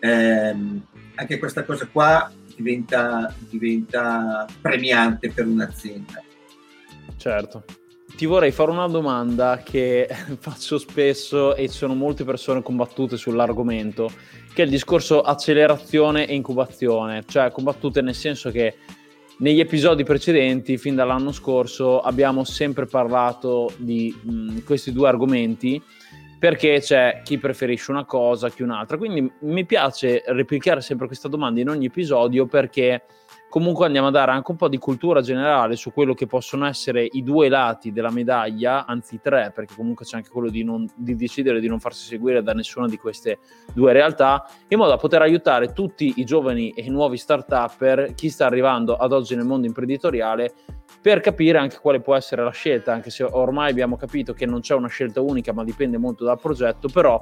Ehm, 0.00 0.86
anche 1.14 1.38
questa 1.38 1.64
cosa 1.64 1.86
qua 1.86 2.32
diventa, 2.56 3.32
diventa 3.48 4.46
premiante 4.60 5.30
per 5.30 5.46
un'azienda. 5.46 6.22
Certo 7.16 7.64
ti 8.16 8.26
vorrei 8.26 8.50
fare 8.50 8.70
una 8.70 8.86
domanda 8.86 9.62
che 9.64 10.08
faccio 10.38 10.78
spesso 10.78 11.54
e 11.54 11.68
ci 11.68 11.76
sono 11.76 11.94
molte 11.94 12.24
persone 12.24 12.62
combattute 12.62 13.16
sull'argomento, 13.16 14.10
che 14.52 14.62
è 14.62 14.64
il 14.64 14.70
discorso 14.70 15.20
accelerazione 15.20 16.26
e 16.26 16.34
incubazione, 16.34 17.24
cioè 17.26 17.50
combattute 17.50 18.02
nel 18.02 18.14
senso 18.14 18.50
che 18.50 18.76
negli 19.38 19.60
episodi 19.60 20.04
precedenti, 20.04 20.76
fin 20.76 20.94
dall'anno 20.94 21.32
scorso, 21.32 22.00
abbiamo 22.00 22.44
sempre 22.44 22.84
parlato 22.84 23.72
di 23.78 24.14
mh, 24.22 24.64
questi 24.64 24.92
due 24.92 25.08
argomenti 25.08 25.82
perché 26.38 26.80
c'è 26.80 27.20
chi 27.22 27.38
preferisce 27.38 27.90
una 27.90 28.04
cosa, 28.04 28.50
chi 28.50 28.62
un'altra. 28.62 28.96
Quindi 28.96 29.30
mi 29.40 29.64
piace 29.66 30.22
replicare 30.26 30.80
sempre 30.80 31.06
questa 31.06 31.28
domanda 31.28 31.60
in 31.60 31.68
ogni 31.68 31.86
episodio 31.86 32.46
perché 32.46 33.02
comunque 33.50 33.84
andiamo 33.84 34.06
a 34.06 34.10
dare 34.12 34.30
anche 34.30 34.52
un 34.52 34.56
po' 34.56 34.68
di 34.68 34.78
cultura 34.78 35.20
generale 35.20 35.74
su 35.74 35.92
quello 35.92 36.14
che 36.14 36.26
possono 36.26 36.66
essere 36.66 37.06
i 37.10 37.24
due 37.24 37.48
lati 37.48 37.90
della 37.90 38.10
medaglia, 38.10 38.86
anzi 38.86 39.20
tre, 39.20 39.50
perché 39.52 39.74
comunque 39.74 40.06
c'è 40.06 40.16
anche 40.16 40.30
quello 40.30 40.48
di, 40.48 40.62
non, 40.62 40.88
di 40.94 41.16
decidere 41.16 41.58
di 41.58 41.66
non 41.66 41.80
farsi 41.80 42.06
seguire 42.06 42.42
da 42.42 42.52
nessuna 42.52 42.86
di 42.86 42.96
queste 42.96 43.40
due 43.74 43.92
realtà, 43.92 44.48
in 44.68 44.78
modo 44.78 44.90
da 44.90 44.96
poter 44.96 45.20
aiutare 45.22 45.72
tutti 45.72 46.14
i 46.16 46.24
giovani 46.24 46.70
e 46.70 46.82
i 46.82 46.90
nuovi 46.90 47.16
start-upper, 47.16 48.14
chi 48.14 48.30
sta 48.30 48.46
arrivando 48.46 48.94
ad 48.94 49.12
oggi 49.12 49.34
nel 49.34 49.46
mondo 49.46 49.66
imprenditoriale, 49.66 50.54
per 51.02 51.18
capire 51.18 51.58
anche 51.58 51.78
quale 51.80 52.00
può 52.00 52.14
essere 52.14 52.44
la 52.44 52.52
scelta, 52.52 52.92
anche 52.92 53.10
se 53.10 53.24
ormai 53.24 53.70
abbiamo 53.70 53.96
capito 53.96 54.32
che 54.32 54.46
non 54.46 54.60
c'è 54.60 54.74
una 54.74 54.88
scelta 54.88 55.20
unica, 55.20 55.52
ma 55.52 55.64
dipende 55.64 55.98
molto 55.98 56.24
dal 56.24 56.38
progetto, 56.38 56.88
però 56.88 57.20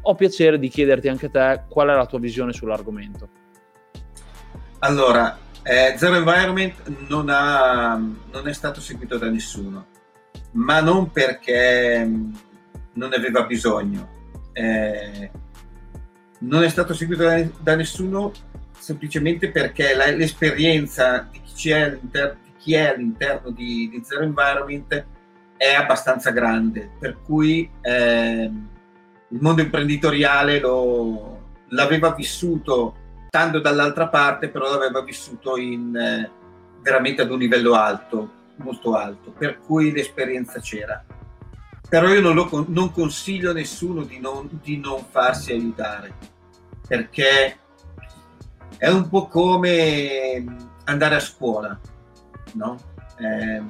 ho 0.00 0.14
piacere 0.14 0.58
di 0.58 0.68
chiederti 0.68 1.08
anche 1.08 1.30
te 1.30 1.64
qual 1.68 1.88
è 1.88 1.94
la 1.94 2.06
tua 2.06 2.18
visione 2.18 2.54
sull'argomento. 2.54 3.28
Allora, 4.80 5.36
eh, 5.68 5.94
Zero 5.98 6.14
Environment 6.14 6.74
non, 7.08 7.28
ha, 7.28 7.96
non, 7.96 8.46
è 8.46 8.52
stato 8.52 8.80
seguito 8.80 9.18
da 9.18 9.28
nessuno, 9.28 9.86
ma 10.52 10.80
non 10.80 11.10
perché 11.10 12.04
mm, 12.04 12.34
non 12.92 13.08
ne 13.08 13.16
aveva 13.16 13.42
bisogno. 13.42 14.14
Eh, 14.52 15.28
non 16.38 16.62
è 16.62 16.68
stato 16.68 16.94
seguito 16.94 17.24
da, 17.24 17.44
da 17.58 17.74
nessuno 17.74 18.32
semplicemente 18.78 19.50
perché 19.50 19.96
la, 19.96 20.08
l'esperienza 20.12 21.28
di 21.32 21.40
chi, 21.42 21.72
di 21.72 22.52
chi, 22.58 22.74
è 22.74 22.94
all'interno 22.94 23.50
di, 23.50 23.88
di, 23.90 24.00
Zero 24.04 24.22
Environment 24.22 25.04
è 25.56 25.74
abbastanza 25.74 26.30
grande, 26.30 26.90
per 26.96 27.18
cui 27.24 27.68
eh, 27.80 28.50
il 29.28 29.38
mondo 29.40 29.62
imprenditoriale 29.62 30.60
lo, 30.60 31.40
l'aveva 31.70 32.12
vissuto 32.12 33.05
stando 33.36 33.60
dall'altra 33.60 34.08
parte 34.08 34.48
però 34.48 34.70
l'aveva 34.70 35.02
vissuto 35.02 35.58
in, 35.58 35.94
eh, 35.94 36.30
veramente 36.80 37.20
ad 37.20 37.30
un 37.30 37.38
livello 37.38 37.74
alto, 37.74 38.30
molto 38.56 38.94
alto, 38.94 39.30
per 39.30 39.58
cui 39.58 39.92
l'esperienza 39.92 40.58
c'era. 40.58 41.04
Però 41.86 42.08
io 42.08 42.22
non, 42.22 42.34
lo, 42.34 42.64
non 42.68 42.90
consiglio 42.92 43.50
a 43.50 43.52
nessuno 43.52 44.04
di 44.04 44.18
non, 44.18 44.48
di 44.62 44.78
non 44.78 45.04
farsi 45.10 45.52
aiutare, 45.52 46.14
perché 46.88 47.58
È 48.78 48.88
un 48.88 49.08
po' 49.08 49.26
come 49.26 50.44
andare 50.84 51.14
a 51.14 51.20
scuola, 51.20 51.78
no? 52.54 52.78
Eh, 53.18 53.62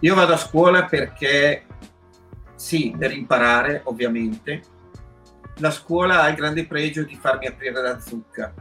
io 0.00 0.14
vado 0.14 0.32
a 0.34 0.38
scuola 0.38 0.84
perché, 0.84 1.66
sì, 2.54 2.94
per 2.98 3.12
imparare, 3.12 3.82
ovviamente. 3.84 4.62
La 5.58 5.70
scuola 5.70 6.22
ha 6.22 6.28
il 6.28 6.34
grande 6.36 6.66
pregio 6.66 7.02
di 7.04 7.16
farmi 7.16 7.46
aprire 7.46 7.80
la 7.80 7.98
zucca. 7.98 8.52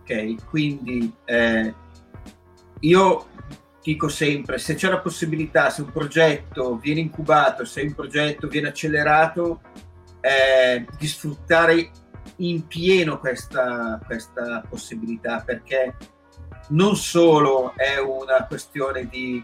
Ok? 0.00 0.44
Quindi 0.46 1.12
eh, 1.24 1.74
io 2.80 3.26
dico 3.82 4.08
sempre, 4.08 4.58
se 4.58 4.74
c'è 4.74 4.88
la 4.88 5.00
possibilità, 5.00 5.70
se 5.70 5.82
un 5.82 5.92
progetto 5.92 6.76
viene 6.76 7.00
incubato, 7.00 7.64
se 7.64 7.82
un 7.82 7.94
progetto 7.94 8.48
viene 8.48 8.68
accelerato, 8.68 9.60
eh, 10.20 10.86
di 10.98 11.06
sfruttare 11.06 11.90
in 12.36 12.66
pieno 12.66 13.18
questa, 13.18 14.00
questa 14.04 14.62
possibilità, 14.68 15.42
perché 15.44 15.96
non 16.68 16.96
solo 16.96 17.72
è 17.76 17.98
una 17.98 18.46
questione 18.46 19.06
di 19.08 19.42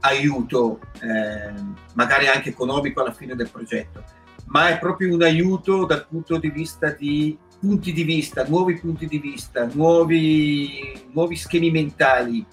aiuto, 0.00 0.80
eh, 1.00 1.52
magari 1.94 2.26
anche 2.26 2.50
economico 2.50 3.00
alla 3.00 3.12
fine 3.12 3.34
del 3.34 3.50
progetto, 3.50 4.04
ma 4.46 4.68
è 4.68 4.78
proprio 4.78 5.14
un 5.14 5.22
aiuto 5.22 5.84
dal 5.86 6.06
punto 6.06 6.38
di 6.38 6.50
vista 6.50 6.90
di 6.90 7.36
punti 7.64 7.92
di 7.94 8.04
vista, 8.04 8.46
nuovi 8.46 8.76
punti 8.76 9.06
di 9.06 9.18
vista, 9.18 9.66
nuovi, 9.72 10.92
nuovi 11.12 11.34
schemi 11.34 11.70
mentali, 11.70 12.44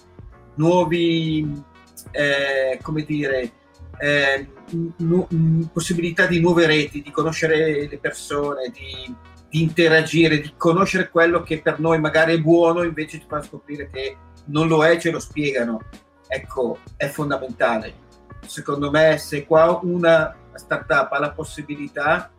nuovi, 0.54 1.62
eh, 2.12 2.78
come 2.80 3.04
dire, 3.04 3.52
eh, 3.98 4.48
nu- 4.96 5.28
possibilità 5.70 6.26
di 6.26 6.40
nuove 6.40 6.66
reti, 6.66 7.02
di 7.02 7.10
conoscere 7.10 7.86
le 7.86 7.98
persone, 7.98 8.70
di, 8.70 9.14
di, 9.50 9.60
interagire, 9.60 10.40
di 10.40 10.54
conoscere 10.56 11.10
quello 11.10 11.42
che 11.42 11.60
per 11.60 11.78
noi 11.78 12.00
magari 12.00 12.34
è 12.34 12.40
buono, 12.40 12.82
invece 12.82 13.20
ci 13.20 13.26
fa 13.28 13.42
scoprire 13.42 13.90
che 13.92 14.16
non 14.46 14.66
lo 14.66 14.82
è, 14.82 14.98
ce 14.98 15.10
lo 15.10 15.20
spiegano. 15.20 15.80
Ecco, 16.26 16.78
è 16.96 17.08
fondamentale. 17.08 18.00
Secondo 18.46 18.90
me, 18.90 19.18
se 19.18 19.44
qua 19.44 19.78
una 19.82 20.34
startup 20.54 21.12
ha 21.12 21.18
la 21.18 21.32
possibilità, 21.32 22.32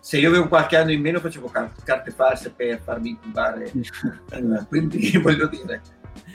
se 0.00 0.18
io 0.18 0.28
avevo 0.28 0.48
qualche 0.48 0.76
anno 0.76 0.92
in 0.92 1.00
meno 1.00 1.20
facevo 1.20 1.50
carte 1.84 2.10
false 2.10 2.50
per 2.50 2.80
farmi 2.80 3.10
incubare, 3.10 3.70
quindi 4.68 5.16
voglio 5.20 5.46
dire 5.46 5.80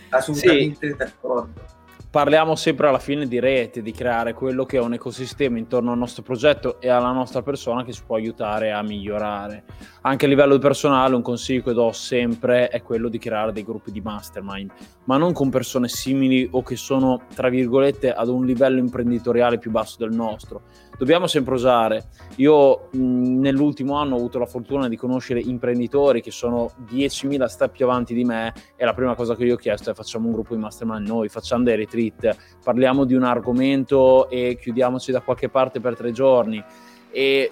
assolutamente 0.09 0.89
sì. 0.89 0.95
d'accordo. 0.95 1.73
Parliamo 2.15 2.55
sempre 2.55 2.87
alla 2.87 2.99
fine 2.99 3.27
di 3.27 3.41
rete, 3.41 3.81
di 3.81 3.91
creare 3.91 4.33
quello 4.33 4.65
che 4.65 4.77
è 4.77 4.79
un 4.79 4.93
ecosistema 4.93 5.57
intorno 5.57 5.91
al 5.91 5.97
nostro 5.97 6.23
progetto 6.23 6.79
e 6.79 6.87
alla 6.87 7.11
nostra 7.11 7.41
persona 7.41 7.83
che 7.83 7.91
ci 7.91 8.03
può 8.05 8.15
aiutare 8.15 8.71
a 8.71 8.81
migliorare. 8.81 9.65
Anche 10.03 10.23
a 10.23 10.29
livello 10.29 10.57
personale 10.57 11.13
un 11.13 11.21
consiglio 11.21 11.63
che 11.63 11.73
do 11.73 11.91
sempre 11.91 12.69
è 12.69 12.81
quello 12.81 13.09
di 13.09 13.17
creare 13.17 13.51
dei 13.51 13.65
gruppi 13.65 13.91
di 13.91 13.99
mastermind, 13.99 14.71
ma 15.03 15.17
non 15.17 15.33
con 15.33 15.49
persone 15.49 15.89
simili 15.89 16.47
o 16.49 16.63
che 16.63 16.77
sono, 16.77 17.23
tra 17.35 17.49
virgolette, 17.49 18.13
ad 18.13 18.29
un 18.29 18.45
livello 18.45 18.79
imprenditoriale 18.79 19.57
più 19.57 19.71
basso 19.71 19.97
del 19.99 20.15
nostro 20.15 20.61
dobbiamo 20.97 21.27
sempre 21.27 21.53
usare. 21.53 22.05
Io 22.37 22.89
mh, 22.91 23.39
nell'ultimo 23.39 23.95
anno 23.95 24.15
ho 24.15 24.17
avuto 24.17 24.39
la 24.39 24.45
fortuna 24.45 24.87
di 24.87 24.95
conoscere 24.95 25.39
imprenditori 25.39 26.21
che 26.21 26.31
sono 26.31 26.71
10.000 26.89 27.45
step 27.45 27.71
più 27.71 27.85
avanti 27.85 28.13
di 28.13 28.23
me 28.23 28.53
e 28.75 28.85
la 28.85 28.93
prima 28.93 29.15
cosa 29.15 29.35
che 29.35 29.45
io 29.45 29.55
ho 29.55 29.57
chiesto 29.57 29.91
è 29.91 29.93
facciamo 29.93 30.27
un 30.27 30.33
gruppo 30.33 30.55
di 30.55 30.61
mastermind 30.61 31.07
noi, 31.07 31.29
facciamo 31.29 31.63
dei 31.63 31.75
retreat, 31.75 32.35
parliamo 32.63 33.05
di 33.05 33.13
un 33.13 33.23
argomento 33.23 34.29
e 34.29 34.57
chiudiamoci 34.59 35.11
da 35.11 35.21
qualche 35.21 35.49
parte 35.49 35.79
per 35.79 35.95
tre 35.95 36.11
giorni. 36.11 36.63
E 37.11 37.51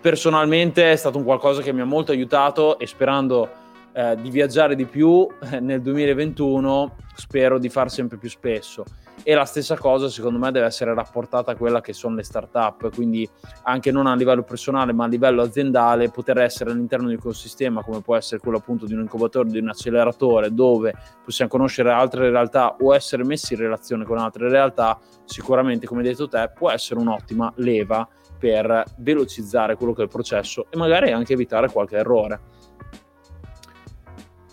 personalmente 0.00 0.92
è 0.92 0.96
stato 0.96 1.18
un 1.18 1.24
qualcosa 1.24 1.62
che 1.62 1.72
mi 1.72 1.80
ha 1.80 1.84
molto 1.84 2.12
aiutato 2.12 2.78
e 2.78 2.86
sperando 2.86 3.60
eh, 3.92 4.16
di 4.20 4.30
viaggiare 4.30 4.74
di 4.74 4.86
più 4.86 5.26
eh, 5.50 5.60
nel 5.60 5.82
2021 5.82 6.96
spero 7.14 7.58
di 7.58 7.68
far 7.68 7.90
sempre 7.90 8.16
più 8.16 8.28
spesso 8.30 8.84
e 9.24 9.34
la 9.34 9.44
stessa 9.44 9.76
cosa 9.76 10.08
secondo 10.08 10.38
me 10.38 10.50
deve 10.50 10.66
essere 10.66 10.94
rapportata 10.94 11.52
a 11.52 11.56
quella 11.56 11.80
che 11.80 11.92
sono 11.92 12.16
le 12.16 12.22
start-up, 12.22 12.94
quindi 12.94 13.28
anche 13.62 13.90
non 13.90 14.06
a 14.06 14.14
livello 14.14 14.42
personale 14.42 14.92
ma 14.92 15.04
a 15.04 15.08
livello 15.08 15.42
aziendale 15.42 16.10
poter 16.10 16.38
essere 16.38 16.70
all'interno 16.70 17.06
di 17.06 17.14
un 17.14 17.18
ecosistema 17.20 17.82
come 17.82 18.00
può 18.00 18.16
essere 18.16 18.40
quello 18.40 18.58
appunto 18.58 18.86
di 18.86 18.94
un 18.94 19.00
incubatore, 19.00 19.48
di 19.48 19.58
un 19.58 19.68
acceleratore 19.68 20.52
dove 20.52 20.94
possiamo 21.24 21.50
conoscere 21.50 21.90
altre 21.90 22.30
realtà 22.30 22.76
o 22.80 22.94
essere 22.94 23.24
messi 23.24 23.54
in 23.54 23.60
relazione 23.60 24.04
con 24.04 24.18
altre 24.18 24.48
realtà, 24.48 24.98
sicuramente 25.24 25.86
come 25.86 26.02
hai 26.02 26.08
detto 26.08 26.28
te 26.28 26.50
può 26.54 26.70
essere 26.70 27.00
un'ottima 27.00 27.52
leva 27.56 28.08
per 28.38 28.84
velocizzare 28.96 29.76
quello 29.76 29.92
che 29.92 30.00
è 30.00 30.04
il 30.04 30.10
processo 30.10 30.66
e 30.68 30.76
magari 30.76 31.12
anche 31.12 31.34
evitare 31.34 31.70
qualche 31.70 31.96
errore. 31.96 32.40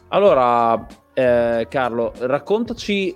Allora, 0.10 0.86
eh, 1.14 1.68
Carlo, 1.70 2.14
raccontaci 2.20 3.16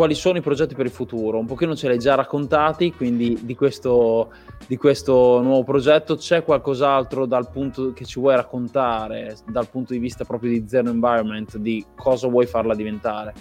quali 0.00 0.14
sono 0.14 0.38
i 0.38 0.40
progetti 0.40 0.74
per 0.74 0.86
il 0.86 0.92
futuro. 0.92 1.38
Un 1.38 1.44
pochino 1.44 1.76
ce 1.76 1.86
l'hai 1.86 1.98
già 1.98 2.14
raccontati, 2.14 2.90
quindi 2.90 3.38
di 3.42 3.54
questo, 3.54 4.32
di 4.66 4.78
questo 4.78 5.42
nuovo 5.42 5.62
progetto 5.62 6.16
c'è 6.16 6.42
qualcos'altro 6.42 7.28
punto 7.52 7.92
che 7.92 8.06
ci 8.06 8.18
vuoi 8.18 8.34
raccontare 8.34 9.36
dal 9.44 9.68
punto 9.68 9.92
di 9.92 9.98
vista 9.98 10.24
proprio 10.24 10.52
di 10.52 10.66
Zero 10.66 10.88
Environment, 10.88 11.54
di 11.58 11.84
cosa 11.94 12.28
vuoi 12.28 12.46
farla 12.46 12.74
diventare? 12.74 13.34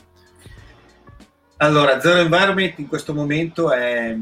Allora, 1.56 1.98
Zero 2.02 2.20
Environment 2.20 2.78
in 2.78 2.88
questo 2.90 3.14
momento 3.14 3.72
è 3.72 4.18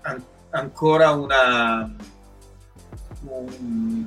an- 0.00 0.24
ancora 0.48 1.10
una, 1.10 1.94
un, 3.20 4.06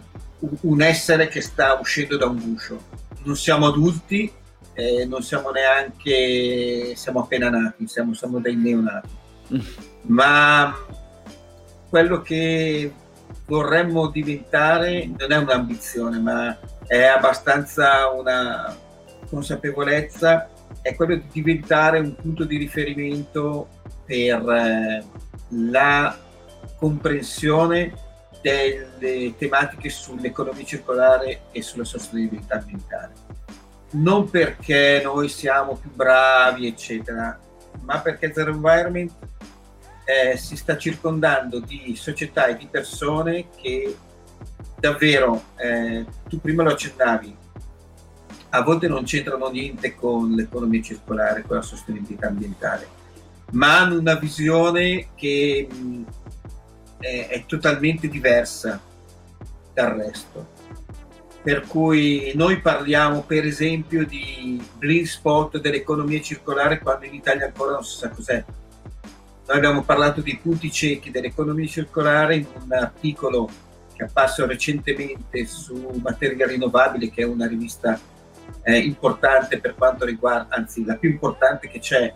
un 0.61 0.81
essere 0.81 1.27
che 1.27 1.41
sta 1.41 1.77
uscendo 1.79 2.17
da 2.17 2.25
un 2.25 2.39
guscio. 2.39 2.81
Non 3.25 3.35
siamo 3.35 3.67
adulti, 3.67 4.41
eh, 4.73 5.05
non 5.05 5.21
siamo 5.21 5.51
neanche, 5.51 6.93
siamo 6.95 7.21
appena 7.21 7.49
nati, 7.49 7.87
siamo, 7.87 8.13
siamo 8.13 8.39
dei 8.39 8.55
neonati. 8.55 9.21
Ma 10.03 10.75
quello 11.89 12.21
che 12.21 12.91
vorremmo 13.45 14.07
diventare 14.07 15.05
non 15.17 15.31
è 15.31 15.37
un'ambizione, 15.37 16.19
ma 16.19 16.57
è 16.87 17.03
abbastanza 17.03 18.09
una 18.09 18.75
consapevolezza, 19.29 20.49
è 20.81 20.95
quello 20.95 21.15
di 21.15 21.25
diventare 21.31 21.99
un 21.99 22.15
punto 22.15 22.43
di 22.45 22.57
riferimento 22.57 23.67
per 24.05 24.49
eh, 24.49 25.03
la 25.49 26.17
comprensione 26.77 27.93
delle 28.41 29.33
tematiche 29.37 29.89
sull'economia 29.89 30.65
circolare 30.65 31.43
e 31.51 31.61
sulla 31.61 31.85
sostenibilità 31.85 32.55
ambientale 32.55 33.22
non 33.93 34.29
perché 34.29 35.01
noi 35.03 35.29
siamo 35.29 35.75
più 35.75 35.91
bravi, 35.93 36.67
eccetera, 36.67 37.39
ma 37.81 37.99
perché 37.99 38.33
Zero 38.33 38.51
Environment 38.51 39.11
eh, 40.05 40.37
si 40.37 40.55
sta 40.55 40.77
circondando 40.77 41.59
di 41.59 41.95
società 41.95 42.47
e 42.47 42.57
di 42.57 42.67
persone 42.69 43.49
che 43.55 43.95
davvero, 44.79 45.43
eh, 45.55 46.05
tu 46.27 46.39
prima 46.39 46.63
lo 46.63 46.71
accennavi, 46.71 47.35
a 48.49 48.61
volte 48.61 48.87
non 48.87 49.03
c'entrano 49.03 49.49
niente 49.49 49.95
con 49.95 50.31
l'economia 50.31 50.81
circolare, 50.81 51.43
con 51.43 51.55
la 51.55 51.61
sostenibilità 51.61 52.27
ambientale, 52.27 52.87
ma 53.51 53.79
hanno 53.79 53.99
una 53.99 54.15
visione 54.15 55.09
che 55.15 55.67
mh, 55.71 56.03
è, 56.99 57.27
è 57.29 57.45
totalmente 57.45 58.07
diversa 58.07 58.79
dal 59.73 59.91
resto 59.93 60.52
per 61.43 61.67
cui 61.67 62.31
noi 62.35 62.61
parliamo 62.61 63.23
per 63.23 63.45
esempio 63.45 64.05
di 64.05 64.63
blind 64.77 65.05
spot 65.05 65.59
dell'economia 65.59 66.21
circolare 66.21 66.79
quando 66.79 67.05
in 67.05 67.13
Italia 67.13 67.47
ancora 67.47 67.73
non 67.73 67.83
si 67.83 67.97
sa 67.97 68.09
cos'è. 68.09 68.43
Noi 69.45 69.57
abbiamo 69.57 69.83
parlato 69.83 70.21
di 70.21 70.39
punti 70.41 70.71
ciechi 70.71 71.11
dell'economia 71.11 71.67
circolare 71.67 72.37
in 72.37 72.45
un 72.63 72.71
articolo 72.71 73.49
che 73.93 74.03
è 74.03 74.07
apparso 74.07 74.45
recentemente 74.45 75.45
su 75.45 75.99
Materia 76.01 76.47
Rinnovabile, 76.47 77.11
che 77.11 77.23
è 77.23 77.25
una 77.25 77.45
rivista 77.45 77.99
eh, 78.63 78.77
importante 78.77 79.59
per 79.59 79.75
quanto 79.75 80.05
riguarda, 80.05 80.55
anzi 80.55 80.85
la 80.85 80.95
più 80.95 81.09
importante 81.09 81.67
che 81.67 81.79
c'è 81.79 82.13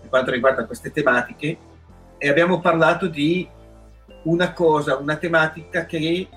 per 0.00 0.10
quanto 0.10 0.30
riguarda 0.30 0.66
queste 0.66 0.92
tematiche, 0.92 1.58
e 2.18 2.28
abbiamo 2.28 2.60
parlato 2.60 3.06
di 3.06 3.48
una 4.24 4.52
cosa, 4.52 4.96
una 4.96 5.16
tematica 5.16 5.86
che 5.86 6.28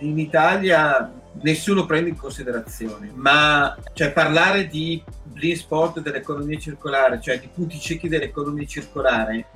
in 0.00 0.18
Italia 0.18 1.22
nessuno 1.42 1.86
prende 1.86 2.10
in 2.10 2.16
considerazione, 2.16 3.10
ma 3.14 3.76
cioè, 3.92 4.12
parlare 4.12 4.66
di 4.66 5.02
blind 5.24 5.56
spot 5.56 6.00
dell'economia 6.00 6.58
circolare, 6.58 7.20
cioè 7.20 7.40
di 7.40 7.48
punti 7.52 7.78
ciechi 7.78 8.08
dell'economia 8.08 8.66
circolare, 8.66 9.46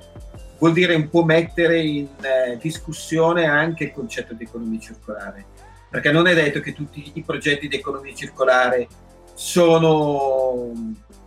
vuol 0.57 0.73
dire 0.73 0.95
un 0.95 1.09
po' 1.09 1.23
mettere 1.23 1.79
in 1.81 2.07
eh, 2.21 2.57
discussione 2.61 3.45
anche 3.45 3.85
il 3.85 3.93
concetto 3.93 4.33
di 4.33 4.43
economia 4.43 4.79
circolare, 4.79 5.45
perché 5.89 6.11
non 6.11 6.27
è 6.27 6.33
detto 6.33 6.59
che 6.59 6.73
tutti 6.73 7.11
i 7.15 7.23
progetti 7.23 7.67
di 7.67 7.75
economia 7.77 8.13
circolare 8.13 8.87
sono, 9.33 10.71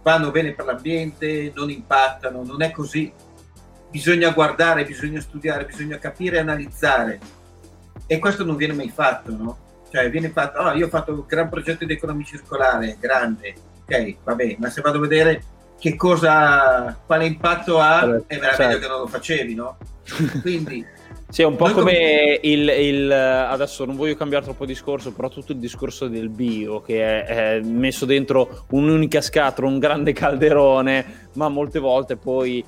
vanno 0.03 0.31
bene 0.31 0.53
per 0.53 0.67
l'ambiente, 0.67 1.51
non 1.55 1.71
impattano, 1.71 2.45
non 2.45 2.61
è 2.63 2.71
così. 2.71 3.11
Bisogna 3.91 4.31
guardare, 4.31 4.85
bisogna 4.85 5.21
studiare, 5.21 5.65
bisogna 5.65 5.99
capire 5.99 6.37
e 6.37 6.41
analizzare. 6.41 7.19
E 8.07 8.19
questo 8.19 8.45
non 8.45 8.57
viene 8.57 8.75
mai 8.75 8.91
fatto, 8.91 9.35
no? 9.35 9.59
Cioè 9.93 10.09
viene 10.09 10.31
fatto, 10.31 10.59
oh, 10.59 10.73
io 10.73 10.87
ho 10.87 10.89
fatto 10.89 11.13
un 11.13 11.25
gran 11.27 11.51
progetto 11.51 11.85
di 11.85 11.93
economia 11.93 12.25
circolare, 12.25 12.97
grande, 12.99 13.53
ok, 13.85 14.17
vabbè, 14.25 14.57
ma 14.59 14.71
se 14.71 14.81
vado 14.81 14.97
a 14.97 15.01
vedere 15.03 15.43
che 15.79 15.97
cosa, 15.97 16.99
quale 17.05 17.27
impatto 17.27 17.79
ha, 17.79 18.01
certo. 18.01 18.25
è 18.29 18.39
veramente 18.39 18.63
certo. 18.63 18.79
che 18.79 18.89
non 18.89 19.01
lo 19.01 19.07
facevi, 19.07 19.55
no? 19.55 19.77
Quindi 20.41 20.83
sì, 21.29 21.43
è 21.43 21.45
un 21.45 21.57
po' 21.57 21.73
come 21.73 22.39
il, 22.41 22.69
il, 22.71 23.13
Adesso 23.13 23.85
non 23.85 23.97
voglio 23.97 24.15
cambiare 24.15 24.45
troppo 24.45 24.65
discorso, 24.65 25.13
però 25.13 25.29
tutto 25.29 25.53
il 25.53 25.59
discorso 25.59 26.09
del 26.09 26.31
bio, 26.31 26.81
che 26.81 27.25
è, 27.25 27.57
è, 27.57 27.61
messo 27.61 28.07
dentro 28.07 28.65
un'unica 28.71 29.21
scatola, 29.21 29.67
un 29.67 29.79
grande 29.79 30.15
calderone, 30.15 31.29
ma 31.35 31.51
molte 31.51 31.81
volte 31.81 32.17
poi 32.17 32.65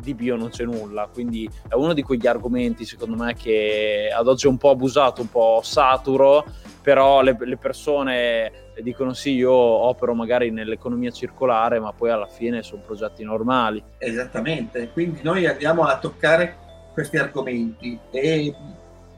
di 0.00 0.14
bio 0.14 0.36
non 0.36 0.50
c'è 0.50 0.64
nulla. 0.64 1.08
Quindi 1.12 1.48
è 1.68 1.74
uno 1.74 1.92
di 1.92 2.02
quegli 2.02 2.26
argomenti, 2.26 2.84
secondo 2.84 3.16
me, 3.16 3.34
che 3.34 4.08
ad 4.14 4.28
oggi 4.28 4.46
è 4.46 4.48
un 4.48 4.58
po' 4.58 4.70
abusato, 4.70 5.22
un 5.22 5.30
po' 5.30 5.60
saturo, 5.62 6.44
però 6.82 7.22
le, 7.22 7.36
le 7.38 7.56
persone 7.56 8.64
dicono 8.82 9.12
sì, 9.12 9.34
io 9.34 9.52
opero 9.52 10.14
magari 10.14 10.50
nell'economia 10.50 11.10
circolare, 11.10 11.80
ma 11.80 11.92
poi 11.92 12.10
alla 12.10 12.26
fine 12.26 12.62
sono 12.62 12.82
progetti 12.84 13.24
normali. 13.24 13.82
Esattamente, 13.98 14.90
quindi 14.92 15.20
noi 15.22 15.46
andiamo 15.46 15.84
a 15.84 15.98
toccare 15.98 16.56
questi 16.92 17.16
argomenti 17.16 17.98
e 18.10 18.54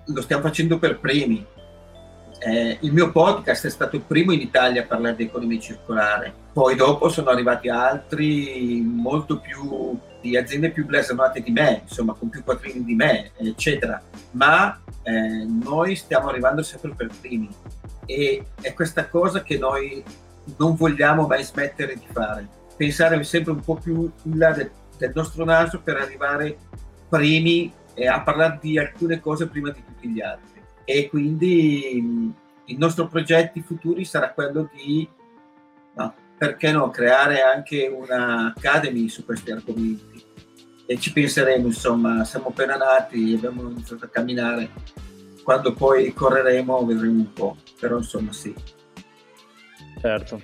lo 0.05 0.23
stiamo 0.23 0.43
facendo 0.43 0.79
per 0.79 0.99
primi. 0.99 1.45
Eh, 2.41 2.79
il 2.81 2.93
mio 2.93 3.11
podcast 3.11 3.67
è 3.67 3.71
stato 3.71 3.97
il 3.97 4.03
primo 4.03 4.31
in 4.33 4.41
Italia 4.41 4.83
a 4.83 4.87
parlare 4.87 5.17
di 5.17 5.25
economia 5.25 5.59
circolare, 5.59 6.33
poi 6.53 6.77
dopo 6.77 7.09
sono 7.09 7.31
arrivati 7.31 7.69
altri 7.69 8.81
molto 8.81 9.41
più 9.41 9.99
di 10.21 10.37
aziende 10.37 10.71
più 10.71 10.85
blasonate 10.85 11.41
di 11.41 11.51
me, 11.51 11.83
insomma 11.83 12.15
con 12.15 12.29
più 12.29 12.43
quattrini 12.43 12.85
di 12.85 12.95
me, 12.95 13.31
eccetera. 13.37 14.03
Ma 14.33 14.81
eh, 15.03 15.45
noi 15.45 15.97
stiamo 15.97 16.29
arrivando 16.29 16.63
sempre 16.63 16.93
per 16.95 17.11
primi 17.21 17.49
e 18.07 18.45
è 18.61 18.73
questa 18.75 19.09
cosa 19.09 19.43
che 19.43 19.59
noi 19.59 20.03
non 20.57 20.75
vogliamo 20.75 21.27
mai 21.27 21.45
smettere 21.45 21.95
di 21.95 22.07
fare, 22.11 22.49
pensare 22.77 23.23
sempre 23.23 23.53
un 23.53 23.61
po' 23.61 23.77
più 23.77 24.11
in 24.23 24.39
là 24.39 24.53
del, 24.53 24.71
del 24.97 25.13
nostro 25.15 25.45
naso 25.45 25.81
per 25.81 25.97
arrivare 25.97 26.57
primi 27.09 27.73
eh, 27.95 28.07
a 28.07 28.21
parlare 28.21 28.59
di 28.61 28.79
alcune 28.79 29.21
cose 29.21 29.47
prima 29.47 29.71
di 29.71 29.85
tutti 29.85 30.09
gli 30.09 30.21
altri. 30.21 30.63
E 30.85 31.09
quindi 31.09 32.01
mh, 32.01 32.35
il 32.67 32.79
nostro 32.79 33.07
progetto 33.09 33.61
futuri 33.61 34.05
sarà 34.05 34.33
quello 34.33 34.71
di, 34.73 35.07
no, 35.95 36.15
perché 36.39 36.71
no, 36.73 36.91
creare 36.91 37.43
anche 37.43 37.87
una 37.93 38.55
academy 38.57 39.09
su 39.09 39.25
questi 39.25 39.51
argomenti. 39.51 40.25
E 40.87 40.99
ci 40.99 41.13
penseremo, 41.13 41.67
insomma, 41.67 42.25
siamo 42.25 42.49
appena 42.49 42.77
nati, 42.77 43.35
abbiamo 43.35 43.69
iniziato 43.69 44.07
a 44.07 44.09
camminare. 44.09 44.71
Quando 45.43 45.73
poi 45.73 46.13
correremo 46.15 46.85
vedremo 46.87 47.21
un 47.21 47.33
po', 47.33 47.57
però 47.79 47.99
insomma 47.99 48.33
sì. 48.33 48.55
Certo. 50.01 50.41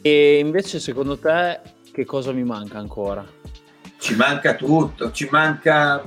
E 0.00 0.38
invece 0.38 0.78
secondo 0.78 1.18
te 1.18 1.60
che 1.92 2.04
cosa 2.04 2.32
mi 2.32 2.44
manca 2.44 2.78
ancora? 2.78 3.36
ci 3.98 4.14
manca 4.14 4.54
tutto, 4.54 5.10
ci 5.10 5.28
manca 5.30 6.04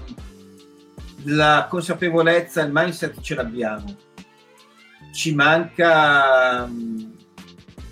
la 1.23 1.67
consapevolezza, 1.69 2.61
il 2.61 2.71
mindset 2.71 3.19
ce 3.19 3.35
l'abbiamo, 3.35 3.95
ci 5.13 5.33
manca, 5.33 6.69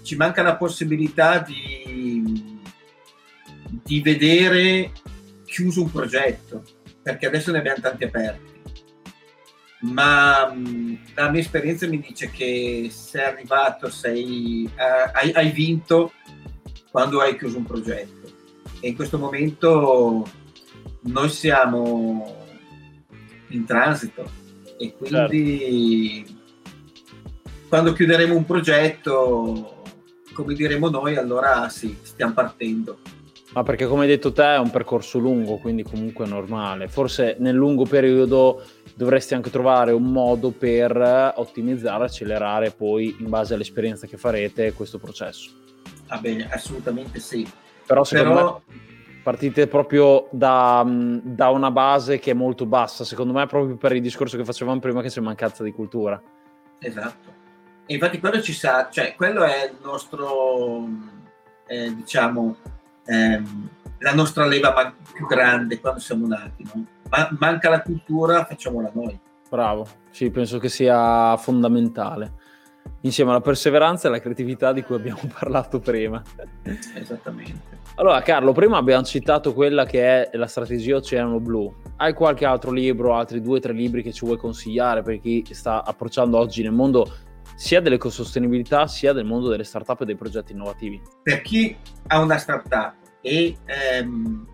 ci 0.08 0.16
manca 0.16 0.42
la 0.42 0.56
possibilità 0.56 1.40
di, 1.40 2.62
di 3.84 4.00
vedere 4.00 4.94
chiuso 5.44 5.82
un 5.82 5.92
progetto, 5.92 6.64
perché 7.04 7.26
adesso 7.26 7.52
ne 7.52 7.58
abbiamo 7.58 7.82
tanti 7.82 8.06
aperti. 8.06 8.56
Ma 9.82 10.46
la 11.14 11.30
mia 11.30 11.42
esperienza 11.42 11.88
mi 11.88 12.00
dice 12.00 12.32
che 12.32 12.88
sei 12.90 13.26
arrivato, 13.26 13.90
sei, 13.90 14.70
hai, 15.12 15.34
hai 15.34 15.52
vinto 15.52 16.14
quando 16.90 17.20
hai 17.20 17.38
chiuso 17.38 17.58
un 17.58 17.66
progetto 17.66 18.32
e 18.80 18.88
in 18.88 18.96
questo 18.96 19.18
momento 19.18 20.26
noi 21.02 21.30
siamo 21.30 22.46
in 23.50 23.66
transito 23.66 24.30
e 24.78 24.96
quindi 24.96 26.24
certo. 26.26 26.42
quando 27.68 27.92
chiuderemo 27.92 28.36
un 28.36 28.46
progetto, 28.46 29.77
come 30.38 30.54
diremo 30.54 30.90
noi, 30.90 31.16
allora 31.16 31.68
sì, 31.68 31.98
stiamo 32.04 32.34
partendo. 32.34 33.00
Ma 33.54 33.64
perché 33.64 33.88
come 33.88 34.04
hai 34.04 34.08
detto 34.08 34.32
te 34.32 34.44
è 34.44 34.60
un 34.60 34.70
percorso 34.70 35.18
lungo, 35.18 35.58
quindi 35.58 35.82
comunque 35.82 36.26
è 36.26 36.28
normale. 36.28 36.88
Forse 36.88 37.38
nel 37.40 37.56
lungo 37.56 37.86
periodo 37.86 38.62
dovresti 38.94 39.34
anche 39.34 39.50
trovare 39.50 39.94
un 39.94 40.12
modo 40.12 40.52
per 40.52 41.34
ottimizzare, 41.38 42.04
accelerare 42.04 42.70
poi 42.70 43.16
in 43.18 43.30
base 43.30 43.56
all'esperienza 43.56 44.06
che 44.06 44.18
farete 44.18 44.74
questo 44.74 45.00
processo. 45.00 45.50
Ah 46.08 46.20
bene, 46.20 46.48
assolutamente 46.52 47.20
sì. 47.20 47.50
Però 47.88 48.04
secondo 48.04 48.34
Però... 48.36 48.62
me 48.68 48.86
partite 49.24 49.66
proprio 49.68 50.30
da, 50.32 50.86
da, 50.88 51.50
una 51.50 51.72
base 51.72 52.20
che 52.20 52.32
è 52.32 52.36
molto 52.36 52.66
bassa, 52.68 53.04
secondo 53.04 53.34
me 53.34 53.46
proprio 53.48 53.76
per 53.76 53.94
il 53.94 54.02
discorso 54.02 54.38
che 54.38 54.46
facevamo 54.46 54.80
prima 54.80 55.02
che 55.02 55.10
c'è 55.10 55.20
mancanza 55.20 55.64
di 55.64 55.72
cultura. 55.72 56.22
Esatto. 56.80 57.27
E 57.90 57.94
infatti 57.94 58.20
quello 58.20 58.42
ci 58.42 58.54
sa, 58.54 58.90
cioè 58.92 59.16
quello 59.16 59.44
è 59.44 59.72
il 59.72 59.78
nostro, 59.82 60.86
eh, 61.66 61.96
diciamo, 61.96 62.58
ehm, 63.06 63.70
la 64.00 64.14
nostra 64.14 64.46
leva 64.46 64.94
più 65.14 65.26
grande 65.26 65.80
quando 65.80 66.02
siamo 66.02 66.28
nati, 66.28 66.70
no? 66.74 66.86
Ma- 67.10 67.30
manca 67.40 67.70
la 67.70 67.82
cultura, 67.82 68.44
facciamola 68.44 68.92
noi. 68.94 69.18
Bravo, 69.50 69.88
sì, 70.12 70.30
penso 70.30 70.60
che 70.60 70.68
sia 70.68 71.38
fondamentale 71.38 72.46
insieme 73.02 73.32
alla 73.32 73.42
perseveranza 73.42 74.08
e 74.08 74.10
alla 74.10 74.20
creatività 74.20 74.74
di 74.74 74.84
cui 74.84 74.96
abbiamo 74.96 75.22
parlato 75.32 75.80
prima. 75.80 76.22
Esattamente. 76.94 77.76
Allora, 77.96 78.22
Carlo, 78.22 78.52
prima 78.52 78.78
abbiamo 78.78 79.04
citato 79.04 79.54
quella 79.54 79.86
che 79.86 80.30
è 80.30 80.38
la 80.38 80.48
strategia 80.48 80.98
Oceano 80.98 81.40
Blu. 81.40 81.74
Hai 81.96 82.14
qualche 82.14 82.46
altro 82.46 82.72
libro, 82.72 83.16
altri 83.16 83.42
due 83.42 83.58
o 83.58 83.62
tre 83.62 83.74
libri 83.74 84.04
che 84.04 84.12
ci 84.12 84.26
vuoi 84.26 84.38
consigliare 84.38 85.02
per 85.02 85.20
chi 85.20 85.44
sta 85.52 85.84
approcciando 85.84 86.38
oggi 86.38 86.62
nel 86.62 86.74
mondo 86.74 87.12
sia 87.56 87.82
dell'ecosostenibilità 87.82 88.88
sia 88.88 89.14
del 89.14 89.26
mondo 89.26 89.50
delle 89.50 89.64
startup 89.64 90.02
e 90.02 90.06
dei 90.06 90.16
progetti 90.16 90.52
innovativi? 90.52 91.02
Per 91.24 91.42
chi 91.42 91.76
ha 92.08 92.20
una 92.20 92.38
startup 92.38 92.94
e 93.22 93.58
ehm, 93.66 94.48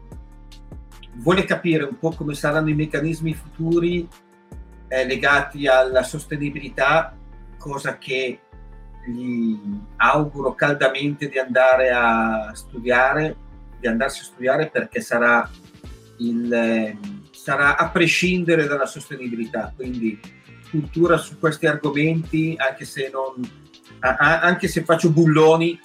vuole 1.15 1.43
capire 1.43 1.83
un 1.83 1.97
po' 1.97 2.11
come 2.11 2.33
saranno 2.33 2.69
i 2.69 2.75
meccanismi 2.75 3.33
futuri 3.33 4.07
eh, 4.87 5.05
legati 5.05 5.67
alla 5.67 6.03
sostenibilità, 6.03 7.15
cosa 7.57 7.97
che 7.97 8.39
gli 9.05 9.57
auguro 9.97 10.53
caldamente 10.53 11.27
di 11.27 11.37
andare 11.37 11.89
a 11.89 12.51
studiare, 12.53 13.35
di 13.79 13.87
andarsi 13.87 14.21
a 14.21 14.25
studiare 14.25 14.69
perché 14.69 15.01
sarà, 15.01 15.49
il, 16.19 16.97
sarà 17.31 17.75
a 17.75 17.89
prescindere 17.89 18.65
dalla 18.65 18.85
sostenibilità, 18.85 19.73
quindi 19.75 20.19
cultura 20.73 21.17
su 21.17 21.37
questi 21.37 21.67
argomenti, 21.67 22.55
anche 22.57 22.83
se, 22.83 23.11
non, 23.13 23.47
anche 23.99 24.67
se 24.67 24.83
faccio 24.83 25.11
bulloni 25.11 25.79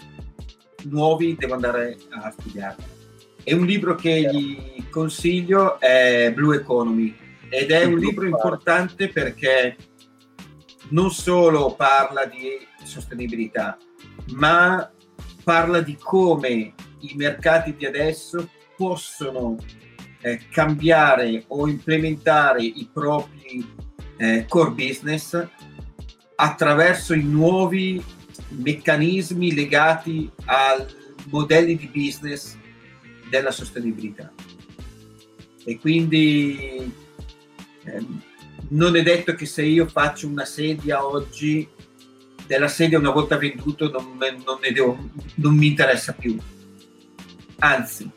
nuovi, 0.84 1.36
devo 1.39 1.53
andare 1.53 1.99
a 2.09 2.30
studiare. 2.30 2.76
E 3.45 3.53
un 3.53 3.66
libro 3.66 3.95
che 3.97 4.30
gli 4.32 4.89
consiglio 4.89 5.78
è 5.78 6.32
Blue 6.34 6.57
Economy 6.57 7.14
ed 7.51 7.70
è 7.70 7.84
un 7.84 7.99
libro 7.99 8.24
importante 8.24 9.09
perché 9.09 9.76
non 10.89 11.11
solo 11.11 11.74
parla 11.74 12.24
di 12.24 12.66
sostenibilità, 12.82 13.76
ma 14.32 14.91
parla 15.45 15.82
di 15.82 15.99
come 16.01 16.72
i 17.01 17.12
mercati 17.14 17.76
di 17.76 17.84
adesso 17.84 18.49
possono 18.74 19.57
eh, 20.22 20.41
cambiare 20.51 21.45
o 21.49 21.68
implementare 21.68 22.62
i 22.62 22.89
propri 22.91 23.86
eh, 24.18 24.44
core 24.48 24.70
business 24.70 25.46
attraverso 26.34 27.14
i 27.14 27.22
nuovi 27.22 28.02
meccanismi 28.48 29.54
legati 29.54 30.30
ai 30.44 30.84
modelli 31.30 31.76
di 31.76 31.90
business 31.92 32.56
della 33.28 33.50
sostenibilità. 33.50 34.32
E 35.64 35.78
quindi 35.78 36.92
ehm, 37.84 38.22
non 38.68 38.96
è 38.96 39.02
detto 39.02 39.34
che 39.34 39.46
se 39.46 39.62
io 39.62 39.86
faccio 39.86 40.28
una 40.28 40.44
sedia 40.44 41.04
oggi, 41.04 41.68
della 42.46 42.68
sedia 42.68 42.98
una 42.98 43.10
volta 43.10 43.36
venduto 43.36 43.90
non, 43.90 44.16
non, 44.18 44.58
devo, 44.72 45.10
non 45.34 45.56
mi 45.56 45.66
interessa 45.66 46.12
più. 46.12 46.36
Anzi, 47.58 48.08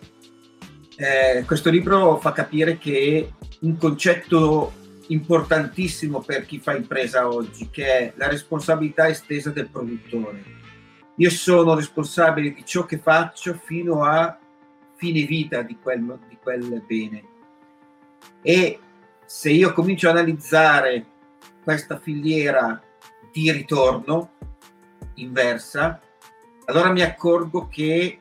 eh, 0.96 1.44
questo 1.46 1.70
libro 1.70 2.20
fa 2.20 2.32
capire 2.32 2.78
che 2.78 3.34
un 3.62 3.78
concetto 3.78 4.74
importantissimo 5.12 6.22
per 6.22 6.46
chi 6.46 6.60
fa 6.60 6.76
impresa 6.76 7.28
oggi, 7.28 7.70
che 7.70 7.86
è 7.86 8.14
la 8.16 8.28
responsabilità 8.28 9.08
estesa 9.08 9.50
del 9.52 9.70
produttore. 9.70 10.60
Io 11.16 11.30
sono 11.30 11.76
responsabile 11.76 12.54
di 12.54 12.66
ciò 12.66 12.86
che 12.86 12.98
faccio 12.98 13.54
fino 13.54 14.04
a 14.04 14.38
fine 14.96 15.24
vita 15.24 15.62
di 15.62 15.78
quel, 15.82 16.20
di 16.28 16.38
quel 16.42 16.82
bene. 16.86 17.24
E 18.42 18.80
se 19.26 19.50
io 19.52 19.74
comincio 19.74 20.08
a 20.08 20.12
analizzare 20.12 21.06
questa 21.64 22.00
filiera 22.00 22.82
di 23.32 23.52
ritorno 23.52 24.32
inversa, 25.16 26.02
allora 26.66 26.92
mi 26.92 27.02
accorgo 27.02 27.68
che 27.68 28.18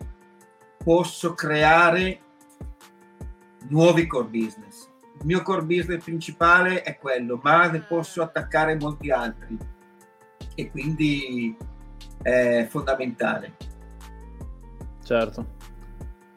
posso 0.83 1.35
creare 1.35 2.21
nuovi 3.69 4.07
core 4.07 4.29
business. 4.29 4.90
Il 5.21 5.27
mio 5.27 5.43
core 5.43 5.63
business 5.63 6.03
principale 6.03 6.83
è 6.83 6.97
quello, 6.97 7.39
ma 7.43 7.69
ne 7.69 7.81
posso 7.81 8.23
attaccare 8.23 8.77
molti 8.77 9.11
altri 9.11 9.57
e 10.55 10.71
quindi 10.71 11.57
è 12.23 12.67
fondamentale. 12.69 13.57
Certo. 15.05 15.59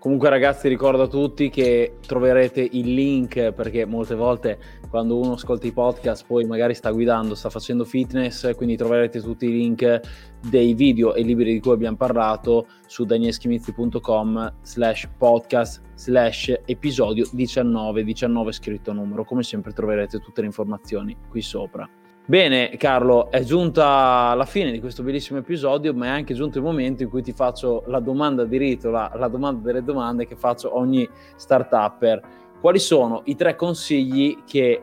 Comunque 0.03 0.27
ragazzi 0.27 0.67
ricordo 0.67 1.03
a 1.03 1.07
tutti 1.07 1.49
che 1.49 1.95
troverete 2.05 2.59
il 2.59 2.93
link 2.93 3.53
perché 3.53 3.85
molte 3.85 4.15
volte 4.15 4.59
quando 4.89 5.17
uno 5.17 5.35
ascolta 5.35 5.65
i 5.65 5.71
podcast 5.71 6.25
poi 6.27 6.43
magari 6.43 6.73
sta 6.73 6.91
guidando, 6.91 7.35
sta 7.35 7.49
facendo 7.49 7.85
fitness, 7.85 8.53
quindi 8.57 8.75
troverete 8.75 9.21
tutti 9.21 9.45
i 9.45 9.51
link 9.53 10.01
dei 10.41 10.73
video 10.73 11.13
e 11.13 11.21
libri 11.21 11.53
di 11.53 11.61
cui 11.61 11.71
abbiamo 11.71 11.95
parlato 11.95 12.67
su 12.85 13.05
danielschimizzi.com 13.05 14.55
slash 14.61 15.07
podcast 15.17 15.81
slash 15.95 16.53
episodio 16.65 17.25
19, 17.31 18.03
19 18.03 18.51
scritto 18.51 18.91
numero, 18.91 19.23
come 19.23 19.41
sempre 19.41 19.71
troverete 19.71 20.19
tutte 20.19 20.41
le 20.41 20.47
informazioni 20.47 21.15
qui 21.29 21.41
sopra. 21.41 21.89
Bene 22.25 22.77
Carlo, 22.77 23.29
è 23.29 23.43
giunta 23.43 24.33
la 24.33 24.45
fine 24.45 24.71
di 24.71 24.79
questo 24.79 25.03
bellissimo 25.03 25.39
episodio, 25.39 25.93
ma 25.93 26.05
è 26.05 26.09
anche 26.09 26.33
giunto 26.33 26.57
il 26.57 26.63
momento 26.63 27.03
in 27.03 27.09
cui 27.09 27.21
ti 27.21 27.33
faccio 27.33 27.83
la 27.87 27.99
domanda 27.99 28.45
di 28.45 28.57
rito, 28.57 28.89
la, 28.89 29.11
la 29.15 29.27
domanda 29.27 29.61
delle 29.61 29.83
domande 29.83 30.25
che 30.25 30.37
faccio 30.37 30.71
a 30.71 30.77
ogni 30.77 31.07
startupper. 31.35 32.21
Quali 32.61 32.79
sono 32.79 33.23
i 33.25 33.35
tre 33.35 33.57
consigli 33.57 34.37
che 34.47 34.81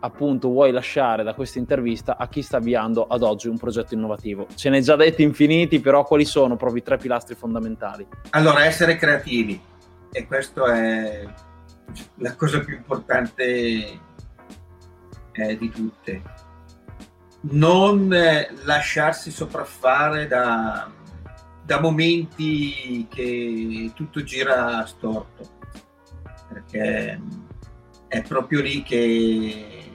appunto 0.00 0.48
vuoi 0.48 0.70
lasciare 0.70 1.22
da 1.24 1.34
questa 1.34 1.58
intervista 1.58 2.16
a 2.16 2.26
chi 2.26 2.40
sta 2.40 2.56
avviando 2.56 3.06
ad 3.06 3.22
oggi 3.22 3.48
un 3.48 3.58
progetto 3.58 3.92
innovativo? 3.92 4.46
Ce 4.54 4.70
ne 4.70 4.78
hai 4.78 4.82
già 4.82 4.96
detti 4.96 5.22
infiniti, 5.22 5.80
però 5.80 6.04
quali 6.04 6.24
sono 6.24 6.56
proprio 6.56 6.80
i 6.80 6.84
tre 6.84 6.96
pilastri 6.96 7.34
fondamentali? 7.34 8.06
Allora, 8.30 8.64
essere 8.64 8.96
creativi, 8.96 9.60
e 10.10 10.26
questa 10.26 10.74
è 10.74 11.28
la 12.14 12.34
cosa 12.34 12.60
più 12.60 12.76
importante 12.76 14.00
eh, 15.32 15.58
di 15.58 15.68
tutte 15.68 16.22
non 17.40 18.12
eh, 18.12 18.48
lasciarsi 18.64 19.30
sopraffare 19.30 20.26
da, 20.26 20.90
da 21.64 21.80
momenti 21.80 23.06
che 23.08 23.92
tutto 23.94 24.22
gira 24.22 24.84
storto, 24.86 25.56
perché 26.48 27.20
è 28.08 28.22
proprio 28.22 28.60
lì 28.60 28.82
che, 28.82 29.90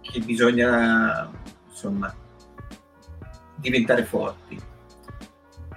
che 0.00 0.20
bisogna 0.20 1.30
insomma, 1.68 2.14
diventare 3.56 4.04
forti. 4.04 4.60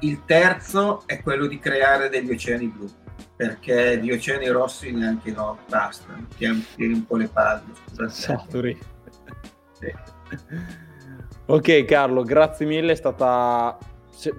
Il 0.01 0.25
terzo 0.25 1.03
è 1.07 1.21
quello 1.21 1.47
di 1.47 1.57
creare 1.57 2.09
degli 2.09 2.31
oceani 2.31 2.67
blu, 2.67 2.87
perché 3.35 3.99
di 3.99 4.11
oceani 4.11 4.47
rossi 4.49 4.91
neanche 4.91 5.31
no, 5.31 5.59
basta, 5.69 6.15
tieni 6.35 6.63
un 6.77 7.05
po' 7.05 7.15
le 7.15 7.27
palle. 7.27 7.73
Scusate. 7.93 8.77
Sì. 9.79 9.95
Ok 11.49 11.85
Carlo, 11.85 12.23
grazie 12.23 12.65
mille, 12.65 12.91
è 12.91 12.95
stata 12.95 13.77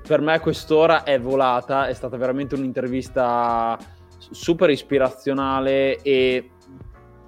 per 0.06 0.20
me 0.20 0.38
quest'ora 0.40 1.04
è 1.04 1.18
volata, 1.18 1.86
è 1.86 1.94
stata 1.94 2.18
veramente 2.18 2.54
un'intervista 2.54 3.78
super 4.18 4.68
ispirazionale 4.68 6.02
e 6.02 6.50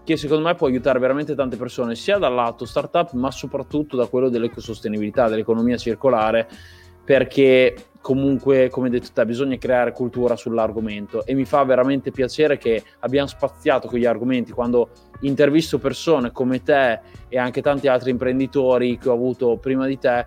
che 0.05 0.17
secondo 0.19 0.47
me 0.47 0.55
può 0.55 0.67
aiutare 0.67 0.99
veramente 0.99 1.35
tante 1.35 1.57
persone, 1.57 1.95
sia 1.95 2.19
dal 2.19 2.35
lato 2.35 2.67
startup, 2.67 3.13
ma 3.13 3.31
soprattutto 3.31 3.97
da 3.97 4.05
quello 4.05 4.29
dell'ecosostenibilità, 4.29 5.29
dell'economia 5.29 5.79
circolare, 5.79 6.47
perché 7.03 7.75
comunque, 8.01 8.71
come 8.71 8.91
detto 8.91 9.09
te, 9.13 9.25
bisogna 9.25 9.57
creare 9.59 9.93
cultura 9.93 10.37
sull'argomento. 10.37 11.25
E 11.27 11.35
mi 11.35 11.45
fa 11.45 11.63
veramente 11.65 12.11
piacere 12.11 12.59
che 12.59 12.83
abbiamo 13.01 13.29
spaziato 13.29 13.89
quegli 13.89 14.07
argomenti. 14.07 14.53
Quando 14.53 14.91
intervisto 15.21 15.79
persone 15.79 16.33
come 16.33 16.63
te 16.63 17.01
e 17.29 17.39
anche 17.39 17.61
tanti 17.63 17.89
altri 17.89 18.11
imprenditori 18.11 18.99
che 18.99 19.09
ho 19.09 19.15
avuto 19.15 19.57
prima 19.59 19.87
di 19.87 19.99
te 19.99 20.25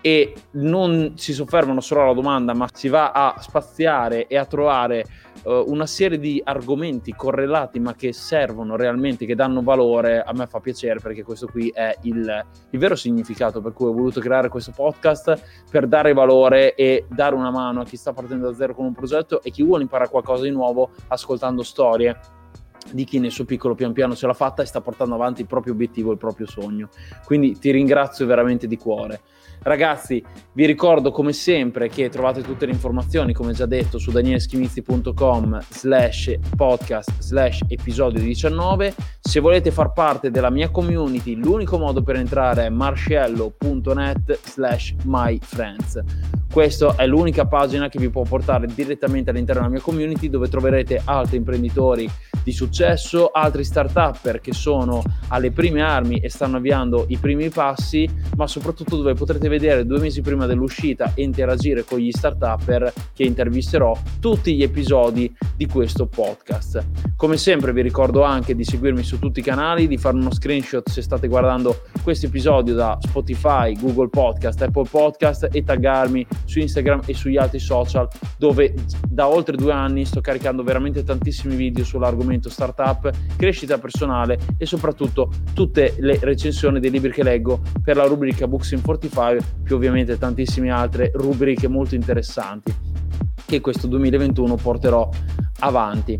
e 0.00 0.34
non 0.52 1.12
si 1.16 1.32
soffermano 1.32 1.80
solo 1.80 2.02
alla 2.02 2.12
domanda, 2.12 2.52
ma 2.52 2.68
si 2.70 2.88
va 2.88 3.12
a 3.12 3.36
spaziare 3.40 4.26
e 4.26 4.36
a 4.36 4.44
trovare 4.44 5.04
uh, 5.44 5.64
una 5.66 5.86
serie 5.86 6.18
di 6.18 6.40
argomenti 6.44 7.12
correlati, 7.12 7.78
ma 7.78 7.94
che 7.94 8.12
servono 8.12 8.76
realmente, 8.76 9.26
che 9.26 9.34
danno 9.34 9.62
valore, 9.62 10.22
a 10.22 10.32
me 10.32 10.46
fa 10.46 10.60
piacere 10.60 11.00
perché 11.00 11.22
questo 11.22 11.46
qui 11.46 11.68
è 11.68 11.96
il, 12.02 12.44
il 12.70 12.78
vero 12.78 12.96
significato 12.96 13.60
per 13.60 13.72
cui 13.72 13.86
ho 13.86 13.92
voluto 13.92 14.20
creare 14.20 14.48
questo 14.48 14.72
podcast, 14.74 15.64
per 15.70 15.86
dare 15.86 16.12
valore 16.12 16.74
e 16.74 17.06
dare 17.08 17.34
una 17.34 17.50
mano 17.50 17.80
a 17.80 17.84
chi 17.84 17.96
sta 17.96 18.12
partendo 18.12 18.50
da 18.50 18.56
zero 18.56 18.74
con 18.74 18.86
un 18.86 18.94
progetto 18.94 19.42
e 19.42 19.50
chi 19.50 19.62
vuole 19.62 19.82
imparare 19.82 20.10
qualcosa 20.10 20.44
di 20.44 20.50
nuovo 20.50 20.90
ascoltando 21.08 21.62
storie 21.62 22.18
di 22.92 23.04
chi 23.04 23.18
nel 23.18 23.30
suo 23.30 23.44
piccolo 23.44 23.74
pian 23.74 23.92
piano 23.92 24.14
ce 24.14 24.26
l'ha 24.26 24.34
fatta 24.34 24.62
e 24.62 24.66
sta 24.66 24.80
portando 24.80 25.14
avanti 25.14 25.40
il 25.40 25.46
proprio 25.46 25.72
obiettivo, 25.72 26.12
il 26.12 26.18
proprio 26.18 26.46
sogno. 26.46 26.88
Quindi 27.24 27.58
ti 27.58 27.70
ringrazio 27.70 28.26
veramente 28.26 28.66
di 28.66 28.76
cuore. 28.76 29.20
Ragazzi, 29.64 30.22
vi 30.52 30.66
ricordo 30.66 31.10
come 31.10 31.32
sempre 31.32 31.88
che 31.88 32.10
trovate 32.10 32.42
tutte 32.42 32.66
le 32.66 32.72
informazioni, 32.72 33.32
come 33.32 33.54
già 33.54 33.64
detto, 33.64 33.96
su 33.96 34.10
danieleschimizzi.com 34.10 35.58
slash 35.70 36.34
podcast 36.54 37.10
slash 37.18 37.62
episodio 37.68 38.20
19. 38.20 38.94
Se 39.20 39.40
volete 39.40 39.70
far 39.70 39.94
parte 39.94 40.30
della 40.30 40.50
mia 40.50 40.68
community, 40.68 41.34
l'unico 41.36 41.78
modo 41.78 42.02
per 42.02 42.16
entrare 42.16 42.66
è 42.66 42.68
marcello.net 42.68 44.38
slash 44.44 44.96
myfriends. 45.04 46.02
Questa 46.52 46.96
è 46.96 47.06
l'unica 47.06 47.46
pagina 47.46 47.88
che 47.88 47.98
vi 47.98 48.10
può 48.10 48.22
portare 48.22 48.66
direttamente 48.66 49.30
all'interno 49.30 49.62
della 49.62 49.72
mia 49.72 49.82
community 49.82 50.28
dove 50.28 50.46
troverete 50.48 51.00
altri 51.06 51.38
imprenditori 51.38 52.06
di 52.44 52.52
successo, 52.52 53.30
altri 53.32 53.64
start-upper 53.64 54.40
che 54.40 54.52
sono 54.52 55.02
alle 55.28 55.50
prime 55.50 55.82
armi 55.82 56.18
e 56.18 56.28
stanno 56.28 56.58
avviando 56.58 57.06
i 57.08 57.16
primi 57.16 57.48
passi, 57.48 58.08
ma 58.36 58.46
soprattutto 58.46 58.96
dove 58.96 59.14
potrete 59.14 59.48
vedere 59.48 59.86
due 59.86 59.98
mesi 59.98 60.20
prima 60.20 60.46
dell'uscita 60.46 61.12
e 61.14 61.22
interagire 61.22 61.84
con 61.84 61.98
gli 61.98 62.10
start-upper 62.10 62.92
che 63.14 63.24
intervisterò 63.24 63.96
tutti 64.20 64.54
gli 64.54 64.62
episodi 64.62 65.34
di 65.56 65.66
questo 65.66 66.06
podcast. 66.06 66.84
Come 67.16 67.38
sempre 67.38 67.72
vi 67.72 67.80
ricordo 67.80 68.22
anche 68.22 68.54
di 68.54 68.64
seguirmi 68.64 69.02
su 69.02 69.18
tutti 69.18 69.40
i 69.40 69.42
canali, 69.42 69.88
di 69.88 69.96
fare 69.96 70.16
uno 70.16 70.32
screenshot 70.32 70.86
se 70.88 71.00
state 71.00 71.26
guardando 71.26 71.82
questo 72.02 72.26
episodio 72.26 72.74
da 72.74 72.98
Spotify, 73.00 73.74
Google 73.78 74.08
Podcast, 74.08 74.60
Apple 74.60 74.88
Podcast 74.88 75.48
e 75.50 75.64
taggarmi 75.64 76.26
su 76.44 76.58
Instagram 76.58 77.00
e 77.06 77.14
sugli 77.14 77.38
altri 77.38 77.58
social 77.58 78.06
dove 78.36 78.74
da 79.08 79.28
oltre 79.28 79.56
due 79.56 79.72
anni 79.72 80.04
sto 80.04 80.20
caricando 80.20 80.62
veramente 80.62 81.02
tantissimi 81.02 81.56
video 81.56 81.84
sull'argomento 81.84 82.32
startup, 82.42 83.10
crescita 83.36 83.78
personale 83.78 84.38
e 84.56 84.66
soprattutto 84.66 85.30
tutte 85.52 85.94
le 85.98 86.18
recensioni 86.20 86.80
dei 86.80 86.90
libri 86.90 87.10
che 87.10 87.22
leggo 87.22 87.60
per 87.82 87.96
la 87.96 88.04
rubrica 88.04 88.46
Books 88.46 88.72
in 88.72 88.82
45 88.82 89.62
più 89.62 89.76
ovviamente 89.76 90.18
tantissime 90.18 90.70
altre 90.70 91.10
rubriche 91.14 91.68
molto 91.68 91.94
interessanti 91.94 92.74
che 93.46 93.60
questo 93.60 93.86
2021 93.86 94.54
porterò 94.56 95.08
avanti. 95.60 96.18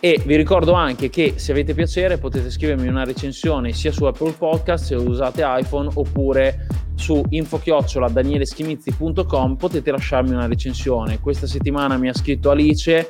E 0.00 0.22
vi 0.24 0.36
ricordo 0.36 0.74
anche 0.74 1.10
che 1.10 1.32
se 1.36 1.50
avete 1.50 1.74
piacere 1.74 2.18
potete 2.18 2.50
scrivermi 2.50 2.86
una 2.86 3.02
recensione 3.02 3.72
sia 3.72 3.90
su 3.90 4.04
Apple 4.04 4.30
Podcast 4.32 4.84
se 4.84 4.94
usate 4.94 5.42
iPhone 5.44 5.90
oppure 5.92 6.68
su 6.94 7.20
info-danieleschimizzi.com 7.28 9.56
potete 9.56 9.90
lasciarmi 9.90 10.30
una 10.30 10.46
recensione. 10.46 11.18
Questa 11.18 11.48
settimana 11.48 11.96
mi 11.96 12.08
ha 12.08 12.14
scritto 12.14 12.50
Alice 12.50 13.08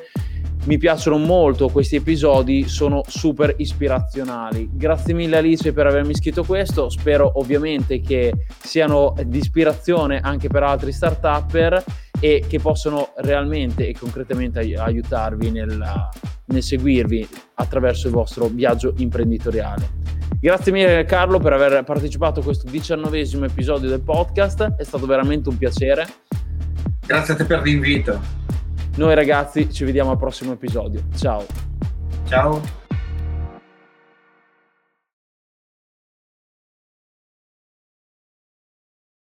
mi 0.65 0.77
piacciono 0.77 1.17
molto 1.17 1.69
questi 1.69 1.95
episodi, 1.95 2.67
sono 2.67 3.01
super 3.07 3.53
ispirazionali. 3.57 4.69
Grazie 4.73 5.13
mille 5.13 5.37
Alice 5.37 5.71
per 5.71 5.87
avermi 5.87 6.13
scritto 6.13 6.43
questo, 6.43 6.89
spero 6.89 7.31
ovviamente 7.35 8.01
che 8.01 8.33
siano 8.57 9.15
di 9.25 9.37
ispirazione 9.37 10.19
anche 10.19 10.49
per 10.49 10.63
altri 10.63 10.91
start-upper 10.91 11.81
e 12.19 12.45
che 12.47 12.59
possano 12.59 13.13
realmente 13.17 13.87
e 13.87 13.95
concretamente 13.97 14.59
aiutarvi 14.59 15.51
nel, 15.51 15.83
nel 16.45 16.63
seguirvi 16.63 17.27
attraverso 17.55 18.07
il 18.07 18.13
vostro 18.13 18.47
viaggio 18.47 18.93
imprenditoriale. 18.97 19.97
Grazie 20.39 20.71
mille 20.71 21.03
Carlo 21.05 21.39
per 21.39 21.53
aver 21.53 21.83
partecipato 21.83 22.39
a 22.39 22.43
questo 22.43 22.69
diciannovesimo 22.69 23.45
episodio 23.45 23.89
del 23.89 24.01
podcast, 24.01 24.75
è 24.75 24.83
stato 24.83 25.05
veramente 25.05 25.49
un 25.49 25.57
piacere. 25.57 26.07
Grazie 27.05 27.33
a 27.33 27.37
te 27.37 27.45
per 27.45 27.61
l'invito. 27.61 28.19
Noi 28.95 29.15
ragazzi 29.15 29.71
ci 29.71 29.83
vediamo 29.83 30.11
al 30.11 30.17
prossimo 30.17 30.53
episodio. 30.53 31.01
Ciao. 31.15 31.45
Ciao. 32.27 32.78